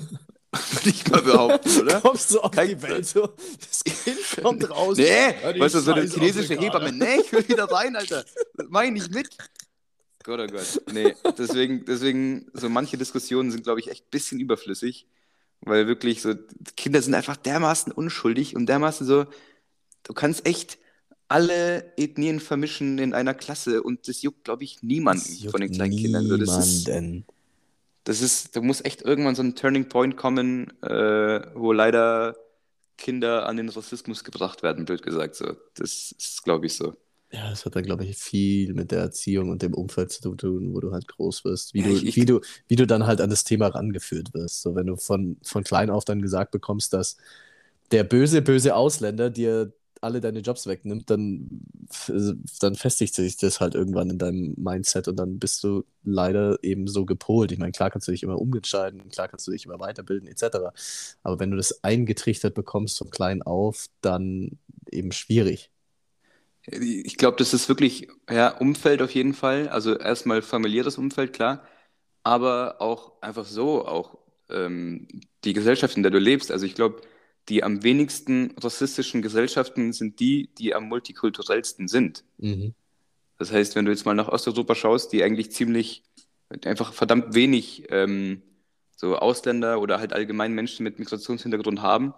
Würde 0.52 0.90
ich 0.90 1.08
mal 1.10 1.22
behaupten, 1.22 1.82
oder? 1.82 2.02
Kommst 2.02 2.32
du 2.32 2.40
auf 2.40 2.52
Kein 2.52 2.70
die 2.70 2.82
Welt 2.82 3.06
so, 3.06 3.34
das 3.60 3.84
Kind 3.84 4.18
kommt 4.42 4.70
raus. 4.70 4.98
Nee, 4.98 5.06
ja, 5.06 5.60
weißt 5.60 5.76
du, 5.76 5.80
so 5.80 5.94
eine 5.94 6.08
chinesische 6.08 6.58
Hebamme, 6.58 6.92
nee, 6.92 7.22
ich 7.22 7.32
will 7.32 7.48
wieder 7.48 7.66
rein, 7.66 7.96
Alter. 7.96 8.24
Das 8.56 8.68
mach 8.70 8.84
ich 8.84 8.92
nicht 8.92 9.14
mit. 9.14 9.30
Gott, 10.24 10.40
oh 10.40 10.48
Gott. 10.48 10.82
Nee, 10.92 11.16
deswegen, 11.38 11.86
deswegen, 11.86 12.48
so 12.54 12.70
manche 12.70 12.98
Diskussionen 12.98 13.52
sind, 13.52 13.64
glaube 13.64 13.80
ich, 13.82 13.90
echt 13.90 14.06
ein 14.06 14.10
bisschen 14.10 14.40
überflüssig. 14.40 15.06
Weil 15.62 15.88
wirklich 15.88 16.22
so, 16.22 16.34
Kinder 16.78 17.02
sind 17.02 17.14
einfach 17.16 17.38
dermaßen 17.38 17.92
unschuldig 17.92 18.56
und 18.56 18.68
dermaßen 18.68 19.06
so, 19.06 19.26
du 20.04 20.14
kannst 20.14 20.46
echt 20.46 20.78
alle 21.28 21.94
Ethnien 21.98 22.40
vermischen 22.40 23.00
in 23.00 23.14
einer 23.14 23.34
Klasse 23.34 23.84
und 23.84 24.08
das 24.08 24.22
juckt, 24.22 24.46
glaube 24.46 24.64
ich, 24.64 24.82
niemanden 24.84 25.24
von 25.50 25.60
den 25.62 25.72
kleinen 25.72 25.96
Kindern. 25.96 26.26
So, 26.28 26.38
das 26.38 26.58
ist, 26.58 26.88
das 28.06 28.22
ist, 28.22 28.56
da 28.56 28.62
muss 28.62 28.84
echt 28.86 29.02
irgendwann 29.02 29.36
so 29.36 29.44
ein 29.44 29.56
Turning 29.56 29.90
Point 29.90 30.16
kommen, 30.16 30.72
äh, 30.82 31.42
wo 31.56 31.74
leider 31.74 32.38
Kinder 32.98 33.46
an 33.48 33.58
den 33.58 33.70
Rassismus 33.70 34.24
gebracht 34.24 34.64
werden, 34.64 34.86
blöd 34.86 35.02
gesagt. 35.04 35.36
So. 35.36 35.56
Das 35.76 36.14
ist, 36.18 36.44
glaube 36.44 36.68
ich, 36.68 36.76
so. 36.76 36.96
Ja, 37.32 37.50
das 37.50 37.66
hat 37.66 37.76
dann, 37.76 37.84
glaube 37.84 38.06
ich, 38.06 38.18
viel 38.18 38.74
mit 38.74 38.92
der 38.92 39.00
Erziehung 39.00 39.50
und 39.50 39.62
dem 39.62 39.74
Umfeld 39.74 40.12
zu 40.12 40.34
tun, 40.36 40.74
wo 40.74 40.80
du 40.80 40.94
halt 40.94 41.08
groß 41.08 41.44
wirst. 41.44 41.74
Wie, 41.74 41.82
ja, 41.82 41.88
du, 41.90 41.98
ich, 41.98 42.16
wie, 42.16 42.26
du, 42.26 42.40
wie 42.68 42.78
du 42.78 42.88
dann 42.88 43.06
halt 43.06 43.20
an 43.20 43.30
das 43.30 43.44
Thema 43.44 43.68
rangeführt 43.68 44.34
wirst. 44.34 44.62
So, 44.62 44.76
wenn 44.76 44.88
du 44.88 44.96
von, 44.96 45.38
von 45.44 45.64
klein 45.64 45.90
auf 45.90 46.06
dann 46.06 46.22
gesagt 46.22 46.52
bekommst, 46.52 46.94
dass 46.94 47.18
der 47.92 48.04
böse, 48.06 48.42
böse 48.42 48.76
Ausländer 48.76 49.30
dir 49.30 49.74
alle 50.02 50.22
deine 50.22 50.40
Jobs 50.40 50.68
wegnimmt, 50.68 51.10
dann, 51.10 51.50
dann 52.60 52.76
festigt 52.76 53.16
sich 53.16 53.36
das 53.38 53.60
halt 53.60 53.76
irgendwann 53.76 54.10
in 54.10 54.20
deinem 54.20 54.54
Mindset 54.58 55.08
und 55.08 55.18
dann 55.18 55.40
bist 55.40 55.64
du 55.64 55.84
leider 56.04 56.64
eben 56.64 56.88
so 56.88 57.06
gepolt. 57.06 57.52
Ich 57.52 57.58
meine, 57.60 57.72
klar 57.72 57.90
kannst 57.90 58.08
du 58.08 58.12
dich 58.12 58.24
immer 58.24 58.40
umentscheiden, 58.40 59.10
klar 59.10 59.28
kannst 59.28 59.48
du 59.48 59.52
dich 59.52 59.66
immer 59.66 59.80
weiterbilden, 59.80 60.28
etc. 60.30 60.74
Aber 61.24 61.40
wenn 61.40 61.52
du 61.52 61.58
das 61.58 61.84
eingetrichtert 61.84 62.54
bekommst 62.54 62.98
von 63.00 63.10
klein 63.10 63.42
auf, 63.42 63.88
dann 64.02 64.60
eben 64.92 65.12
schwierig. 65.12 65.72
Ich 66.70 67.16
glaube, 67.18 67.38
das 67.38 67.54
ist 67.54 67.70
wirklich, 67.70 68.10
ja, 68.30 68.50
Umfeld 68.58 69.02
auf 69.02 69.12
jeden 69.12 69.34
Fall. 69.34 69.70
Also 69.70 69.98
erstmal 69.98 70.42
familiäres 70.42 70.98
Umfeld, 70.98 71.32
klar, 71.34 71.66
aber 72.24 72.82
auch 72.82 73.22
einfach 73.22 73.46
so, 73.46 73.88
auch 73.88 74.18
ähm, 74.50 75.08
die 75.46 75.54
Gesellschaft, 75.54 75.96
in 75.96 76.04
der 76.04 76.12
du 76.12 76.20
lebst. 76.20 76.52
Also 76.52 76.66
ich 76.66 76.76
glaube, 76.76 77.02
die 77.48 77.64
am 77.64 77.84
wenigsten 77.84 78.54
rassistischen 78.62 79.22
Gesellschaften 79.22 79.94
sind 79.94 80.20
die, 80.20 80.50
die 80.58 80.76
am 80.76 80.90
multikulturellsten 80.90 81.88
sind. 81.88 82.26
Mhm. 82.38 82.74
Das 83.38 83.52
heißt, 83.52 83.76
wenn 83.76 83.86
du 83.86 83.92
jetzt 83.92 84.06
mal 84.06 84.14
nach 84.14 84.28
Osteuropa 84.28 84.76
schaust, 84.76 85.14
die 85.14 85.24
eigentlich 85.24 85.52
ziemlich, 85.52 86.04
einfach 86.66 86.92
verdammt 86.92 87.34
wenig 87.34 87.86
ähm, 87.90 88.42
so 88.96 89.16
Ausländer 89.16 89.80
oder 89.80 90.00
halt 90.00 90.12
allgemein 90.12 90.54
Menschen 90.54 90.84
mit 90.84 91.00
Migrationshintergrund 91.00 91.82
haben, 91.82 92.14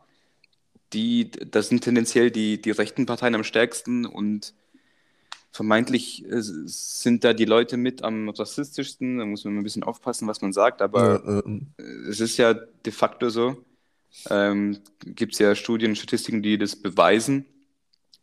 die, 0.94 1.32
das 1.32 1.70
sind 1.70 1.84
tendenziell 1.84 2.32
die, 2.32 2.62
die 2.62 2.72
rechten 2.72 3.06
Parteien 3.06 3.36
am 3.36 3.44
stärksten 3.44 4.06
und 4.06 4.54
vermeintlich 5.52 6.26
äh, 6.26 6.42
sind 6.42 7.24
da 7.24 7.34
die 7.34 7.46
Leute 7.46 7.78
mit 7.78 8.04
am 8.04 8.30
rassistischsten. 8.30 9.18
Da 9.18 9.26
muss 9.26 9.46
man 9.46 9.58
ein 9.58 9.64
bisschen 9.64 9.84
aufpassen, 9.84 10.28
was 10.28 10.42
man 10.42 10.54
sagt, 10.54 10.82
aber 10.82 11.24
ja, 11.26 11.40
äh, 11.40 12.10
es 12.10 12.20
ist 12.20 12.38
ja 12.38 12.54
de 12.54 12.92
facto 12.92 13.30
so. 13.30 13.64
Ähm, 14.30 14.80
Gibt 15.06 15.34
es 15.34 15.40
ja 15.40 15.56
Studien, 15.56 15.96
Statistiken, 15.96 16.42
die 16.42 16.58
das 16.58 16.76
beweisen. 16.76 17.46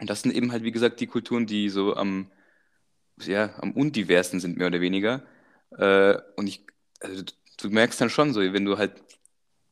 Und 0.01 0.11
das 0.11 0.23
sind 0.23 0.35
eben 0.35 0.53
halt, 0.53 0.63
wie 0.63 0.73
gesagt, 0.73 1.01
die 1.01 1.07
Kulturen, 1.07 1.47
die 1.47 1.69
so 1.69 1.97
am, 1.97 2.31
ja, 3.23 3.55
am 3.61 3.73
undiversen 3.73 4.41
sind, 4.41 4.59
mehr 4.59 4.67
oder 4.67 4.81
weniger. 4.81 5.23
Äh, 5.71 6.17
und 6.37 6.49
ich, 6.49 6.67
also, 7.01 7.23
du 7.59 7.71
merkst 7.71 8.01
dann 8.01 8.11
schon 8.11 8.33
so, 8.33 8.41
wenn 8.41 8.65
du 8.65 8.79
halt, 8.79 8.93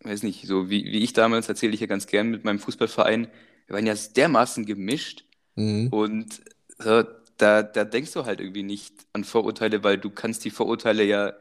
weiß 0.05 0.23
nicht, 0.23 0.47
so 0.47 0.71
wie, 0.71 0.85
wie 0.85 1.01
ich 1.01 1.13
damals, 1.13 1.49
erzähle 1.49 1.75
ich 1.75 1.81
ja 1.81 1.87
ganz 1.87 2.07
gern 2.07 2.31
mit 2.31 2.45
meinem 2.45 2.59
Fußballverein, 2.59 3.29
wir 3.67 3.77
waren 3.77 3.87
ja 3.87 3.95
dermaßen 3.95 4.67
gemischt 4.67 5.25
mhm. 5.55 5.89
und 5.89 6.43
so, 6.79 7.03
da, 7.37 7.63
da 7.63 7.85
denkst 7.85 8.13
du 8.13 8.25
halt 8.25 8.41
irgendwie 8.41 8.63
nicht 8.63 8.95
an 9.13 9.25
Vorurteile, 9.25 9.83
weil 9.83 9.99
du 9.99 10.11
kannst 10.11 10.45
die 10.45 10.51
Vorurteile 10.51 11.05
ja 11.05 11.33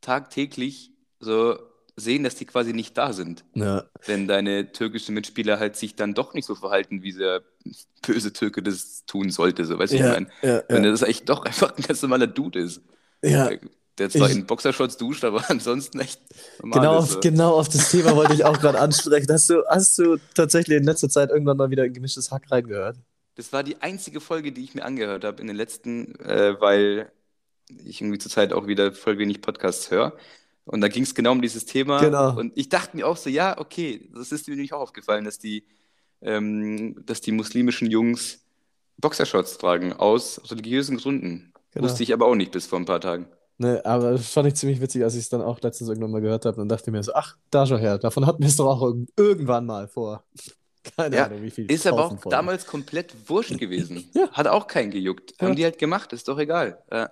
tagtäglich 0.00 0.92
so 1.18 1.58
sehen, 1.96 2.24
dass 2.24 2.34
die 2.34 2.46
quasi 2.46 2.72
nicht 2.72 2.96
da 2.96 3.12
sind. 3.12 3.44
Ja. 3.54 3.84
Wenn 4.06 4.26
deine 4.26 4.72
türkischen 4.72 5.14
Mitspieler 5.14 5.58
halt 5.58 5.76
sich 5.76 5.96
dann 5.96 6.14
doch 6.14 6.34
nicht 6.34 6.46
so 6.46 6.54
verhalten, 6.54 7.02
wie 7.02 7.12
der 7.12 7.42
böse 8.06 8.32
Türke 8.32 8.62
das 8.62 9.04
tun 9.06 9.30
sollte. 9.30 9.64
So, 9.64 9.78
weißt 9.78 9.92
du, 9.92 9.98
ja, 9.98 10.06
ich 10.06 10.12
meine? 10.12 10.26
Ja, 10.42 10.62
Wenn 10.68 10.82
das 10.82 11.02
echt 11.02 11.28
doch 11.28 11.44
einfach 11.44 11.76
ein 11.76 11.82
ganz 11.82 12.00
normaler 12.02 12.26
Dude 12.26 12.60
ist. 12.60 12.82
Ja. 13.22 13.50
Der 14.00 14.08
zwar 14.08 14.30
ich, 14.30 14.36
in 14.36 14.46
Boxershorts 14.46 14.96
duscht, 14.96 15.24
aber 15.24 15.44
ansonsten 15.48 16.00
echt 16.00 16.20
normal 16.60 16.80
genau, 16.80 16.98
ist, 17.00 17.10
so. 17.10 17.20
genau 17.20 17.54
auf 17.54 17.68
das 17.68 17.90
Thema 17.90 18.16
wollte 18.16 18.32
ich 18.32 18.44
auch 18.44 18.58
gerade 18.60 18.80
ansprechen. 18.80 19.30
Hast 19.30 19.50
du, 19.50 19.62
hast 19.68 19.98
du 19.98 20.16
tatsächlich 20.34 20.78
in 20.78 20.84
letzter 20.84 21.10
Zeit 21.10 21.28
irgendwann 21.28 21.58
mal 21.58 21.70
wieder 21.70 21.82
ein 21.82 21.92
gemischtes 21.92 22.30
Hack 22.30 22.50
reingehört? 22.50 22.96
Das 23.34 23.52
war 23.52 23.62
die 23.62 23.80
einzige 23.82 24.20
Folge, 24.20 24.52
die 24.52 24.64
ich 24.64 24.74
mir 24.74 24.84
angehört 24.84 25.24
habe 25.24 25.40
in 25.42 25.46
den 25.46 25.56
letzten, 25.56 26.14
äh, 26.20 26.58
weil 26.60 27.12
ich 27.84 28.00
irgendwie 28.00 28.18
zurzeit 28.18 28.54
auch 28.54 28.66
wieder 28.66 28.92
voll 28.92 29.18
wenig 29.18 29.42
Podcasts 29.42 29.90
höre. 29.90 30.14
Und 30.64 30.80
da 30.80 30.88
ging 30.88 31.02
es 31.02 31.14
genau 31.14 31.32
um 31.32 31.42
dieses 31.42 31.66
Thema. 31.66 32.00
Genau. 32.00 32.38
Und 32.38 32.56
ich 32.56 32.70
dachte 32.70 32.96
mir 32.96 33.06
auch 33.06 33.18
so, 33.18 33.28
ja, 33.28 33.58
okay, 33.58 34.08
das 34.14 34.32
ist 34.32 34.48
mir 34.48 34.54
nämlich 34.54 34.72
auch 34.72 34.80
aufgefallen, 34.80 35.26
dass 35.26 35.38
die, 35.38 35.64
ähm, 36.22 37.04
dass 37.04 37.20
die 37.20 37.32
muslimischen 37.32 37.90
Jungs 37.90 38.40
Boxershorts 38.98 39.58
tragen, 39.58 39.92
aus 39.92 40.40
religiösen 40.50 40.96
Gründen. 40.96 41.52
Genau. 41.72 41.84
Wusste 41.84 42.02
ich 42.02 42.14
aber 42.14 42.26
auch 42.26 42.34
nicht 42.34 42.52
bis 42.52 42.66
vor 42.66 42.78
ein 42.78 42.86
paar 42.86 43.00
Tagen. 43.00 43.26
Ne, 43.60 43.84
aber 43.84 44.12
das 44.12 44.32
fand 44.32 44.48
ich 44.48 44.54
ziemlich 44.54 44.80
witzig, 44.80 45.04
als 45.04 45.12
ich 45.12 45.20
es 45.20 45.28
dann 45.28 45.42
auch 45.42 45.60
letztens 45.60 45.90
irgendwann 45.90 46.12
mal 46.12 46.22
gehört 46.22 46.46
habe. 46.46 46.62
Und 46.62 46.70
dachte 46.70 46.90
mir 46.90 47.02
so, 47.02 47.12
ach, 47.12 47.36
da 47.50 47.66
schon 47.66 47.78
her, 47.78 47.98
davon 47.98 48.24
hatten 48.24 48.40
wir 48.40 48.48
es 48.48 48.56
doch 48.56 48.64
auch 48.64 48.94
irgendwann 49.18 49.66
mal 49.66 49.86
vor. 49.86 50.24
Keine 50.96 51.14
ja, 51.14 51.26
Ahnung, 51.26 51.42
wie 51.42 51.50
viel. 51.50 51.70
Ist 51.70 51.86
aber 51.86 52.06
auch 52.06 52.18
vorne. 52.18 52.30
damals 52.30 52.66
komplett 52.66 53.14
wurscht 53.28 53.58
gewesen. 53.58 54.08
ja. 54.14 54.30
Hat 54.30 54.46
auch 54.46 54.66
keinen 54.66 54.90
gejuckt. 54.90 55.34
Ja. 55.38 55.46
Haben 55.46 55.56
die 55.56 55.64
halt 55.64 55.76
gemacht, 55.76 56.10
ist 56.14 56.26
doch 56.26 56.38
egal. 56.38 56.82
Ja. 56.90 57.10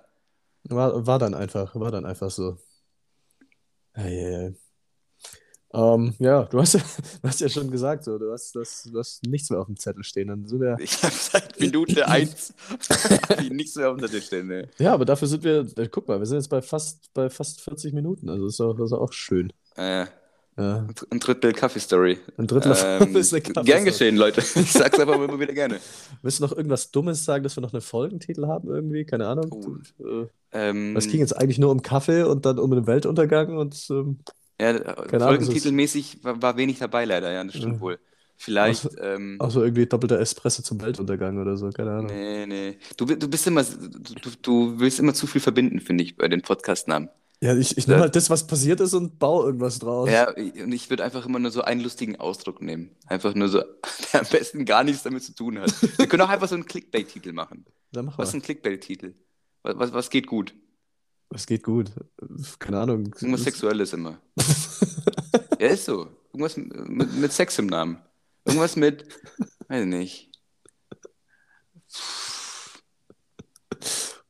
War, 0.63 1.05
war 1.05 1.19
dann 1.19 1.35
einfach, 1.35 1.75
war 1.75 1.91
dann 1.91 2.05
einfach 2.05 2.31
so. 2.31 2.57
Eieiei. 3.93 4.55
Ähm, 5.71 6.15
ja, 6.17 6.43
du 6.45 6.59
hast 6.59 6.73
ja, 6.73 6.79
du 7.21 7.27
hast 7.27 7.39
ja 7.41 7.49
schon 7.49 7.69
gesagt, 7.69 8.03
so, 8.03 8.17
du, 8.17 8.31
hast, 8.31 8.55
das, 8.55 8.89
du 8.91 8.97
hast 8.97 9.23
nichts 9.27 9.49
mehr 9.49 9.59
auf 9.59 9.67
dem 9.67 9.77
Zettel 9.77 10.03
stehen. 10.03 10.29
Dann 10.29 10.47
sind 10.47 10.61
wir, 10.61 10.77
Ich 10.79 11.03
habe 11.03 11.13
seit 11.13 11.59
Minute 11.59 12.07
1 12.07 12.53
nichts 13.51 13.75
mehr 13.75 13.91
auf 13.91 13.97
dem 13.97 14.05
Zettel 14.05 14.21
stehen. 14.21 14.47
Ne? 14.47 14.69
ja, 14.79 14.93
aber 14.93 15.05
dafür 15.05 15.27
sind 15.27 15.43
wir, 15.43 15.67
äh, 15.77 15.87
guck 15.87 16.07
mal, 16.07 16.19
wir 16.19 16.25
sind 16.25 16.37
jetzt 16.37 16.49
bei 16.49 16.61
fast, 16.61 17.13
bei 17.13 17.29
fast 17.29 17.61
40 17.61 17.93
Minuten. 17.93 18.29
Also 18.29 18.45
das 18.45 18.53
ist 18.55 18.61
auch, 18.61 18.73
das 18.73 18.87
ist 18.87 18.93
auch 18.93 19.13
schön. 19.13 19.53
Äh, 19.75 20.05
Ja, 20.57 20.87
ein 21.11 21.19
Drittel 21.19 21.53
Kaffee-Story. 21.53 22.17
ein 22.37 22.47
Drittel 22.47 22.75
Ähm, 22.83 23.15
ist 23.15 23.33
eine 23.33 23.41
gern 23.41 23.85
geschehen, 23.85 24.17
Leute. 24.17 24.41
Ich 24.41 24.71
sag's 24.73 24.99
einfach 24.99 25.15
immer 25.15 25.39
wieder 25.39 25.53
gerne. 25.53 25.79
Willst 26.21 26.39
du 26.39 26.43
noch 26.43 26.51
irgendwas 26.51 26.91
Dummes 26.91 27.23
sagen, 27.23 27.43
dass 27.43 27.55
wir 27.55 27.61
noch 27.61 27.73
einen 27.73 27.81
Folgentitel 27.81 28.47
haben 28.47 28.67
irgendwie? 28.69 29.05
Keine 29.05 29.27
Ahnung. 29.27 29.51
Oh. 29.99 30.03
Äh, 30.03 30.27
ähm, 30.51 30.97
es 30.97 31.07
ging 31.07 31.19
jetzt 31.19 31.37
eigentlich 31.37 31.59
nur 31.59 31.71
um 31.71 31.81
Kaffee 31.83 32.23
und 32.23 32.45
dann 32.45 32.57
um 32.59 32.71
den 32.71 32.87
Weltuntergang 32.87 33.55
und 33.55 33.87
ähm, 33.91 34.19
ja, 34.59 34.71
äh, 34.71 35.19
folgentitelmäßig 35.19 36.23
war, 36.23 36.41
war, 36.41 36.57
wenig 36.57 36.79
dabei 36.79 37.05
leider, 37.05 37.31
ja, 37.31 37.43
das 37.43 37.55
stimmt 37.55 37.75
ja. 37.75 37.81
wohl. 37.81 37.99
Vielleicht. 38.35 38.87
Auch, 38.87 39.03
ähm, 39.03 39.37
so 39.49 39.63
irgendwie 39.63 39.85
doppelter 39.85 40.19
Espresso 40.19 40.63
zum 40.63 40.81
Weltuntergang 40.81 41.39
oder 41.39 41.57
so, 41.57 41.69
keine 41.71 41.91
Ahnung. 41.91 42.05
Nee, 42.07 42.45
nee. 42.45 42.77
Du, 42.95 43.05
du 43.05 43.27
bist 43.27 43.45
immer, 43.47 43.63
du, 43.63 44.31
du 44.41 44.79
willst 44.79 44.99
immer 44.99 45.13
zu 45.13 45.27
viel 45.27 45.41
verbinden, 45.41 45.81
finde 45.81 46.05
ich, 46.05 46.15
bei 46.15 46.27
den 46.29 46.41
Podcastnamen. 46.41 47.09
Ja, 47.41 47.55
ich, 47.55 47.77
ich 47.77 47.87
nehme 47.87 48.01
halt 48.01 48.15
das, 48.17 48.29
was 48.29 48.47
passiert 48.47 48.81
ist 48.81 48.93
und 48.93 49.17
baue 49.17 49.45
irgendwas 49.45 49.79
draus. 49.79 50.09
Ja, 50.09 50.29
und 50.31 50.73
ich 50.73 50.89
würde 50.89 51.05
einfach 51.05 51.25
immer 51.25 51.39
nur 51.39 51.51
so 51.51 51.61
einen 51.61 51.79
lustigen 51.79 52.17
Ausdruck 52.17 52.61
nehmen. 52.61 52.91
Einfach 53.07 53.33
nur 53.33 53.47
so, 53.47 53.59
der 54.13 54.21
am 54.21 54.27
besten 54.29 54.65
gar 54.65 54.83
nichts 54.83 55.03
damit 55.03 55.23
zu 55.23 55.33
tun 55.33 55.59
hat. 55.59 55.73
Wir 55.97 56.07
können 56.07 56.21
auch 56.21 56.29
einfach 56.29 56.49
so 56.49 56.55
einen 56.55 56.65
Clickbait-Titel 56.65 57.31
machen. 57.31 57.65
Dann 57.93 58.11
was 58.17 58.29
ist 58.29 58.35
ein 58.35 58.41
Clickbait-Titel? 58.41 59.13
Was, 59.63 59.79
was, 59.79 59.93
was 59.93 60.09
geht 60.09 60.27
gut? 60.27 60.53
Was 61.29 61.45
geht 61.45 61.63
gut? 61.63 61.91
Keine 62.57 62.79
Ahnung. 62.79 63.05
Irgendwas 63.05 63.43
Sexuelles 63.43 63.93
immer. 63.93 64.19
ja, 65.59 65.67
ist 65.67 65.85
so. 65.85 66.07
Irgendwas 66.33 66.57
mit, 66.57 67.13
mit 67.13 67.31
Sex 67.31 67.59
im 67.59 67.67
Namen. 67.67 67.97
Irgendwas 68.45 68.75
mit, 68.75 69.05
weiß 69.67 69.85
nicht. 69.85 70.31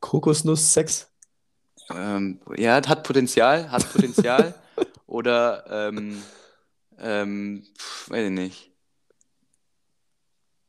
Kokosnuss-Sex? 0.00 1.08
Ähm, 1.94 2.40
ja, 2.56 2.74
hat 2.86 3.04
Potenzial, 3.04 3.70
hat 3.70 3.90
Potenzial. 3.92 4.54
Oder, 5.06 5.64
ähm, 5.68 6.22
ähm, 6.98 7.66
weiß 8.08 8.26
ich 8.26 8.30
nicht. 8.30 8.72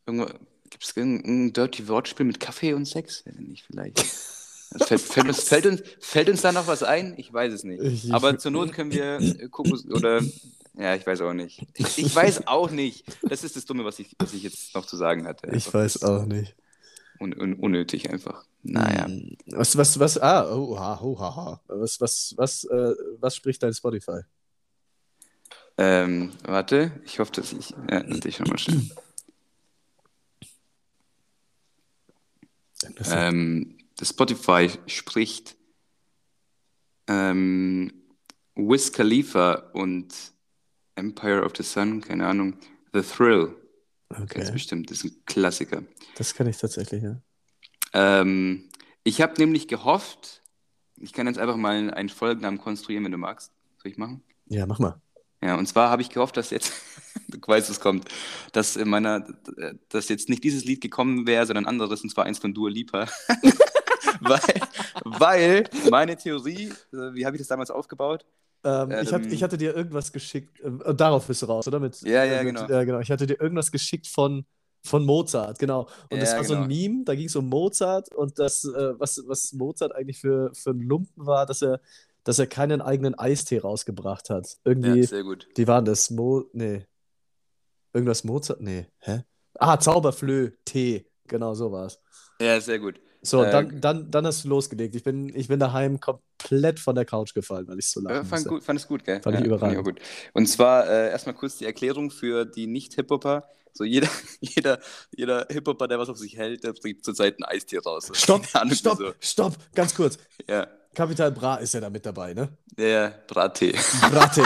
Gibt 0.06 0.84
es 0.84 0.96
irgendein 0.96 1.54
dirty 1.54 1.88
Wortspiel 1.88 2.26
mit 2.26 2.40
Kaffee 2.40 2.74
und 2.74 2.86
Sex? 2.86 3.26
Weiß 3.26 3.36
ich 3.36 3.48
nicht, 3.48 3.66
vielleicht. 3.66 4.06
Fällt, 4.78 5.02
fällt, 5.02 5.28
uns, 5.28 5.44
fällt, 5.44 5.66
uns, 5.66 5.82
fällt 6.00 6.30
uns 6.30 6.42
da 6.42 6.52
noch 6.52 6.68
was 6.68 6.82
ein? 6.82 7.14
Ich 7.18 7.32
weiß 7.32 7.52
es 7.52 7.64
nicht. 7.64 7.82
Ich, 7.84 8.14
Aber 8.14 8.38
zur 8.38 8.52
Not 8.52 8.72
können 8.72 8.92
wir 8.92 9.50
Kokos 9.50 9.86
oder. 9.86 10.22
Ja, 10.78 10.96
ich 10.96 11.06
weiß 11.06 11.22
auch 11.22 11.34
nicht. 11.34 11.68
Ich 11.76 12.16
weiß 12.16 12.48
auch 12.48 12.72
nicht. 12.72 13.04
Das 13.22 13.44
ist 13.44 13.58
das 13.58 13.66
Dumme, 13.66 13.84
was 13.84 14.00
ich, 14.00 14.16
was 14.18 14.34
ich 14.34 14.44
jetzt 14.44 14.74
noch 14.74 14.86
zu 14.86 14.96
sagen 14.96 15.28
hatte. 15.28 15.48
Einfach. 15.48 15.58
Ich 15.58 15.74
weiß 15.74 16.04
auch 16.04 16.26
nicht. 16.26 16.56
Un, 17.20 17.38
un, 17.38 17.54
unnötig 17.56 18.10
einfach. 18.10 18.46
Naja. 18.64 19.06
Hm. 19.06 19.36
Was, 19.48 19.78
was, 19.78 20.00
was, 20.00 20.18
ah, 20.18 20.50
oh, 20.56 20.80
ha, 20.80 21.00
oh, 21.04 21.20
ha, 21.20 21.36
ha. 21.36 21.62
Was, 21.68 22.00
was, 22.00 22.34
was, 22.38 22.64
äh, 22.64 22.94
was 23.20 23.36
spricht 23.36 23.62
dein 23.62 23.74
Spotify? 23.74 24.22
Ähm, 25.78 26.32
warte, 26.44 26.92
ich 27.06 27.20
hoffe, 27.20 27.34
dass 27.34 27.52
ich. 27.52 27.72
Ja, 27.90 28.04
ich 28.06 28.36
schon 28.38 28.48
mal 28.48 28.58
schnell. 28.58 28.82
Ähm, 33.12 33.78
Spotify 34.06 34.70
spricht 34.88 35.56
ähm, 37.08 37.92
Wiz 38.56 38.92
Khalifa 38.92 39.54
und 39.74 40.14
Empire 40.96 41.44
of 41.44 41.54
the 41.58 41.64
Sun, 41.64 42.02
keine 42.02 42.28
Ahnung, 42.28 42.58
The 42.94 43.02
Thrill. 43.02 43.56
Okay. 44.10 44.40
Ganz 44.40 44.52
bestimmt, 44.52 44.92
das 44.92 45.04
ist 45.04 45.06
ein 45.06 45.26
Klassiker. 45.26 45.84
Das 46.16 46.36
kann 46.36 46.48
ich 46.48 46.58
tatsächlich, 46.58 47.04
ja. 47.04 47.22
Ähm, 47.94 48.70
ich 49.04 49.22
habe 49.22 49.34
nämlich 49.38 49.68
gehofft, 49.68 50.42
ich 50.98 51.14
kann 51.14 51.28
jetzt 51.28 51.40
einfach 51.40 51.56
mal 51.56 51.92
einen 51.92 52.10
Folgennamen 52.10 52.60
konstruieren, 52.60 53.06
wenn 53.06 53.12
du 53.12 53.18
magst. 53.18 53.52
Soll 53.82 53.92
ich 53.92 53.98
machen? 53.98 54.22
Ja, 54.48 54.66
mach 54.66 54.80
mal. 54.80 55.02
Ja, 55.42 55.56
und 55.56 55.66
zwar 55.66 55.90
habe 55.90 56.02
ich 56.02 56.10
gehofft, 56.10 56.38
dass 56.38 56.52
jetzt, 56.52 56.72
du 57.30 57.40
weißt, 57.44 57.70
es 57.70 57.80
kommt, 57.80 58.08
dass 58.52 58.76
in 58.76 58.90
meiner, 58.90 59.26
dass 59.90 60.10
jetzt 60.10 60.30
nicht 60.30 60.44
dieses 60.44 60.66
Lied 60.66 60.82
gekommen 60.82 61.26
wäre, 61.26 61.46
sondern 61.46 61.66
anderes, 61.66 62.04
und 62.04 62.10
zwar 62.10 62.26
eins 62.26 62.38
von 62.38 62.54
Dua 62.54 62.70
Lipa. 62.70 63.08
weil, 64.22 64.62
weil 65.04 65.64
meine 65.90 66.16
Theorie, 66.18 66.70
äh, 66.94 67.14
wie 67.14 67.26
habe 67.26 67.36
ich 67.36 67.42
das 67.42 67.48
damals 67.48 67.72
aufgebaut? 67.72 68.26
Ähm, 68.64 68.92
ähm, 68.92 68.98
ich, 69.02 69.14
hat, 69.14 69.26
ich, 69.32 69.44
hatte 69.44 69.58
dir 69.58 69.76
irgendwas 69.76 70.12
geschickt, 70.12 70.60
äh, 70.60 70.94
darauf 70.94 71.28
bist 71.28 71.42
du 71.42 71.48
raus, 71.48 71.68
oder? 71.68 71.80
Mit, 71.80 72.00
ja, 72.02 72.24
ja, 72.24 72.44
mit, 72.44 72.56
genau. 72.56 72.68
Ja, 72.70 72.84
genau. 72.84 73.00
Ich 73.00 73.10
hatte 73.10 73.26
dir 73.26 73.40
irgendwas 73.42 73.72
geschickt 73.72 74.08
von 74.08 74.46
Von 74.84 75.06
Mozart, 75.06 75.60
genau. 75.60 75.88
Und 76.10 76.18
Ja, 76.18 76.20
das 76.22 76.36
war 76.36 76.44
so 76.44 76.54
ein 76.54 76.68
genau. 76.68 76.90
Meme, 76.90 77.04
da 77.06 77.14
ging 77.14 77.28
es 77.28 77.36
um 77.36 77.48
Mozart 77.50 78.12
und 78.16 78.40
das, 78.40 78.64
äh, 78.66 79.00
was, 79.00 79.22
was 79.28 79.54
Mozart 79.54 79.94
eigentlich 79.96 80.20
für, 80.20 80.52
für 80.56 80.72
ein 80.72 80.80
Lumpen 80.82 81.26
war, 81.28 81.46
dass 81.46 81.62
er, 81.62 81.82
dass 82.24 82.40
er 82.40 82.48
keinen 82.48 82.82
eigenen 82.82 83.14
Eistee 83.14 83.60
rausgebracht 83.60 84.30
hat. 84.32 84.48
Ja, 84.48 84.72
Irgendwie, 84.72 85.04
sehr 85.04 85.24
gut. 85.24 85.48
die 85.58 85.68
waren 85.68 85.86
das, 85.86 86.10
Mo, 86.10 86.46
nee, 86.54 86.86
irgendwas 87.94 88.24
Mozart, 88.24 88.62
nee, 88.62 88.88
hä? 89.00 89.24
Ah, 89.60 89.78
Zauberflöh, 89.80 90.52
Tee, 90.66 91.06
genau 91.28 91.54
so 91.54 91.72
war 91.72 91.86
es. 91.86 92.00
Ja, 92.40 92.60
sehr 92.60 92.80
gut. 92.80 93.00
So, 93.24 93.44
Äh, 93.44 93.52
dann, 93.52 93.82
dann, 93.82 94.10
dann 94.12 94.26
hast 94.26 94.44
du 94.46 94.50
losgelegt. 94.50 94.96
Ich 94.96 95.04
bin, 95.04 95.34
ich 95.36 95.48
bin 95.48 95.60
daheim 95.60 96.00
komplett 96.00 96.80
von 96.80 96.96
der 96.96 97.06
Couch 97.06 97.34
gefallen, 97.34 97.68
weil 97.68 97.78
ich 97.80 97.88
so 97.88 98.02
Ja, 98.02 98.10
lachen 98.16 98.26
fand, 98.26 98.48
gut, 98.48 98.64
fand 98.64 98.80
es 98.80 98.88
gut, 98.88 99.04
gell? 99.04 99.22
Fand 99.22 99.36
ich 99.36 99.42
ja, 99.42 99.46
überragend. 99.48 99.78
auch 99.80 99.84
gut. 99.84 100.00
Und 100.34 100.48
zwar 100.48 100.88
äh, 100.90 101.10
erstmal 101.12 101.36
kurz 101.36 101.58
die 101.58 101.66
Erklärung 101.66 102.10
für 102.10 102.46
die 102.46 102.66
Nicht-Hip-Hopper. 102.68 103.48
So 103.74 103.84
jeder, 103.84 104.10
jeder, 104.42 104.80
jeder 105.16 105.46
Hip-Hopper, 105.50 105.88
der 105.88 106.00
was 106.00 106.10
auf 106.10 106.18
sich 106.18 106.36
hält, 106.36 106.64
der 106.64 106.74
bringt 106.74 107.06
zurzeit 107.06 107.36
einen 107.36 107.46
Eistee 107.46 107.78
raus. 107.78 108.08
So, 108.08 108.14
Stopp, 108.16 108.46
stopp, 108.48 109.00
wieso. 109.00 109.14
stopp, 109.20 109.56
ganz 109.76 109.94
kurz. 109.96 110.18
Ja, 110.50 110.68
Kapital 110.96 111.32
Bra 111.32 111.56
ist 111.58 111.74
ja 111.74 111.80
da 111.80 111.90
mit 111.90 112.06
dabei, 112.06 112.34
ne? 112.34 112.50
der 112.78 113.24
Brattee. 113.28 113.74
Brattee. 114.12 114.44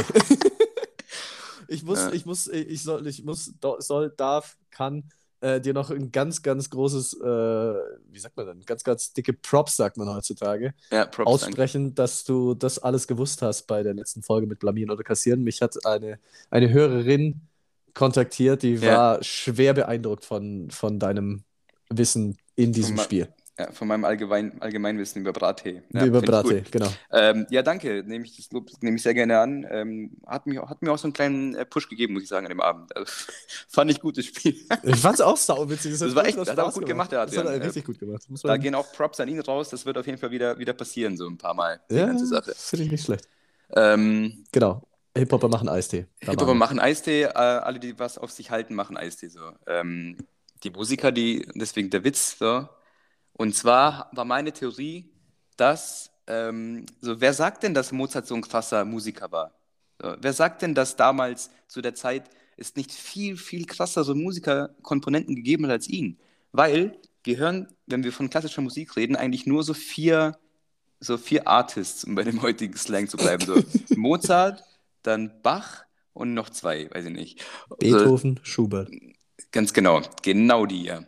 ich 1.67 1.83
muss, 1.83 1.99
Ja. 1.99 2.11
ich 2.11 2.25
muss, 2.25 2.47
ich 2.47 2.83
soll, 2.83 3.07
ich 3.07 3.23
muss, 3.23 3.51
soll, 3.79 4.11
darf, 4.15 4.57
kann 4.69 5.09
äh, 5.45 5.61
dir 5.61 5.73
noch 5.73 5.91
ein 5.91 6.11
ganz, 6.11 6.41
ganz 6.41 6.69
großes, 6.69 7.13
äh, 7.21 7.25
wie 7.25 8.19
sagt 8.19 8.35
man 8.35 8.47
denn, 8.47 8.61
ganz, 8.65 8.83
ganz 8.83 9.13
dicke 9.13 9.33
Props, 9.33 9.75
sagt 9.75 9.97
man 9.97 10.09
heutzutage, 10.09 10.73
Ja, 10.91 11.05
Props, 11.05 11.41
danke. 11.41 11.45
aussprechen, 11.45 11.93
dass 11.93 12.23
du 12.23 12.55
das 12.55 12.79
alles 12.79 13.07
gewusst 13.07 13.41
hast 13.43 13.67
bei 13.67 13.83
der 13.83 13.93
letzten 13.93 14.23
Folge 14.23 14.47
mit 14.47 14.59
Blamieren 14.59 14.89
oder 14.91 15.03
Kassieren. 15.03 15.43
Mich 15.43 15.61
hat 15.61 15.85
eine, 15.85 16.19
eine 16.49 16.71
Hörerin 16.71 17.41
kontaktiert, 17.93 18.63
die 18.63 18.75
Ja. 18.75 18.97
war 18.97 19.23
schwer 19.23 19.73
beeindruckt 19.73 20.25
von, 20.25 20.69
von 20.71 20.99
deinem 20.99 21.43
Wissen 21.89 22.37
in 22.55 22.73
diesem 22.73 22.97
Spiel. 22.97 23.27
Ja, 23.57 23.71
von 23.71 23.87
meinem 23.87 24.03
Allgemein, 24.03 24.61
Allgemeinwissen 24.61 25.21
über 25.21 25.31
Brattee. 25.31 25.81
Ja, 25.93 26.05
Über. 26.05 26.21
Brattee, 26.21 26.63
genau. 26.69 26.89
Ähm, 27.13 27.47
ja, 27.49 27.61
danke. 27.61 28.03
Nehme 28.05 28.25
ich 28.25 28.35
das 28.35 28.51
Lob 28.51 28.69
nehme 28.81 28.97
ich 28.97 29.03
sehr 29.03 29.13
gerne 29.13 29.39
an. 29.39 29.65
Ähm, 29.69 30.11
hat, 30.27 30.45
mir, 30.45 30.67
hat 30.67 30.81
mir 30.81 30.91
auch 30.91 30.97
so 30.97 31.05
einen 31.07 31.13
kleinen 31.13 31.55
äh, 31.55 31.65
Push 31.65 31.87
gegeben, 31.87 32.15
muss 32.15 32.23
ich 32.23 32.27
sagen, 32.29 32.45
an 32.45 32.49
dem 32.49 32.59
Abend. 32.59 32.93
Also, 32.93 33.09
fand 33.69 33.89
ich 33.91 34.01
gutes 34.01 34.25
Spiel. 34.25 34.57
Ich 34.83 34.97
fand's 34.97 35.21
auch 35.21 35.37
sauwitzig. 35.37 35.93
Das 35.93 36.01
hat 36.01 36.15
war 36.15 36.25
echt- 36.25 36.37
ultra 36.37 36.51
hat 36.51 36.57
er 36.57 36.65
auch 36.65 36.73
gut 36.73 36.85
gemacht, 36.85 37.13
der 37.13 37.25
Das 37.25 37.37
hat 37.37 37.45
er 37.45 37.63
richtig 37.63 37.85
gut 37.85 37.97
gemacht. 37.97 38.23
Da 38.43 38.49
man- 38.49 38.59
gehen 38.59 38.75
auch 38.75 38.91
Props 38.91 39.21
an 39.21 39.29
ihn 39.29 39.39
raus. 39.39 39.69
Das 39.69 39.85
wird 39.85 39.97
auf 39.97 40.05
jeden 40.05 40.17
Fall 40.17 40.31
wieder, 40.31 40.59
wieder 40.59 40.73
passieren, 40.73 41.15
so 41.15 41.25
ein 41.25 41.37
paar 41.37 41.53
Mal. 41.53 41.79
Ja, 41.89 42.07
finde 42.07 42.83
ich 42.85 42.91
nicht 42.91 43.05
schlecht. 43.05 43.25
Ähm, 43.73 44.43
Genau. 44.51 44.85
Hip-Hopper 45.17 45.47
machen 45.47 45.69
Eistee. 45.69 46.07
Hip-Hopper 46.19 46.55
machen 46.55 46.77
Eistee, 46.77 47.23
äh, 47.23 47.29
alle, 47.29 47.79
die 47.79 47.97
was 47.97 48.17
auf 48.17 48.31
sich 48.31 48.51
halten, 48.51 48.75
machen 48.75 48.97
Eistee. 48.97 49.29
So. 49.29 49.39
Ähm, 49.65 50.17
die 50.65 50.71
Musiker, 50.71 51.13
die, 51.13 51.47
deswegen 51.55 51.89
der 51.89 52.03
Witz. 52.03 52.37
So. 52.37 52.67
Und 53.37 53.53
zwar 53.53 54.09
war 54.13 54.25
meine 54.25 54.53
Theorie, 54.53 55.09
dass, 55.57 56.11
ähm, 56.27 56.85
so, 57.01 57.19
wer 57.19 57.33
sagt 57.33 57.63
denn, 57.63 57.73
dass 57.73 57.91
Mozart 57.91 58.27
so 58.27 58.35
ein 58.35 58.41
krasser 58.41 58.85
Musiker 58.85 59.31
war? 59.31 59.53
So, 60.01 60.15
wer 60.19 60.33
sagt 60.33 60.61
denn, 60.61 60.73
dass 60.73 60.95
damals 60.95 61.51
zu 61.67 61.81
der 61.81 61.95
Zeit 61.95 62.29
es 62.57 62.75
nicht 62.75 62.91
viel, 62.91 63.35
viel 63.35 63.65
krasser 63.65 64.03
so 64.05 64.15
Musikerkomponenten 64.15 65.35
gegeben 65.35 65.65
hat 65.65 65.71
als 65.71 65.89
ihn? 65.89 66.17
Weil 66.53 66.97
wir 67.23 67.37
hören, 67.37 67.67
wenn 67.87 68.03
wir 68.03 68.13
von 68.13 68.29
klassischer 68.29 68.61
Musik 68.61 68.95
reden, 68.95 69.17
eigentlich 69.17 69.45
nur 69.45 69.63
so 69.63 69.73
vier, 69.73 70.37
so 71.01 71.17
vier 71.17 71.47
Artists, 71.47 72.05
um 72.05 72.15
bei 72.15 72.23
dem 72.23 72.41
heutigen 72.41 72.77
Slang 72.77 73.09
zu 73.09 73.17
bleiben. 73.17 73.45
So 73.45 73.61
Mozart, 73.97 74.63
dann 75.03 75.41
Bach 75.43 75.83
und 76.13 76.33
noch 76.33 76.49
zwei, 76.49 76.89
weiß 76.89 77.05
ich 77.05 77.13
nicht. 77.13 77.45
Beethoven, 77.79 78.39
Schubert. 78.43 78.89
Ganz 79.51 79.73
genau, 79.73 80.01
genau 80.21 80.65
die, 80.65 80.83
ja. 80.83 81.03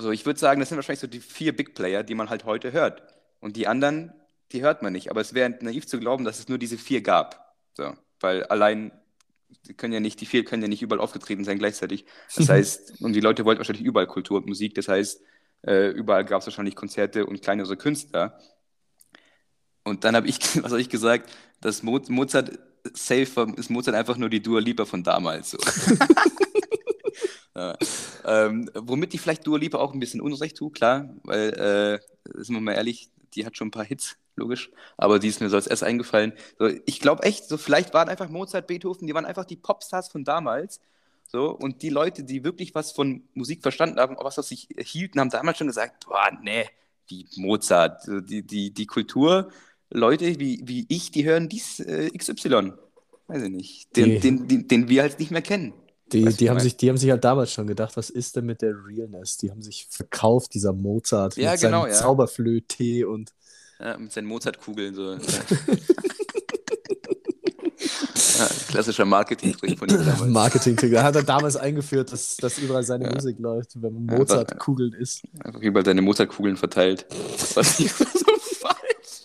Also 0.00 0.12
ich 0.12 0.24
würde 0.24 0.40
sagen, 0.40 0.60
das 0.60 0.70
sind 0.70 0.76
wahrscheinlich 0.76 1.00
so 1.00 1.06
die 1.06 1.20
vier 1.20 1.54
Big 1.54 1.74
Player, 1.74 2.02
die 2.02 2.14
man 2.14 2.30
halt 2.30 2.46
heute 2.46 2.72
hört. 2.72 3.02
Und 3.38 3.56
die 3.56 3.66
anderen, 3.66 4.14
die 4.50 4.62
hört 4.62 4.80
man 4.80 4.94
nicht. 4.94 5.10
Aber 5.10 5.20
es 5.20 5.34
wäre 5.34 5.50
naiv 5.60 5.86
zu 5.86 6.00
glauben, 6.00 6.24
dass 6.24 6.38
es 6.38 6.48
nur 6.48 6.56
diese 6.56 6.78
vier 6.78 7.02
gab. 7.02 7.54
So, 7.74 7.92
weil 8.18 8.44
allein, 8.44 8.92
die 9.68 9.74
können 9.74 9.92
ja 9.92 10.00
nicht, 10.00 10.18
die 10.22 10.24
vier 10.24 10.46
können 10.46 10.62
ja 10.62 10.68
nicht 10.68 10.80
überall 10.80 11.02
aufgetreten 11.02 11.44
sein 11.44 11.58
gleichzeitig. 11.58 12.06
Das 12.34 12.48
heißt, 12.48 13.02
und 13.02 13.12
die 13.12 13.20
Leute 13.20 13.44
wollten 13.44 13.58
wahrscheinlich 13.58 13.84
überall 13.84 14.06
Kultur 14.06 14.38
und 14.38 14.46
Musik. 14.46 14.74
Das 14.74 14.88
heißt, 14.88 15.20
äh, 15.66 15.90
überall 15.90 16.24
gab 16.24 16.40
es 16.40 16.46
wahrscheinlich 16.46 16.76
Konzerte 16.76 17.26
und 17.26 17.42
kleinere 17.42 17.76
Künstler. 17.76 18.40
Und 19.84 20.04
dann 20.04 20.16
habe 20.16 20.28
ich, 20.28 20.38
was 20.62 20.70
habe 20.72 20.80
ich 20.80 20.88
gesagt, 20.88 21.30
dass 21.60 21.82
Mo 21.82 22.00
Mozart 22.08 22.58
safe 22.94 23.52
ist 23.58 23.68
Mozart 23.68 23.94
einfach 23.94 24.16
nur 24.16 24.30
die 24.30 24.40
Dua 24.40 24.60
Lipa 24.60 24.86
von 24.86 25.02
damals. 25.02 25.50
So. 25.50 25.58
Ja. 27.56 27.76
Ähm, 28.24 28.70
womit 28.74 29.12
die 29.12 29.18
vielleicht 29.18 29.46
Dua 29.46 29.58
Lipa 29.58 29.78
auch 29.78 29.92
ein 29.92 30.00
bisschen 30.00 30.20
Unrecht 30.20 30.56
tut, 30.56 30.74
klar, 30.74 31.08
weil, 31.24 31.50
äh, 31.54 31.98
sind 32.42 32.54
wir 32.54 32.60
mal 32.60 32.74
ehrlich, 32.74 33.10
die 33.34 33.44
hat 33.44 33.56
schon 33.56 33.68
ein 33.68 33.72
paar 33.72 33.84
Hits, 33.84 34.16
logisch, 34.36 34.70
aber 34.96 35.18
die 35.18 35.28
ist 35.28 35.40
mir 35.40 35.48
so 35.50 35.56
als 35.56 35.66
erst 35.66 35.82
eingefallen. 35.82 36.32
So, 36.58 36.68
ich 36.86 37.00
glaube 37.00 37.24
echt, 37.24 37.48
so 37.48 37.58
vielleicht 37.58 37.92
waren 37.92 38.08
einfach 38.08 38.28
Mozart, 38.28 38.66
Beethoven, 38.66 39.06
die 39.06 39.14
waren 39.14 39.24
einfach 39.26 39.44
die 39.44 39.56
Popstars 39.56 40.08
von 40.08 40.24
damals. 40.24 40.80
So, 41.26 41.50
und 41.50 41.82
die 41.82 41.90
Leute, 41.90 42.24
die 42.24 42.42
wirklich 42.44 42.74
was 42.74 42.90
von 42.92 43.22
Musik 43.34 43.62
verstanden 43.62 43.98
haben, 44.00 44.16
auch 44.16 44.24
was 44.24 44.38
aus 44.38 44.48
sich 44.48 44.68
hielten, 44.78 45.20
haben 45.20 45.30
damals 45.30 45.58
schon 45.58 45.68
gesagt, 45.68 46.06
boah, 46.06 46.30
nee, 46.42 46.66
wie 47.08 47.26
Mozart, 47.36 48.02
die, 48.28 48.42
die, 48.42 48.70
die 48.72 48.86
Kultur, 48.86 49.50
Leute 49.90 50.38
wie, 50.40 50.60
wie 50.64 50.86
ich, 50.88 51.10
die 51.10 51.24
hören 51.24 51.48
dies 51.48 51.80
äh, 51.80 52.10
XY. 52.16 52.72
Weiß 53.26 53.42
ich 53.42 53.50
nicht. 53.50 53.96
Den, 53.96 54.04
Die- 54.14 54.20
den, 54.20 54.48
den, 54.48 54.68
den 54.68 54.88
wir 54.88 55.02
halt 55.02 55.18
nicht 55.20 55.30
mehr 55.32 55.42
kennen. 55.42 55.72
Die, 56.12 56.26
Weißt 56.26 56.40
du, 56.40 56.44
die, 56.44 56.50
haben 56.50 56.56
ich 56.58 56.62
sich, 56.64 56.76
die 56.76 56.88
haben 56.88 56.96
sich 56.96 57.10
halt 57.10 57.24
damals 57.24 57.52
schon 57.52 57.66
gedacht, 57.66 57.96
was 57.96 58.10
ist 58.10 58.36
denn 58.36 58.46
mit 58.46 58.62
der 58.62 58.74
Realness? 58.84 59.36
Die 59.36 59.50
haben 59.50 59.62
sich 59.62 59.86
verkauft, 59.90 60.54
dieser 60.54 60.72
Mozart, 60.72 61.36
Ja, 61.36 61.52
mit 61.52 61.60
genau, 61.60 61.82
seinem 61.82 61.92
ja. 61.92 61.98
Zauberflöte 61.98 63.08
und 63.08 63.32
Ja, 63.78 63.96
mit 63.96 64.12
seinen 64.12 64.26
Mozartkugeln 64.26 64.94
so. 64.94 65.12
ja, 68.38 68.48
klassischer 68.68 69.04
Marketing-Trick 69.04 69.78
von 69.78 69.88
ihm 69.88 70.04
damals. 70.04 70.26
Marketing. 70.26 70.76
Da 70.90 71.02
hat 71.04 71.14
er 71.16 71.22
damals 71.22 71.56
eingeführt, 71.56 72.12
dass, 72.12 72.36
dass 72.36 72.58
überall 72.58 72.82
seine 72.82 73.08
Musik 73.10 73.38
läuft, 73.38 73.80
wenn 73.80 73.94
man 73.94 74.08
Ja, 74.08 74.18
Mozart-Kugeln 74.18 74.92
isst. 74.94 75.22
Einfach 75.44 75.60
überall 75.60 75.84
seine 75.84 76.02
Mozartkugeln 76.02 76.56
verteilt. 76.56 77.06
Was 77.54 77.78
nicht 77.78 77.94
so 77.96 78.04
falsch. 78.04 79.24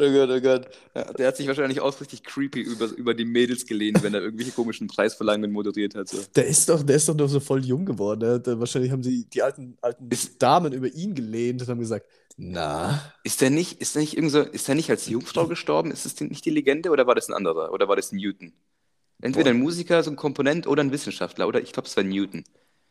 Gott, 0.00 0.08
oh 0.08 0.12
Gott, 0.12 0.30
oh 0.30 0.40
Gott. 0.40 0.68
Ja, 0.94 1.12
der 1.12 1.28
hat 1.28 1.36
sich 1.36 1.46
wahrscheinlich 1.46 1.80
auch 1.80 2.00
richtig 2.00 2.22
creepy 2.24 2.60
über, 2.60 2.86
über 2.86 3.14
die 3.14 3.24
Mädels 3.24 3.66
gelehnt, 3.66 4.02
wenn 4.02 4.14
er 4.14 4.20
irgendwelche 4.22 4.52
komischen 4.52 4.86
Preisverleihungen 4.88 5.52
moderiert 5.52 5.94
hat. 5.94 6.08
So. 6.08 6.18
Der 6.34 6.46
ist 6.46 6.68
doch, 6.68 6.82
der 6.82 6.96
ist 6.96 7.08
doch 7.08 7.14
noch 7.14 7.28
so 7.28 7.40
voll 7.40 7.64
jung 7.64 7.84
geworden. 7.86 8.42
Der, 8.42 8.58
wahrscheinlich 8.60 8.90
haben 8.92 9.02
sie 9.02 9.24
die 9.26 9.42
alten, 9.42 9.76
alten 9.80 10.08
Ist- 10.10 10.40
Damen 10.42 10.72
über 10.72 10.88
ihn 10.88 11.14
gelehnt 11.14 11.62
und 11.62 11.68
haben 11.68 11.80
gesagt, 11.80 12.06
na, 12.36 13.12
Ist 13.22 13.40
der 13.42 13.50
nicht, 13.50 13.80
ist 13.80 13.94
der 13.94 14.02
nicht 14.02 14.16
irgend 14.16 14.32
so, 14.32 14.40
ist 14.40 14.66
der 14.66 14.74
nicht 14.74 14.88
als 14.90 15.06
Jungfrau 15.06 15.46
gestorben? 15.46 15.90
Ist 15.90 16.06
das 16.06 16.18
nicht 16.20 16.44
die 16.44 16.50
Legende 16.50 16.90
oder 16.90 17.06
war 17.06 17.14
das 17.14 17.28
ein 17.28 17.34
anderer? 17.34 17.72
Oder 17.72 17.86
war 17.88 17.96
das 17.96 18.12
Newton? 18.12 18.52
Entweder 19.20 19.50
ein 19.50 19.58
Musiker, 19.58 20.02
so 20.02 20.10
ein 20.10 20.16
Komponent 20.16 20.66
oder 20.66 20.82
ein 20.82 20.92
Wissenschaftler. 20.92 21.46
Oder 21.46 21.60
ich 21.60 21.72
glaube, 21.72 21.86
es 21.88 21.96
war 21.96 22.04
Newton. 22.04 22.44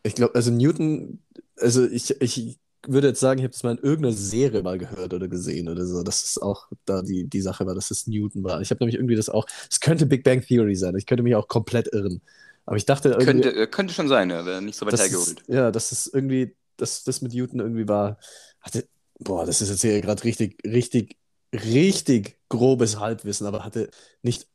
ich 0.03 0.13
glaube, 0.15 0.35
also 0.35 0.51
Newton, 0.51 1.23
also 1.57 1.85
ich, 1.87 2.11
ich 2.21 2.59
würde 2.87 3.07
jetzt 3.09 3.19
sagen, 3.19 3.39
ich 3.39 3.43
habe 3.43 3.51
das 3.51 3.63
mal 3.63 3.71
in 3.75 3.83
irgendeiner 3.83 4.13
Serie 4.15 4.63
mal 4.63 4.77
gehört 4.77 5.13
oder 5.13 5.27
gesehen 5.27 5.69
oder 5.69 5.85
so, 5.85 6.03
dass 6.03 6.23
es 6.23 6.37
auch 6.37 6.67
da 6.85 7.01
die, 7.01 7.27
die 7.27 7.41
Sache 7.41 7.65
war, 7.65 7.75
dass 7.75 7.91
es 7.91 8.07
Newton 8.07 8.43
war. 8.43 8.61
Ich 8.61 8.71
habe 8.71 8.79
nämlich 8.79 8.95
irgendwie 8.95 9.15
das 9.15 9.29
auch, 9.29 9.45
es 9.69 9.79
könnte 9.79 10.05
Big 10.05 10.23
Bang 10.23 10.41
Theory 10.41 10.75
sein, 10.75 10.95
ich 10.95 11.05
könnte 11.05 11.23
mich 11.23 11.35
auch 11.35 11.47
komplett 11.47 11.91
irren. 11.93 12.21
Aber 12.65 12.77
ich 12.77 12.85
dachte 12.85 13.09
irgendwie, 13.09 13.25
Könnte, 13.25 13.53
äh, 13.55 13.67
könnte 13.67 13.93
schon 13.93 14.07
sein, 14.07 14.29
ja, 14.29 14.45
wäre 14.45 14.61
nicht 14.61 14.77
so 14.77 14.85
weit 14.85 14.97
hergeholt. 14.97 15.43
es, 15.47 15.55
ja, 15.55 15.71
dass 15.71 15.91
es 15.91 16.07
irgendwie, 16.07 16.55
dass 16.77 17.03
das 17.03 17.21
mit 17.21 17.33
Newton 17.33 17.59
irgendwie 17.59 17.87
war, 17.87 18.19
hatte, 18.61 18.87
boah, 19.19 19.45
das 19.45 19.61
ist 19.61 19.69
jetzt 19.69 19.81
hier 19.81 19.99
gerade 20.01 20.23
richtig, 20.23 20.57
richtig, 20.65 21.17
richtig 21.53 22.37
grobes 22.47 22.99
Halbwissen, 22.99 23.47
aber 23.47 23.65
hatte 23.65 23.89
nicht 24.21 24.47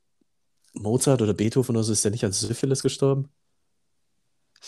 Mozart 0.75 1.22
oder 1.22 1.35
Beethoven 1.35 1.77
oder 1.77 1.85
so, 1.85 1.93
ist 1.93 2.05
der 2.05 2.12
nicht 2.12 2.25
an 2.25 2.33
Syphilis 2.33 2.83
gestorben? 2.83 3.29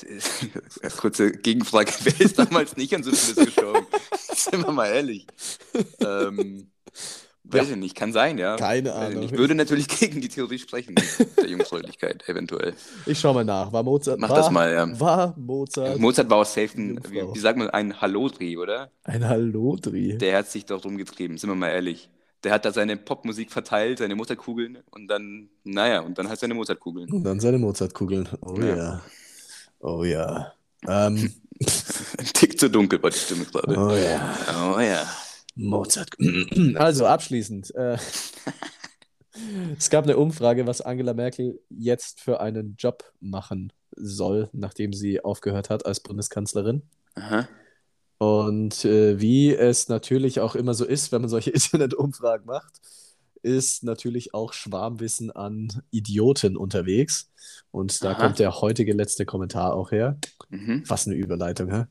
Kurze 0.97 1.33
Gegenfrage: 1.33 1.93
Wer 2.05 2.21
ist 2.21 2.39
damals 2.39 2.77
nicht 2.77 2.95
an 2.95 3.03
Syphilis 3.03 3.37
gestorben? 3.37 3.87
Sind 4.35 4.67
wir 4.67 4.73
mal 4.73 4.87
ehrlich. 4.87 5.27
Ähm, 6.01 6.71
weiß 7.45 7.71
ich 7.71 7.77
nicht, 7.77 7.95
kann 7.95 8.13
sein, 8.13 8.39
ja. 8.39 8.57
Keine 8.57 8.91
ich 8.91 8.95
Ahnung. 8.95 9.21
nicht. 9.21 9.37
Würde 9.37 9.55
natürlich 9.55 9.89
gegen 9.89 10.21
die 10.21 10.29
Theorie 10.29 10.59
sprechen, 10.59 10.95
der 11.41 11.49
Jungfräulichkeit, 11.49 12.29
eventuell. 12.29 12.75
Ich 13.07 13.19
schau 13.19 13.33
mal 13.33 13.45
nach. 13.45 13.73
War 13.73 13.83
Mozart, 13.83 14.19
Mach 14.19 14.29
war, 14.29 14.37
das 14.37 14.51
mal, 14.51 14.73
ja. 14.73 15.01
war 15.01 15.35
Mozart 15.39 15.99
Mozart 15.99 16.29
war 16.29 16.39
auch 16.39 16.47
safe 16.47 16.77
ein, 16.77 17.01
wie, 17.09 17.23
wie 17.23 17.39
sagt 17.39 17.59
man, 17.59 17.71
ein 17.71 18.01
Hallodri, 18.01 18.57
oder? 18.59 18.91
ein 19.05 19.27
Hallodri? 19.27 20.19
Der 20.19 20.39
hat 20.39 20.51
sich 20.51 20.67
doch 20.67 20.85
rumgetrieben, 20.85 21.39
sind 21.39 21.51
wir 21.51 21.55
mal 21.57 21.71
ehrlich. 21.71 22.11
Der 22.45 22.53
hat 22.53 22.65
da 22.65 22.73
seine 22.73 22.97
Popmusik 22.97 23.51
verteilt, 23.51 23.99
seine 23.99 24.15
Mozartkugeln 24.15 24.79
und 24.91 25.09
dann, 25.09 25.49
naja, 25.65 26.01
und 26.01 26.19
dann 26.19 26.29
halt 26.29 26.39
seine 26.39 26.55
Mozartkugeln. 26.55 27.11
Und 27.11 27.25
dann 27.25 27.41
seine 27.41 27.59
Mozartkugeln. 27.59 28.29
Oh 28.43 28.61
ja. 28.61 28.77
Ja. 28.77 29.03
Oh 29.81 30.05
ja. 30.05 30.53
Ähm, 30.87 31.33
Ein 32.19 32.27
Tick 32.35 32.59
zu 32.61 32.69
dunkel 32.71 33.03
war 33.03 33.11
die 33.11 33.19
Stimme 33.19 33.45
gerade. 33.47 33.77
oh 33.79 33.97
ja. 33.97 34.75
Oh 34.75 34.81
ja. 34.81 35.07
Mozart. 35.55 36.11
Also 36.77 37.07
abschließend. 37.07 37.75
Äh, 37.75 37.99
Es 39.79 39.91
gab 39.91 40.05
eine 40.05 40.17
Umfrage, 40.17 40.67
was 40.67 40.81
Angela 40.81 41.13
Merkel 41.13 41.61
jetzt 41.69 42.21
für 42.21 42.41
einen 42.41 42.77
Job 42.79 43.05
machen 43.21 43.73
soll, 43.95 44.49
nachdem 44.53 44.93
sie 44.93 45.23
aufgehört 45.23 45.69
hat 45.71 45.85
als 45.85 46.01
Bundeskanzlerin. 46.01 46.83
Aha. 47.15 47.49
Und 48.19 48.85
äh, 48.87 49.21
wie 49.21 49.55
es 49.55 49.89
natürlich 49.89 50.41
auch 50.41 50.55
immer 50.55 50.73
so 50.73 50.87
ist, 50.87 51.13
wenn 51.13 51.21
man 51.21 51.29
solche 51.29 51.51
Internetumfragen 51.53 52.47
macht, 52.47 52.81
ist 53.47 53.85
natürlich 53.85 54.35
auch 54.35 54.53
Schwarmwissen 54.53 55.31
an 55.31 55.69
Idioten 55.93 56.57
unterwegs. 56.57 57.31
Und 57.71 58.03
da 58.03 58.11
Aha. 58.11 58.21
kommt 58.21 58.41
der 58.41 58.61
heutige 58.61 58.93
letzte 58.93 59.25
Kommentar 59.25 59.75
auch 59.75 59.93
her. 59.93 60.19
Mhm. 60.49 60.83
Was 60.89 61.07
eine 61.07 61.15
Überleitung, 61.15 61.71
hä? 61.73 61.85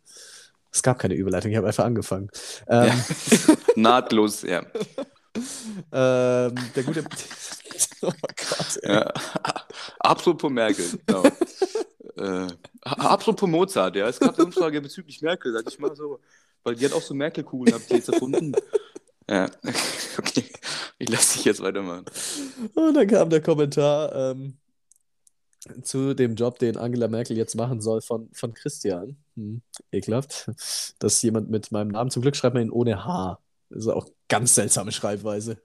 Es 0.69 0.83
gab 0.83 0.99
keine 0.99 1.13
Überleitung, 1.13 1.51
ich 1.51 1.57
habe 1.57 1.67
einfach 1.67 1.85
angefangen. 1.85 2.29
Ähm, 2.67 2.87
ja. 2.87 3.55
Nahtlos, 3.77 4.41
ja. 4.41 4.63
ähm, 5.93 6.55
der 6.75 6.83
gute. 6.85 7.05
oh 8.01 8.11
Gott, 8.11 8.79
ja. 8.83 9.13
Apropos 9.99 10.51
Merkel. 10.51 10.85
Genau. 11.05 11.23
äh, 12.17 12.47
apropos 12.81 13.49
Mozart, 13.49 13.95
ja. 13.95 14.09
Es 14.09 14.19
gab 14.19 14.35
eine 14.35 14.45
Umfrage 14.45 14.81
bezüglich 14.81 15.21
Merkel, 15.21 15.53
sag 15.53 15.65
ich 15.69 15.79
mal 15.79 15.95
so. 15.95 16.19
Weil 16.63 16.75
die 16.75 16.83
hat 16.83 16.93
auch 16.93 17.01
so 17.01 17.13
Merkel-Kugeln, 17.13 17.73
habt 17.73 17.89
ihr 17.91 17.97
jetzt 17.97 18.09
erfunden. 18.09 18.53
Ja, 19.29 19.49
okay. 20.17 20.45
Ich 20.99 21.09
lasse 21.09 21.37
dich 21.37 21.45
jetzt 21.45 21.61
weitermachen. 21.61 22.05
Und 22.75 22.93
dann 22.93 23.07
kam 23.07 23.29
der 23.29 23.41
Kommentar 23.41 24.13
ähm, 24.15 24.57
zu 25.81 26.13
dem 26.13 26.35
Job, 26.35 26.59
den 26.59 26.77
Angela 26.77 27.07
Merkel 27.07 27.35
jetzt 27.35 27.55
machen 27.55 27.81
soll, 27.81 28.01
von, 28.01 28.29
von 28.33 28.53
Christian. 28.53 29.17
Hm, 29.35 29.61
ekelhaft. 29.91 30.51
Dass 30.99 31.21
jemand 31.21 31.49
mit 31.49 31.71
meinem 31.71 31.89
Namen, 31.89 32.11
zum 32.11 32.21
Glück 32.21 32.35
schreibt 32.35 32.53
man 32.53 32.63
ihn 32.63 32.71
ohne 32.71 33.03
H. 33.03 33.39
Das 33.69 33.79
ist 33.79 33.87
auch 33.87 34.07
ganz 34.29 34.55
seltsame 34.55 34.91
Schreibweise. 34.91 35.61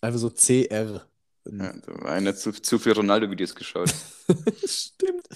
Einfach 0.00 0.18
so 0.18 0.30
CR. 0.30 1.06
Ja, 1.50 1.74
einer 2.04 2.34
zu, 2.34 2.52
zu 2.52 2.78
viel 2.78 2.92
Ronaldo-Videos 2.92 3.54
geschaut. 3.54 3.94
Stimmt. 4.64 5.26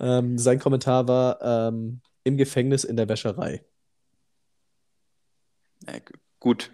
Ähm, 0.00 0.38
sein 0.38 0.58
Kommentar 0.58 1.06
war 1.06 1.42
ähm, 1.42 2.00
im 2.22 2.36
Gefängnis 2.36 2.84
in 2.84 2.96
der 2.96 3.08
Wäscherei. 3.08 3.64
Ja, 5.86 5.94
gut. 6.40 6.70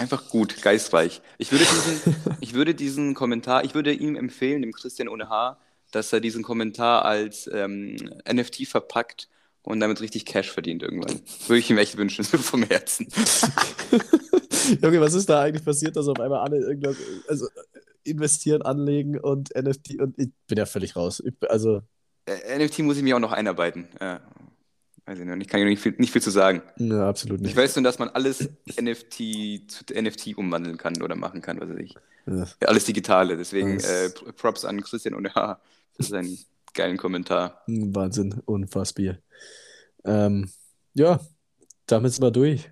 Einfach 0.00 0.30
gut, 0.30 0.62
geistreich. 0.62 1.20
Ich 1.36 1.52
würde, 1.52 1.64
diesen, 1.64 2.16
ich 2.40 2.54
würde 2.54 2.74
diesen 2.74 3.12
Kommentar, 3.12 3.64
ich 3.64 3.74
würde 3.74 3.92
ihm 3.92 4.16
empfehlen, 4.16 4.62
dem 4.62 4.72
Christian 4.72 5.08
ohne 5.08 5.28
Haar, 5.28 5.60
dass 5.90 6.10
er 6.10 6.20
diesen 6.20 6.42
Kommentar 6.42 7.04
als 7.04 7.50
ähm, 7.52 7.96
NFT 8.26 8.66
verpackt 8.66 9.28
und 9.62 9.78
damit 9.78 10.00
richtig 10.00 10.24
Cash 10.24 10.50
verdient 10.50 10.82
irgendwann. 10.82 11.20
Würde 11.46 11.58
ich 11.58 11.68
ihm 11.68 11.76
echt 11.76 11.98
wünschen, 11.98 12.24
so 12.24 12.38
vom 12.38 12.62
Herzen. 12.62 13.08
Junge, 14.82 15.02
was 15.02 15.12
ist 15.12 15.28
da 15.28 15.42
eigentlich 15.42 15.66
passiert, 15.66 15.96
dass 15.96 16.08
auf 16.08 16.18
einmal 16.18 16.40
alle 16.40 16.60
irgendwas 16.60 16.96
also, 17.28 17.46
investieren, 18.02 18.62
anlegen 18.62 19.18
und 19.18 19.54
NFT 19.54 20.00
und 20.00 20.18
ich 20.18 20.30
bin 20.46 20.56
ja 20.56 20.64
völlig 20.64 20.96
raus. 20.96 21.22
Ich, 21.22 21.34
also 21.50 21.82
äh, 22.24 22.58
NFT 22.58 22.78
muss 22.78 22.96
ich 22.96 23.02
mir 23.02 23.16
auch 23.16 23.20
noch 23.20 23.32
einarbeiten. 23.32 23.86
Ja. 24.00 24.22
Weiß 25.06 25.18
ich 25.18 25.24
noch 25.24 25.36
nicht, 25.36 25.50
kann 25.50 25.60
ich 25.60 25.66
nicht 25.66 25.82
viel, 25.82 25.94
nicht 25.98 26.12
viel 26.12 26.22
zu 26.22 26.30
sagen. 26.30 26.62
Ja, 26.76 27.08
absolut 27.08 27.40
nicht. 27.40 27.50
Ich 27.50 27.56
weiß 27.56 27.76
nur, 27.76 27.82
dass 27.82 27.98
man 27.98 28.10
alles 28.10 28.48
NFT 28.80 29.70
zu 29.70 29.84
NFT 29.94 30.36
umwandeln 30.36 30.76
kann 30.76 31.00
oder 31.02 31.16
machen 31.16 31.40
kann, 31.40 31.60
was 31.60 31.68
weiß 31.68 31.78
ich. 31.78 31.94
Ja. 32.26 32.46
Alles 32.66 32.84
Digitale. 32.84 33.36
Deswegen 33.36 33.80
äh, 33.80 34.10
Props 34.36 34.64
an 34.64 34.80
Christian 34.82 35.14
und 35.14 35.34
H. 35.34 35.60
für 35.94 36.02
seinen 36.02 36.38
geilen 36.74 36.96
Kommentar. 36.96 37.62
Wahnsinn, 37.66 38.40
unfassbar. 38.44 39.16
Ähm, 40.04 40.50
ja, 40.94 41.20
damit 41.86 42.12
sind 42.12 42.24
wir 42.24 42.30
durch. 42.30 42.70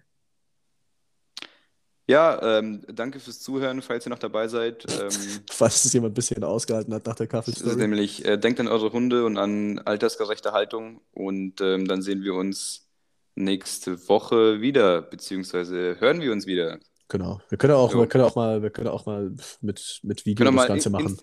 Ja, 2.08 2.58
ähm, 2.58 2.82
danke 2.88 3.20
fürs 3.20 3.38
Zuhören, 3.38 3.82
falls 3.82 4.06
ihr 4.06 4.10
noch 4.10 4.18
dabei 4.18 4.48
seid. 4.48 4.86
Ähm, 4.90 5.10
falls 5.50 5.84
es 5.84 5.92
jemand 5.92 6.12
ein 6.12 6.14
bisschen 6.14 6.42
ausgehalten 6.42 6.94
hat 6.94 7.06
nach 7.06 7.16
der 7.16 7.26
Kaffeestunde. 7.26 7.76
Nämlich, 7.76 8.24
äh, 8.24 8.38
denkt 8.38 8.58
an 8.60 8.68
eure 8.68 8.92
Hunde 8.92 9.26
und 9.26 9.36
an 9.36 9.78
altersgerechte 9.80 10.52
Haltung 10.52 11.02
und 11.12 11.60
ähm, 11.60 11.86
dann 11.86 12.00
sehen 12.00 12.22
wir 12.22 12.34
uns 12.34 12.88
nächste 13.34 14.08
Woche 14.08 14.62
wieder, 14.62 15.02
beziehungsweise 15.02 16.00
hören 16.00 16.22
wir 16.22 16.32
uns 16.32 16.46
wieder. 16.46 16.78
Genau. 17.08 17.42
Wir 17.50 17.58
können 17.58 17.74
auch, 17.74 17.92
so. 17.92 17.98
wir 17.98 18.06
können 18.06 18.24
auch 18.24 18.36
mal, 18.36 18.62
wir 18.62 18.70
können 18.70 18.88
auch 18.88 19.04
mal 19.04 19.30
mit, 19.60 20.00
mit 20.02 20.24
Video 20.24 20.50
das 20.50 20.66
Ganze 20.66 20.88
in, 20.88 20.92
machen. 20.92 21.06
In, 21.08 21.20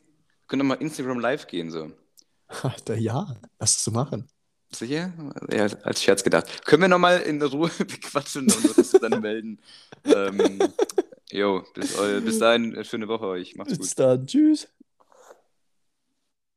können 0.47 0.61
auch 0.61 0.67
mal 0.67 0.75
Instagram 0.75 1.19
live 1.19 1.47
gehen, 1.47 1.71
so. 1.71 1.91
Alter, 2.61 2.95
ja, 2.97 3.35
was 3.57 3.83
zu 3.83 3.91
machen. 3.91 4.27
Sicher? 4.79 5.13
Ja, 5.51 5.67
als 5.83 6.03
Scherz 6.03 6.23
gedacht. 6.23 6.65
Können 6.65 6.83
wir 6.83 6.87
nochmal 6.89 7.21
in 7.21 7.41
Ruhe 7.41 7.69
bequatschen 7.77 8.43
und 8.43 8.77
uns 8.77 8.91
dann 8.91 9.21
melden? 9.21 9.59
ähm, 10.05 10.59
jo, 11.31 11.63
bis, 11.73 11.95
bis 12.23 12.39
dahin, 12.39 12.83
schöne 12.83 13.07
Woche 13.07 13.25
euch. 13.27 13.55
Macht's 13.55 13.73
gut. 13.73 13.81
Bis 13.81 13.95
dann. 13.95 14.25
Tschüss. 14.27 14.67